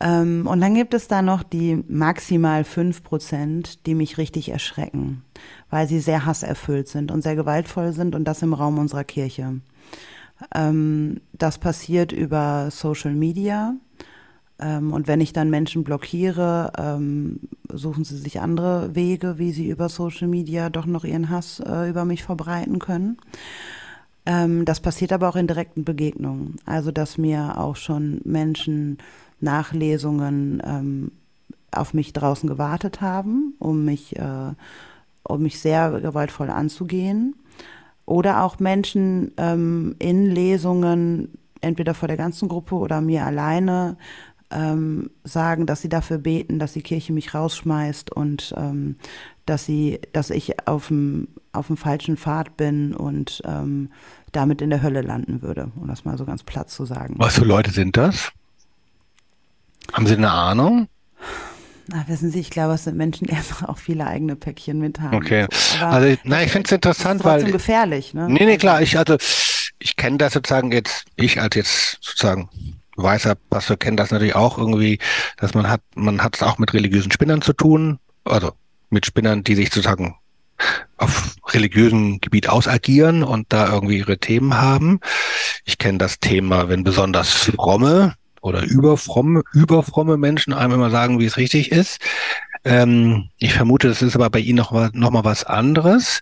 Ähm, 0.00 0.46
und 0.46 0.60
dann 0.60 0.74
gibt 0.74 0.94
es 0.94 1.08
da 1.08 1.22
noch 1.22 1.42
die 1.42 1.84
maximal 1.88 2.64
fünf 2.64 3.02
Prozent, 3.02 3.86
die 3.86 3.94
mich 3.94 4.18
richtig 4.18 4.48
erschrecken, 4.48 5.22
weil 5.68 5.86
sie 5.88 6.00
sehr 6.00 6.24
hasserfüllt 6.24 6.88
sind 6.88 7.10
und 7.10 7.22
sehr 7.22 7.36
gewaltvoll 7.36 7.92
sind 7.92 8.14
und 8.14 8.24
das 8.24 8.42
im 8.42 8.54
Raum 8.54 8.78
unserer 8.78 9.04
Kirche. 9.04 9.60
Ähm, 10.54 11.20
das 11.32 11.58
passiert 11.58 12.12
über 12.12 12.68
Social 12.70 13.14
Media. 13.14 13.74
Ähm, 14.58 14.92
und 14.92 15.08
wenn 15.08 15.20
ich 15.20 15.32
dann 15.32 15.50
Menschen 15.50 15.84
blockiere, 15.84 16.72
ähm, 16.78 17.40
suchen 17.72 18.04
sie 18.04 18.16
sich 18.16 18.40
andere 18.40 18.94
Wege, 18.94 19.38
wie 19.38 19.52
sie 19.52 19.68
über 19.68 19.88
Social 19.88 20.28
Media 20.28 20.70
doch 20.70 20.86
noch 20.86 21.04
ihren 21.04 21.30
Hass 21.30 21.60
äh, 21.60 21.88
über 21.88 22.04
mich 22.04 22.22
verbreiten 22.22 22.78
können. 22.78 23.18
Ähm, 24.26 24.64
das 24.64 24.80
passiert 24.80 25.12
aber 25.12 25.28
auch 25.28 25.36
in 25.36 25.46
direkten 25.46 25.84
Begegnungen. 25.84 26.56
Also, 26.66 26.90
dass 26.90 27.18
mir 27.18 27.58
auch 27.58 27.76
schon 27.76 28.20
Menschen 28.24 28.98
Nachlesungen 29.40 30.62
ähm, 30.64 31.12
auf 31.72 31.94
mich 31.94 32.12
draußen 32.12 32.48
gewartet 32.48 33.00
haben, 33.00 33.54
um 33.58 33.84
mich, 33.84 34.16
äh, 34.16 34.52
um 35.22 35.42
mich 35.42 35.60
sehr 35.60 36.00
gewaltvoll 36.00 36.50
anzugehen. 36.50 37.34
Oder 38.10 38.42
auch 38.42 38.58
Menschen 38.58 39.30
ähm, 39.36 39.94
in 40.00 40.26
Lesungen, 40.26 41.38
entweder 41.60 41.94
vor 41.94 42.08
der 42.08 42.16
ganzen 42.16 42.48
Gruppe 42.48 42.74
oder 42.74 43.00
mir 43.00 43.24
alleine, 43.24 43.96
ähm, 44.50 45.10
sagen, 45.22 45.64
dass 45.64 45.80
sie 45.80 45.88
dafür 45.88 46.18
beten, 46.18 46.58
dass 46.58 46.72
die 46.72 46.82
Kirche 46.82 47.12
mich 47.12 47.34
rausschmeißt 47.34 48.10
und 48.10 48.52
ähm, 48.56 48.96
dass 49.46 49.64
sie, 49.64 50.00
dass 50.12 50.30
ich 50.30 50.66
auf 50.66 50.88
dem 50.88 51.28
auf 51.52 51.68
dem 51.68 51.76
falschen 51.76 52.16
Pfad 52.16 52.56
bin 52.56 52.96
und 52.96 53.42
ähm, 53.44 53.90
damit 54.32 54.60
in 54.60 54.70
der 54.70 54.82
Hölle 54.82 55.02
landen 55.02 55.40
würde, 55.40 55.70
um 55.76 55.86
das 55.86 56.04
mal 56.04 56.18
so 56.18 56.24
ganz 56.24 56.42
platt 56.42 56.68
zu 56.68 56.86
sagen. 56.86 57.14
Was 57.16 57.36
für 57.36 57.44
Leute 57.44 57.70
sind 57.70 57.96
das? 57.96 58.32
Haben 59.92 60.08
Sie 60.08 60.16
eine 60.16 60.32
Ahnung? 60.32 60.88
Na, 61.92 62.04
wissen 62.06 62.30
Sie, 62.30 62.40
ich 62.40 62.50
glaube, 62.50 62.74
es 62.74 62.84
sind 62.84 62.96
Menschen, 62.96 63.26
die 63.26 63.32
einfach 63.36 63.68
auch 63.68 63.78
viele 63.78 64.06
eigene 64.06 64.36
Päckchen 64.36 64.78
mit 64.78 65.00
haben. 65.00 65.16
Okay. 65.16 65.46
So, 65.50 65.84
Also, 65.84 66.16
na, 66.24 66.42
ich 66.42 66.52
finde 66.52 66.66
es 66.66 66.72
interessant, 66.72 67.24
weil. 67.24 67.44
gefährlich, 67.44 68.14
ne? 68.14 68.28
Nee, 68.28 68.44
nee, 68.44 68.56
klar, 68.58 68.80
ich 68.80 68.96
also, 68.98 69.16
ich 69.78 69.96
kenne 69.96 70.18
das 70.18 70.34
sozusagen 70.34 70.72
jetzt, 70.72 71.04
ich 71.16 71.40
als 71.40 71.56
jetzt 71.56 71.98
sozusagen 72.00 72.48
weißer 72.96 73.34
Pastor 73.34 73.76
kenne 73.76 73.96
das 73.96 74.10
natürlich 74.10 74.34
auch 74.34 74.58
irgendwie, 74.58 74.98
dass 75.38 75.54
man 75.54 75.68
hat, 75.68 75.80
man 75.94 76.22
hat 76.22 76.36
es 76.36 76.42
auch 76.42 76.58
mit 76.58 76.74
religiösen 76.74 77.10
Spinnern 77.10 77.42
zu 77.42 77.52
tun, 77.52 77.98
also 78.24 78.52
mit 78.90 79.06
Spinnern, 79.06 79.42
die 79.42 79.54
sich 79.54 79.72
sozusagen 79.72 80.16
auf 80.98 81.36
religiösem 81.48 82.20
Gebiet 82.20 82.48
ausagieren 82.48 83.22
und 83.22 83.46
da 83.50 83.72
irgendwie 83.72 83.98
ihre 83.98 84.18
Themen 84.18 84.60
haben. 84.60 85.00
Ich 85.64 85.78
kenne 85.78 85.96
das 85.96 86.20
Thema, 86.20 86.68
wenn 86.68 86.84
besonders 86.84 87.32
fromme 87.32 88.14
oder 88.40 88.62
überfromme, 88.62 89.42
überfromme 89.52 90.16
Menschen 90.16 90.52
einem 90.52 90.74
immer 90.74 90.90
sagen, 90.90 91.18
wie 91.18 91.26
es 91.26 91.36
richtig 91.36 91.72
ist. 91.72 92.00
Ähm, 92.64 93.30
ich 93.38 93.54
vermute, 93.54 93.88
das 93.88 94.02
ist 94.02 94.14
aber 94.14 94.30
bei 94.30 94.40
Ihnen 94.40 94.58
noch 94.58 94.70
mal, 94.70 94.90
noch 94.92 95.10
mal 95.10 95.24
was 95.24 95.44
anderes. 95.44 96.20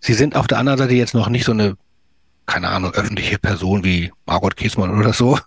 Sie 0.00 0.14
sind 0.14 0.36
auf 0.36 0.46
der 0.46 0.58
anderen 0.58 0.78
Seite 0.78 0.94
jetzt 0.94 1.14
noch 1.14 1.28
nicht 1.28 1.44
so 1.44 1.52
eine, 1.52 1.76
keine 2.46 2.68
Ahnung, 2.68 2.92
öffentliche 2.92 3.38
Person 3.38 3.84
wie 3.84 4.12
Margot 4.26 4.56
Kiesmann 4.56 4.98
oder 4.98 5.14
so. 5.14 5.38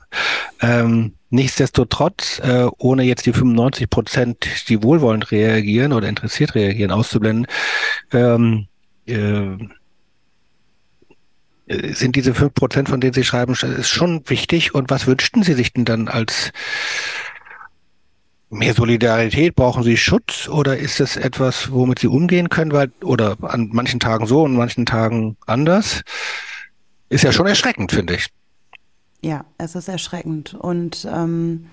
Ähm, 0.61 1.13
nichtsdestotrotz, 1.29 2.39
äh, 2.39 2.67
ohne 2.79 3.03
jetzt 3.03 3.25
die 3.27 3.33
95 3.33 3.89
Prozent, 3.89 4.69
die 4.69 4.81
wohlwollend 4.81 5.31
reagieren 5.31 5.93
oder 5.93 6.07
interessiert 6.07 6.55
reagieren, 6.55 6.91
auszublenden, 6.91 7.45
ähm, 8.11 8.67
äh, 9.05 9.57
sind 11.67 12.15
diese 12.15 12.33
fünf 12.33 12.53
Prozent, 12.53 12.89
von 12.89 13.01
denen 13.01 13.13
Sie 13.13 13.23
schreiben, 13.23 13.53
ist 13.53 13.89
schon 13.89 14.23
wichtig. 14.29 14.73
Und 14.73 14.89
was 14.89 15.07
wünschten 15.07 15.43
Sie 15.43 15.53
sich 15.53 15.73
denn 15.73 15.85
dann 15.85 16.07
als 16.07 16.51
mehr 18.49 18.73
Solidarität? 18.73 19.55
Brauchen 19.55 19.83
Sie 19.83 19.97
Schutz 19.97 20.47
oder 20.47 20.77
ist 20.77 20.99
es 20.99 21.17
etwas, 21.17 21.71
womit 21.71 21.99
Sie 21.99 22.07
umgehen 22.07 22.49
können? 22.49 22.71
Weil, 22.71 22.91
oder 23.03 23.37
an 23.41 23.69
manchen 23.73 23.99
Tagen 23.99 24.25
so 24.27 24.43
und 24.43 24.55
manchen 24.55 24.85
Tagen 24.85 25.35
anders? 25.45 26.03
Ist 27.09 27.23
ja 27.23 27.31
schon 27.31 27.47
erschreckend, 27.47 27.91
finde 27.91 28.15
ich. 28.15 28.27
Ja, 29.21 29.45
es 29.57 29.75
ist 29.75 29.87
erschreckend. 29.87 30.53
Und 30.53 31.07
ähm, 31.11 31.67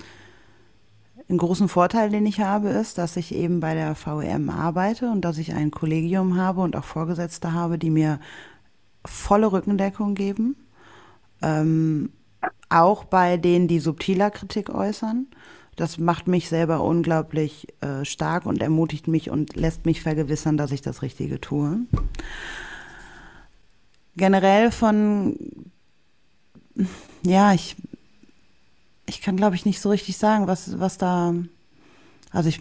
ein 1.29 1.39
großen 1.39 1.69
Vorteil, 1.69 2.11
den 2.11 2.27
ich 2.27 2.41
habe, 2.41 2.69
ist, 2.71 2.99
dass 2.99 3.17
ich 3.17 3.35
eben 3.35 3.61
bei 3.61 3.75
der 3.75 3.95
VEM 3.97 4.51
arbeite 4.51 5.11
und 5.11 5.23
dass 5.23 5.39
ich 5.39 5.55
ein 5.55 5.71
Kollegium 5.71 6.37
habe 6.37 6.61
und 6.63 6.77
auch 6.77 6.85
Vorgesetzte 6.85 7.53
habe, 7.53 7.79
die 7.79 7.91
mir 7.91 8.19
volle 9.05 9.53
Rückendeckung 9.53 10.15
geben. 10.15 10.57
Ähm, 11.43 12.11
auch 12.69 13.05
bei 13.05 13.37
denen, 13.37 13.69
die 13.69 13.81
subtiler 13.81 14.31
Kritik 14.31 14.69
äußern. 14.69 15.27
Das 15.77 15.99
macht 15.99 16.29
mich 16.29 16.49
selber 16.49 16.83
unglaublich 16.83 17.67
äh, 17.81 18.05
stark 18.05 18.47
und 18.47 18.63
ermutigt 18.63 19.09
mich 19.09 19.31
und 19.31 19.57
lässt 19.57 19.87
mich 19.87 20.03
vergewissern, 20.03 20.57
dass 20.57 20.71
ich 20.71 20.83
das 20.83 21.03
Richtige 21.03 21.41
tue. 21.41 21.81
Generell 24.17 24.71
von, 24.71 25.37
ja, 27.23 27.53
ich, 27.53 27.75
ich 29.07 29.21
kann 29.21 29.37
glaube 29.37 29.57
ich 29.57 29.67
nicht 29.67 29.81
so 29.81 29.91
richtig 29.91 30.17
sagen, 30.17 30.47
was, 30.47 30.79
was 30.79 30.97
da, 30.97 31.35
also 32.31 32.49
ich 32.49 32.61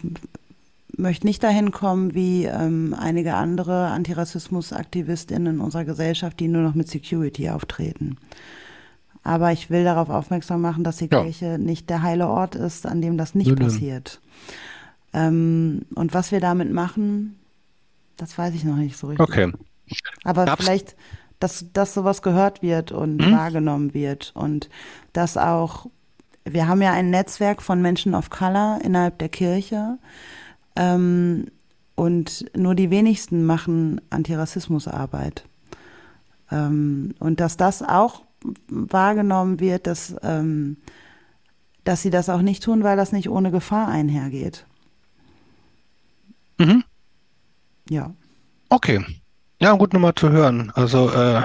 möchte 0.96 1.26
nicht 1.26 1.42
dahin 1.42 1.70
kommen 1.70 2.14
wie 2.14 2.44
ähm, 2.44 2.94
einige 2.98 3.34
andere 3.34 3.88
Antirassismus-AktivistInnen 3.88 5.56
in 5.56 5.60
unserer 5.60 5.84
Gesellschaft, 5.84 6.40
die 6.40 6.48
nur 6.48 6.62
noch 6.62 6.74
mit 6.74 6.88
Security 6.88 7.50
auftreten. 7.50 8.16
Aber 9.22 9.52
ich 9.52 9.70
will 9.70 9.84
darauf 9.84 10.10
aufmerksam 10.10 10.60
machen, 10.60 10.84
dass 10.84 10.98
die 10.98 11.08
ja. 11.10 11.22
Kirche 11.22 11.58
nicht 11.58 11.88
der 11.88 12.02
heile 12.02 12.28
Ort 12.28 12.54
ist, 12.54 12.86
an 12.86 13.00
dem 13.00 13.16
das 13.16 13.34
nicht 13.34 13.50
Nö, 13.50 13.56
passiert. 13.56 14.20
Ähm, 15.14 15.82
und 15.94 16.12
was 16.12 16.30
wir 16.30 16.40
damit 16.40 16.70
machen, 16.72 17.38
das 18.16 18.36
weiß 18.36 18.54
ich 18.54 18.64
noch 18.64 18.76
nicht 18.76 18.96
so 18.98 19.08
richtig. 19.08 19.26
Okay. 19.26 19.52
Aber 20.24 20.44
Gab's? 20.44 20.64
vielleicht, 20.64 20.96
dass, 21.40 21.66
dass 21.72 21.94
sowas 21.94 22.20
gehört 22.20 22.62
wird 22.62 22.92
und 22.92 23.24
hm? 23.24 23.32
wahrgenommen 23.32 23.94
wird 23.94 24.32
und 24.34 24.68
dass 25.12 25.36
auch, 25.36 25.86
wir 26.44 26.68
haben 26.68 26.82
ja 26.82 26.92
ein 26.92 27.10
Netzwerk 27.10 27.62
von 27.62 27.80
Menschen 27.80 28.14
of 28.14 28.28
Color 28.28 28.80
innerhalb 28.82 29.18
der 29.18 29.30
Kirche 29.30 29.98
ähm, 30.76 31.46
und 31.94 32.44
nur 32.56 32.74
die 32.74 32.90
wenigsten 32.90 33.44
machen 33.44 34.00
Antirassismusarbeit. 34.10 35.44
Ähm, 36.50 37.14
und 37.18 37.40
dass 37.40 37.56
das 37.56 37.82
auch 37.82 38.22
wahrgenommen 38.68 39.60
wird, 39.60 39.86
dass, 39.86 40.14
ähm, 40.22 40.76
dass 41.84 42.02
sie 42.02 42.10
das 42.10 42.28
auch 42.28 42.42
nicht 42.42 42.62
tun, 42.62 42.82
weil 42.82 42.96
das 42.96 43.12
nicht 43.12 43.28
ohne 43.28 43.50
Gefahr 43.50 43.88
einhergeht. 43.88 44.66
Mhm. 46.58 46.84
Ja. 47.88 48.14
Okay. 48.68 49.04
Ja, 49.60 49.72
gut 49.74 49.92
nochmal 49.92 50.14
zu 50.14 50.30
hören. 50.30 50.72
Also 50.74 51.10
äh, 51.10 51.42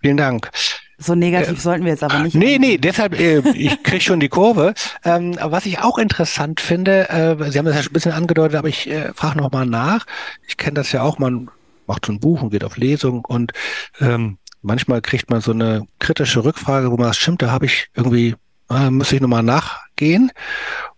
vielen 0.00 0.16
Dank. 0.16 0.50
So 0.98 1.14
negativ 1.14 1.58
äh, 1.58 1.60
sollten 1.60 1.84
wir 1.84 1.92
jetzt 1.92 2.02
aber 2.02 2.20
nicht. 2.20 2.34
Nee, 2.34 2.58
nee, 2.58 2.78
deshalb, 2.78 3.18
äh, 3.18 3.40
ich 3.50 3.82
kriege 3.82 4.00
schon 4.00 4.20
die 4.20 4.28
Kurve. 4.28 4.74
Ähm, 5.04 5.36
was 5.40 5.66
ich 5.66 5.80
auch 5.80 5.98
interessant 5.98 6.60
finde, 6.60 7.08
äh, 7.10 7.50
Sie 7.50 7.58
haben 7.58 7.66
das 7.66 7.76
ja 7.76 7.82
schon 7.82 7.90
ein 7.90 7.94
bisschen 7.94 8.12
angedeutet, 8.12 8.56
aber 8.56 8.68
ich 8.68 8.88
äh, 8.88 9.12
frage 9.14 9.38
nochmal 9.38 9.66
nach. 9.66 10.06
Ich 10.46 10.56
kenne 10.56 10.74
das 10.74 10.92
ja 10.92 11.02
auch, 11.02 11.18
man 11.18 11.50
macht 11.86 12.06
so 12.06 12.12
ein 12.12 12.20
Buch 12.20 12.42
und 12.42 12.50
geht 12.50 12.64
auf 12.64 12.76
Lesung 12.76 13.24
und 13.24 13.52
ähm, 14.00 14.38
manchmal 14.62 15.00
kriegt 15.02 15.30
man 15.30 15.40
so 15.40 15.52
eine 15.52 15.86
kritische 15.98 16.44
Rückfrage, 16.44 16.90
wo 16.90 16.96
man 16.96 17.06
sagt, 17.06 17.16
stimmt, 17.16 17.42
da 17.42 17.50
habe 17.50 17.66
ich 17.66 17.88
irgendwie, 17.94 18.34
äh, 18.70 18.90
muss 18.90 19.12
ich 19.12 19.20
nochmal 19.20 19.42
nachgehen. 19.42 20.32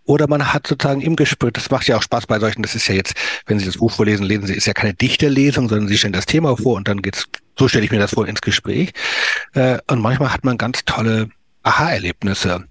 Oder 0.09 0.27
man 0.27 0.51
hat 0.51 0.65
sozusagen 0.65 1.01
im 1.01 1.15
Gespräch, 1.15 1.51
das 1.53 1.69
macht 1.69 1.87
ja 1.87 1.95
auch 1.95 2.01
Spaß 2.01 2.25
bei 2.25 2.39
solchen, 2.39 2.63
das 2.63 2.73
ist 2.73 2.87
ja 2.87 2.95
jetzt, 2.95 3.13
wenn 3.45 3.59
Sie 3.59 3.65
das 3.67 3.77
Buch 3.77 3.91
vorlesen, 3.91 4.25
lesen 4.25 4.47
Sie, 4.47 4.55
ist 4.55 4.65
ja 4.65 4.73
keine 4.73 4.95
dichte 4.95 5.27
Lesung, 5.27 5.69
sondern 5.69 5.87
Sie 5.87 5.99
stellen 5.99 6.13
das 6.13 6.25
Thema 6.25 6.57
vor 6.57 6.77
und 6.77 6.87
dann 6.87 7.03
geht's, 7.03 7.27
so 7.59 7.67
stelle 7.67 7.85
ich 7.85 7.91
mir 7.91 7.99
das 7.99 8.15
vor, 8.15 8.27
ins 8.27 8.41
Gespräch. 8.41 8.91
Äh, 9.53 9.77
und 9.85 10.01
manchmal 10.01 10.33
hat 10.33 10.43
man 10.43 10.57
ganz 10.57 10.83
tolle 10.83 11.29
Aha-Erlebnisse. 11.61 12.65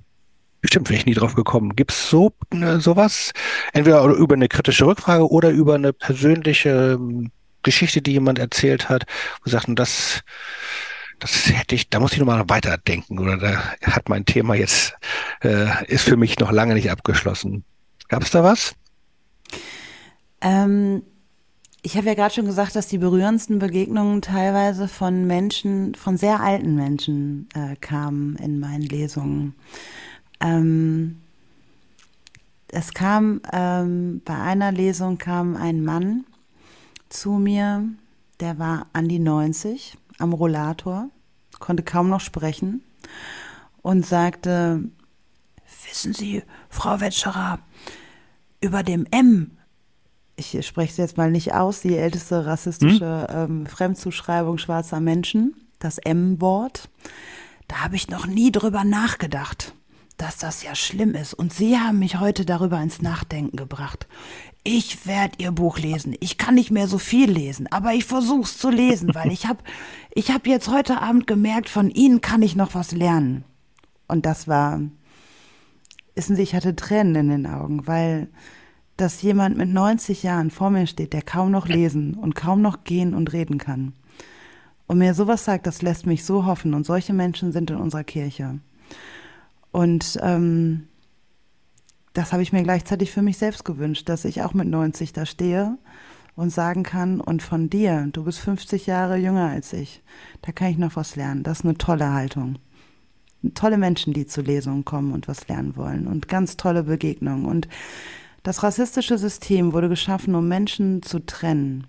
Bestimmt 0.63 0.91
wäre 0.91 0.99
ich 0.99 1.07
nie 1.07 1.15
drauf 1.15 1.37
gekommen. 1.37 1.77
Gibt's 1.77 2.11
so 2.11 2.33
äh, 2.51 2.81
sowas? 2.81 3.31
Entweder 3.73 4.03
über 4.03 4.35
eine 4.35 4.49
kritische 4.49 4.87
Rückfrage 4.87 5.31
oder 5.31 5.51
über 5.51 5.77
eine 5.77 5.93
persönliche 5.93 6.99
ähm, 6.99 7.31
Geschichte, 7.63 8.03
die 8.03 8.15
jemand 8.15 8.41
erzählt 8.41 8.89
hat, 8.89 9.05
wo 9.45 9.51
sagten, 9.51 9.77
das 9.77 10.23
das 11.19 11.49
hätte 11.49 11.75
ich, 11.75 11.89
da 11.89 12.01
muss 12.01 12.13
ich 12.13 12.19
nochmal 12.19 12.49
weiterdenken 12.49 13.19
oder 13.19 13.37
da 13.37 13.63
hat 13.83 14.09
mein 14.09 14.25
Thema 14.25 14.55
jetzt, 14.55 14.95
äh, 15.43 15.87
ist 15.87 16.05
für 16.05 16.17
mich 16.17 16.39
noch 16.39 16.53
lange 16.53 16.75
nicht 16.75 16.91
abgeschlossen. 16.91 17.65
Gab 18.09 18.23
es 18.23 18.31
da 18.31 18.43
was? 18.45 18.75
Ähm, 20.41 21.03
ich 21.83 21.97
habe 21.97 22.07
ja 22.07 22.15
gerade 22.15 22.35
schon 22.35 22.47
gesagt, 22.47 22.77
dass 22.77 22.89
die 22.89 22.99
berührendsten 22.99 23.59
Begegnungen 23.59 24.23
teilweise 24.23 24.89
von 24.89 25.27
Menschen, 25.27 25.95
von 25.95 26.17
sehr 26.17 26.41
alten 26.41 26.75
Menschen 26.75 27.49
äh, 27.55 27.77
kamen 27.77 28.37
in 28.37 28.61
meinen 28.61 28.83
Lesungen. 28.83 29.55
Ähm, 30.41 31.21
es 32.69 32.93
kam, 32.93 33.41
ähm, 33.53 34.21
bei 34.25 34.37
einer 34.37 34.73
Lesung 34.73 35.19
kam 35.19 35.57
ein 35.57 35.83
Mann 35.83 36.25
zu 37.09 37.33
mir, 37.33 37.85
der 38.41 38.59
war 38.59 38.87
an 38.93 39.09
die 39.09 39.19
90 39.19 39.97
am 40.19 40.33
Rollator, 40.33 41.09
konnte 41.59 41.83
kaum 41.83 42.09
noch 42.09 42.21
sprechen 42.21 42.83
und 43.83 44.07
sagte, 44.07 44.85
wissen 45.87 46.13
Sie, 46.13 46.43
Frau 46.69 47.01
Wetscherer, 47.01 47.61
über 48.61 48.83
dem 48.83 49.07
M, 49.11 49.53
ich 50.37 50.67
spreche 50.67 50.91
es 50.93 50.97
jetzt 50.97 51.17
mal 51.17 51.31
nicht 51.31 51.55
aus, 51.55 51.81
die 51.81 51.97
älteste 51.97 52.47
rassistische 52.47 53.27
hm? 53.29 53.61
ähm, 53.61 53.67
Fremdzuschreibung 53.67 54.59
schwarzer 54.59 55.01
Menschen, 55.01 55.55
das 55.79 55.99
M-Wort, 55.99 56.89
da 57.67 57.83
habe 57.83 57.97
ich 57.97 58.09
noch 58.09 58.27
nie 58.27 58.51
drüber 58.51 58.85
nachgedacht, 58.85 59.75
dass 60.17 60.39
das 60.39 60.63
ja 60.63 60.75
schlimm 60.75 61.15
ist. 61.15 61.35
Und 61.35 61.53
Sie 61.53 61.79
haben 61.79 61.99
mich 62.01 62.19
heute 62.19 62.45
darüber 62.45 62.81
ins 62.81 63.03
Nachdenken 63.03 63.57
gebracht 63.57 64.09
ich 64.65 65.07
werde 65.07 65.37
ihr 65.39 65.53
Buch 65.53 65.79
lesen. 65.79 66.15
Ich 66.21 66.37
kann 66.37 66.55
nicht 66.55 66.71
mehr 66.71 66.89
so 66.89 66.99
viel 66.99 67.31
lesen, 67.31 67.67
aber 67.71 67.95
ich 67.95 68.05
versuche 68.05 68.43
es 68.43 68.59
zu 68.59 68.71
lesen, 68.71 69.15
weil 69.15 69.33
ich 69.33 69.47
habe 69.47 69.61
ich 70.15 70.31
hab 70.31 70.47
jetzt 70.47 70.69
heute 70.69 71.01
Abend 71.01 71.27
gemerkt, 71.27 71.69
von 71.69 71.91
Ihnen 71.91 72.21
kann 72.21 72.43
ich 72.43 72.57
noch 72.57 72.75
was 72.75 72.93
lernen. 72.93 73.45
Und 74.09 74.27
das 74.27 74.49
war, 74.49 74.81
wissen 76.15 76.37
Sie, 76.37 76.43
ich 76.43 76.55
hatte 76.55 76.77
Tränen 76.77 77.15
in 77.15 77.29
den 77.29 77.47
Augen, 77.47 77.87
weil 77.87 78.29
dass 78.99 79.23
jemand 79.23 79.57
mit 79.57 79.69
90 79.69 80.25
Jahren 80.25 80.51
vor 80.51 80.71
mir 80.71 80.89
steht, 80.89 81.13
der 81.13 81.23
kaum 81.23 81.53
noch 81.53 81.69
lesen 81.69 82.15
und 82.15 82.35
kaum 82.35 82.61
noch 82.61 82.83
gehen 82.83 83.15
und 83.15 83.33
reden 83.33 83.57
kann. 83.59 83.93
Und 84.89 84.99
mir 84.99 85.15
sowas 85.15 85.45
sagt, 85.45 85.69
das 85.69 85.83
lässt 85.83 86.05
mich 86.05 86.25
so 86.25 86.47
hoffen. 86.47 86.75
Und 86.75 86.85
solche 86.85 87.13
Menschen 87.13 87.53
sind 87.53 87.71
in 87.71 87.77
unserer 87.77 88.03
Kirche. 88.03 88.59
Und 89.71 90.19
ähm, 90.21 90.88
das 92.19 92.33
habe 92.33 92.43
ich 92.43 92.53
mir 92.53 92.65
gleichzeitig 92.65 93.13
für 93.13 93.23
mich 93.23 93.39
selbst 93.39 93.65
gewünscht, 93.65 94.09
dass 94.09 94.25
ich 94.25 94.43
auch 94.43 94.53
mit 94.53 94.67
90 94.67 95.13
da 95.13 95.25
stehe 95.25 95.79
und 96.35 96.51
sagen 96.51 96.83
kann, 96.83 97.21
und 97.21 97.43
von 97.43 97.71
dir, 97.71 98.09
du 98.13 98.25
bist 98.25 98.41
50 98.41 98.87
Jahre 98.87 99.17
jünger 99.17 99.51
als 99.51 99.73
ich, 99.73 100.03
da 100.43 100.51
kann 100.51 100.71
ich 100.73 100.79
noch 100.79 100.97
was 100.97 101.15
lernen. 101.15 101.45
Das 101.45 101.61
ist 101.61 101.65
eine 101.65 101.79
tolle 101.79 102.13
Haltung. 102.13 102.57
Tolle 103.55 103.79
Menschen, 103.79 104.15
die 104.15 104.27
zu 104.27 104.41
Lesungen 104.41 104.85
kommen 104.85 105.13
und 105.13 105.29
was 105.29 105.47
lernen 105.47 105.77
wollen 105.77 106.09
und 106.09 106.27
ganz 106.27 106.57
tolle 106.57 106.83
Begegnungen. 106.83 107.47
Und 107.47 107.69
das 108.43 108.65
rassistische 108.65 109.17
System 109.17 109.73
wurde 109.73 109.89
geschaffen, 109.89 110.35
um 110.35 110.49
Menschen 110.49 111.03
zu 111.03 111.25
trennen. 111.25 111.87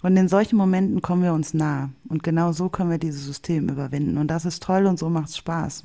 Und 0.00 0.16
in 0.16 0.28
solchen 0.28 0.56
Momenten 0.56 1.02
kommen 1.02 1.22
wir 1.22 1.34
uns 1.34 1.52
nah. 1.52 1.90
Und 2.08 2.22
genau 2.22 2.52
so 2.52 2.70
können 2.70 2.90
wir 2.90 2.98
dieses 2.98 3.26
System 3.26 3.68
überwinden. 3.68 4.16
Und 4.16 4.28
das 4.28 4.46
ist 4.46 4.62
toll 4.62 4.86
und 4.86 4.98
so 4.98 5.10
macht 5.10 5.28
es 5.28 5.36
Spaß. 5.36 5.84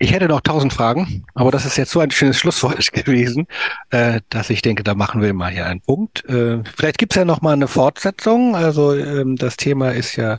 Ich 0.00 0.12
hätte 0.12 0.28
noch 0.28 0.40
tausend 0.40 0.72
Fragen, 0.72 1.24
aber 1.34 1.50
das 1.50 1.66
ist 1.66 1.76
jetzt 1.76 1.90
so 1.90 1.98
ein 1.98 2.10
schönes 2.10 2.38
Schlusswort 2.38 2.92
gewesen, 2.92 3.46
äh, 3.90 4.20
dass 4.28 4.48
ich 4.50 4.62
denke, 4.62 4.84
da 4.84 4.94
machen 4.94 5.22
wir 5.22 5.34
mal 5.34 5.50
hier 5.50 5.66
einen 5.66 5.80
Punkt. 5.80 6.24
Äh, 6.28 6.62
vielleicht 6.76 6.98
gibt's 6.98 7.16
ja 7.16 7.24
noch 7.24 7.40
mal 7.40 7.52
eine 7.52 7.66
Fortsetzung. 7.66 8.54
Also 8.54 8.94
ähm, 8.94 9.36
das 9.36 9.56
Thema 9.56 9.92
ist 9.92 10.16
ja 10.16 10.38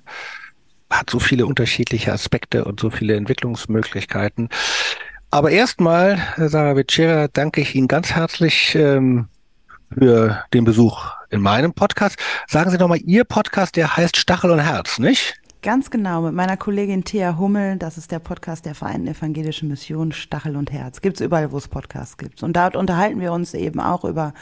hat 0.89 1.09
so 1.09 1.19
viele 1.19 1.45
unterschiedliche 1.45 2.11
Aspekte 2.11 2.65
und 2.65 2.79
so 2.79 2.89
viele 2.89 3.15
Entwicklungsmöglichkeiten. 3.15 4.49
Aber 5.31 5.51
erstmal, 5.51 6.19
Sarah 6.37 6.75
Vecera, 6.75 7.27
danke 7.27 7.61
ich 7.61 7.75
Ihnen 7.75 7.87
ganz 7.87 8.11
herzlich 8.11 8.73
ähm, 8.73 9.27
für 9.93 10.43
den 10.53 10.63
Besuch 10.63 11.05
in 11.29 11.41
meinem 11.41 11.73
Podcast. 11.73 12.17
Sagen 12.47 12.71
Sie 12.71 12.77
doch 12.77 12.87
mal, 12.87 12.97
Ihr 12.97 13.23
Podcast, 13.25 13.75
der 13.75 13.95
heißt 13.95 14.17
Stachel 14.17 14.49
und 14.49 14.59
Herz, 14.59 14.97
nicht? 14.97 15.38
Ganz 15.61 15.89
genau, 15.89 16.21
mit 16.21 16.33
meiner 16.33 16.55
Kollegin 16.55 17.03
Thea 17.03 17.37
Hummel. 17.37 17.75
Das 17.75 17.97
ist 17.97 18.13
der 18.13 18.19
Podcast 18.19 18.65
der 18.65 18.75
Vereinten 18.75 19.07
Evangelischen 19.07 19.67
Mission 19.67 20.13
Stachel 20.13 20.55
und 20.55 20.71
Herz. 20.71 21.01
Gibt's 21.01 21.19
überall, 21.19 21.51
wo 21.51 21.57
es 21.57 21.67
Podcasts 21.67 22.17
gibt. 22.17 22.43
Und 22.43 22.55
dort 22.55 22.77
unterhalten 22.77 23.19
wir 23.19 23.33
uns 23.33 23.53
eben 23.53 23.81
auch 23.81 24.05
über 24.05 24.33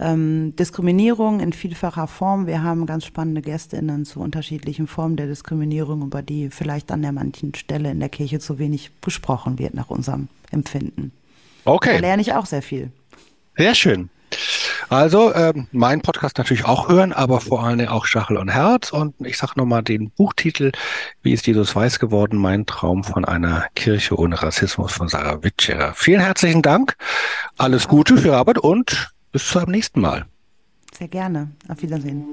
ähm, 0.00 0.56
Diskriminierung 0.56 1.38
in 1.38 1.52
vielfacher 1.52 2.08
Form. 2.08 2.48
Wir 2.48 2.64
haben 2.64 2.86
ganz 2.86 3.04
spannende 3.04 3.40
GästInnen 3.40 4.04
zu 4.04 4.18
unterschiedlichen 4.18 4.88
Formen 4.88 5.14
der 5.14 5.28
Diskriminierung, 5.28 6.02
über 6.02 6.22
die 6.22 6.50
vielleicht 6.50 6.90
an 6.90 7.02
der 7.02 7.12
manchen 7.12 7.54
Stelle 7.54 7.92
in 7.92 8.00
der 8.00 8.08
Kirche 8.08 8.40
zu 8.40 8.58
wenig 8.58 8.90
gesprochen 9.00 9.60
wird, 9.60 9.74
nach 9.74 9.90
unserem 9.90 10.26
Empfinden. 10.50 11.12
Okay. 11.66 11.94
Da 11.94 12.00
lerne 12.00 12.22
ich 12.22 12.32
auch 12.32 12.46
sehr 12.46 12.62
viel. 12.62 12.90
Sehr 13.56 13.76
schön. 13.76 14.10
Also 14.88 15.34
ähm, 15.34 15.66
mein 15.72 16.00
Podcast 16.00 16.38
natürlich 16.38 16.64
auch 16.64 16.88
hören, 16.88 17.12
aber 17.12 17.40
vor 17.40 17.62
allem 17.62 17.86
auch 17.88 18.06
Stachel 18.06 18.36
und 18.36 18.48
Herz. 18.48 18.90
Und 18.92 19.14
ich 19.20 19.36
sage 19.36 19.52
nochmal 19.56 19.82
den 19.82 20.10
Buchtitel, 20.10 20.72
Wie 21.22 21.32
ist 21.32 21.46
Jesus 21.46 21.74
weiß 21.76 21.98
geworden? 21.98 22.38
Mein 22.38 22.64
Traum 22.66 23.04
von 23.04 23.24
einer 23.24 23.66
Kirche 23.74 24.18
ohne 24.18 24.42
Rassismus 24.42 24.92
von 24.92 25.08
Sarah 25.08 25.42
Witscherer. 25.42 25.92
Vielen 25.94 26.20
herzlichen 26.20 26.62
Dank, 26.62 26.96
alles 27.58 27.88
Gute 27.88 28.16
für 28.16 28.36
Arbeit 28.36 28.58
und 28.58 29.10
bis 29.32 29.48
zum 29.48 29.70
nächsten 29.70 30.00
Mal. 30.00 30.26
Sehr 30.96 31.08
gerne. 31.08 31.50
Auf 31.68 31.82
Wiedersehen. 31.82 32.24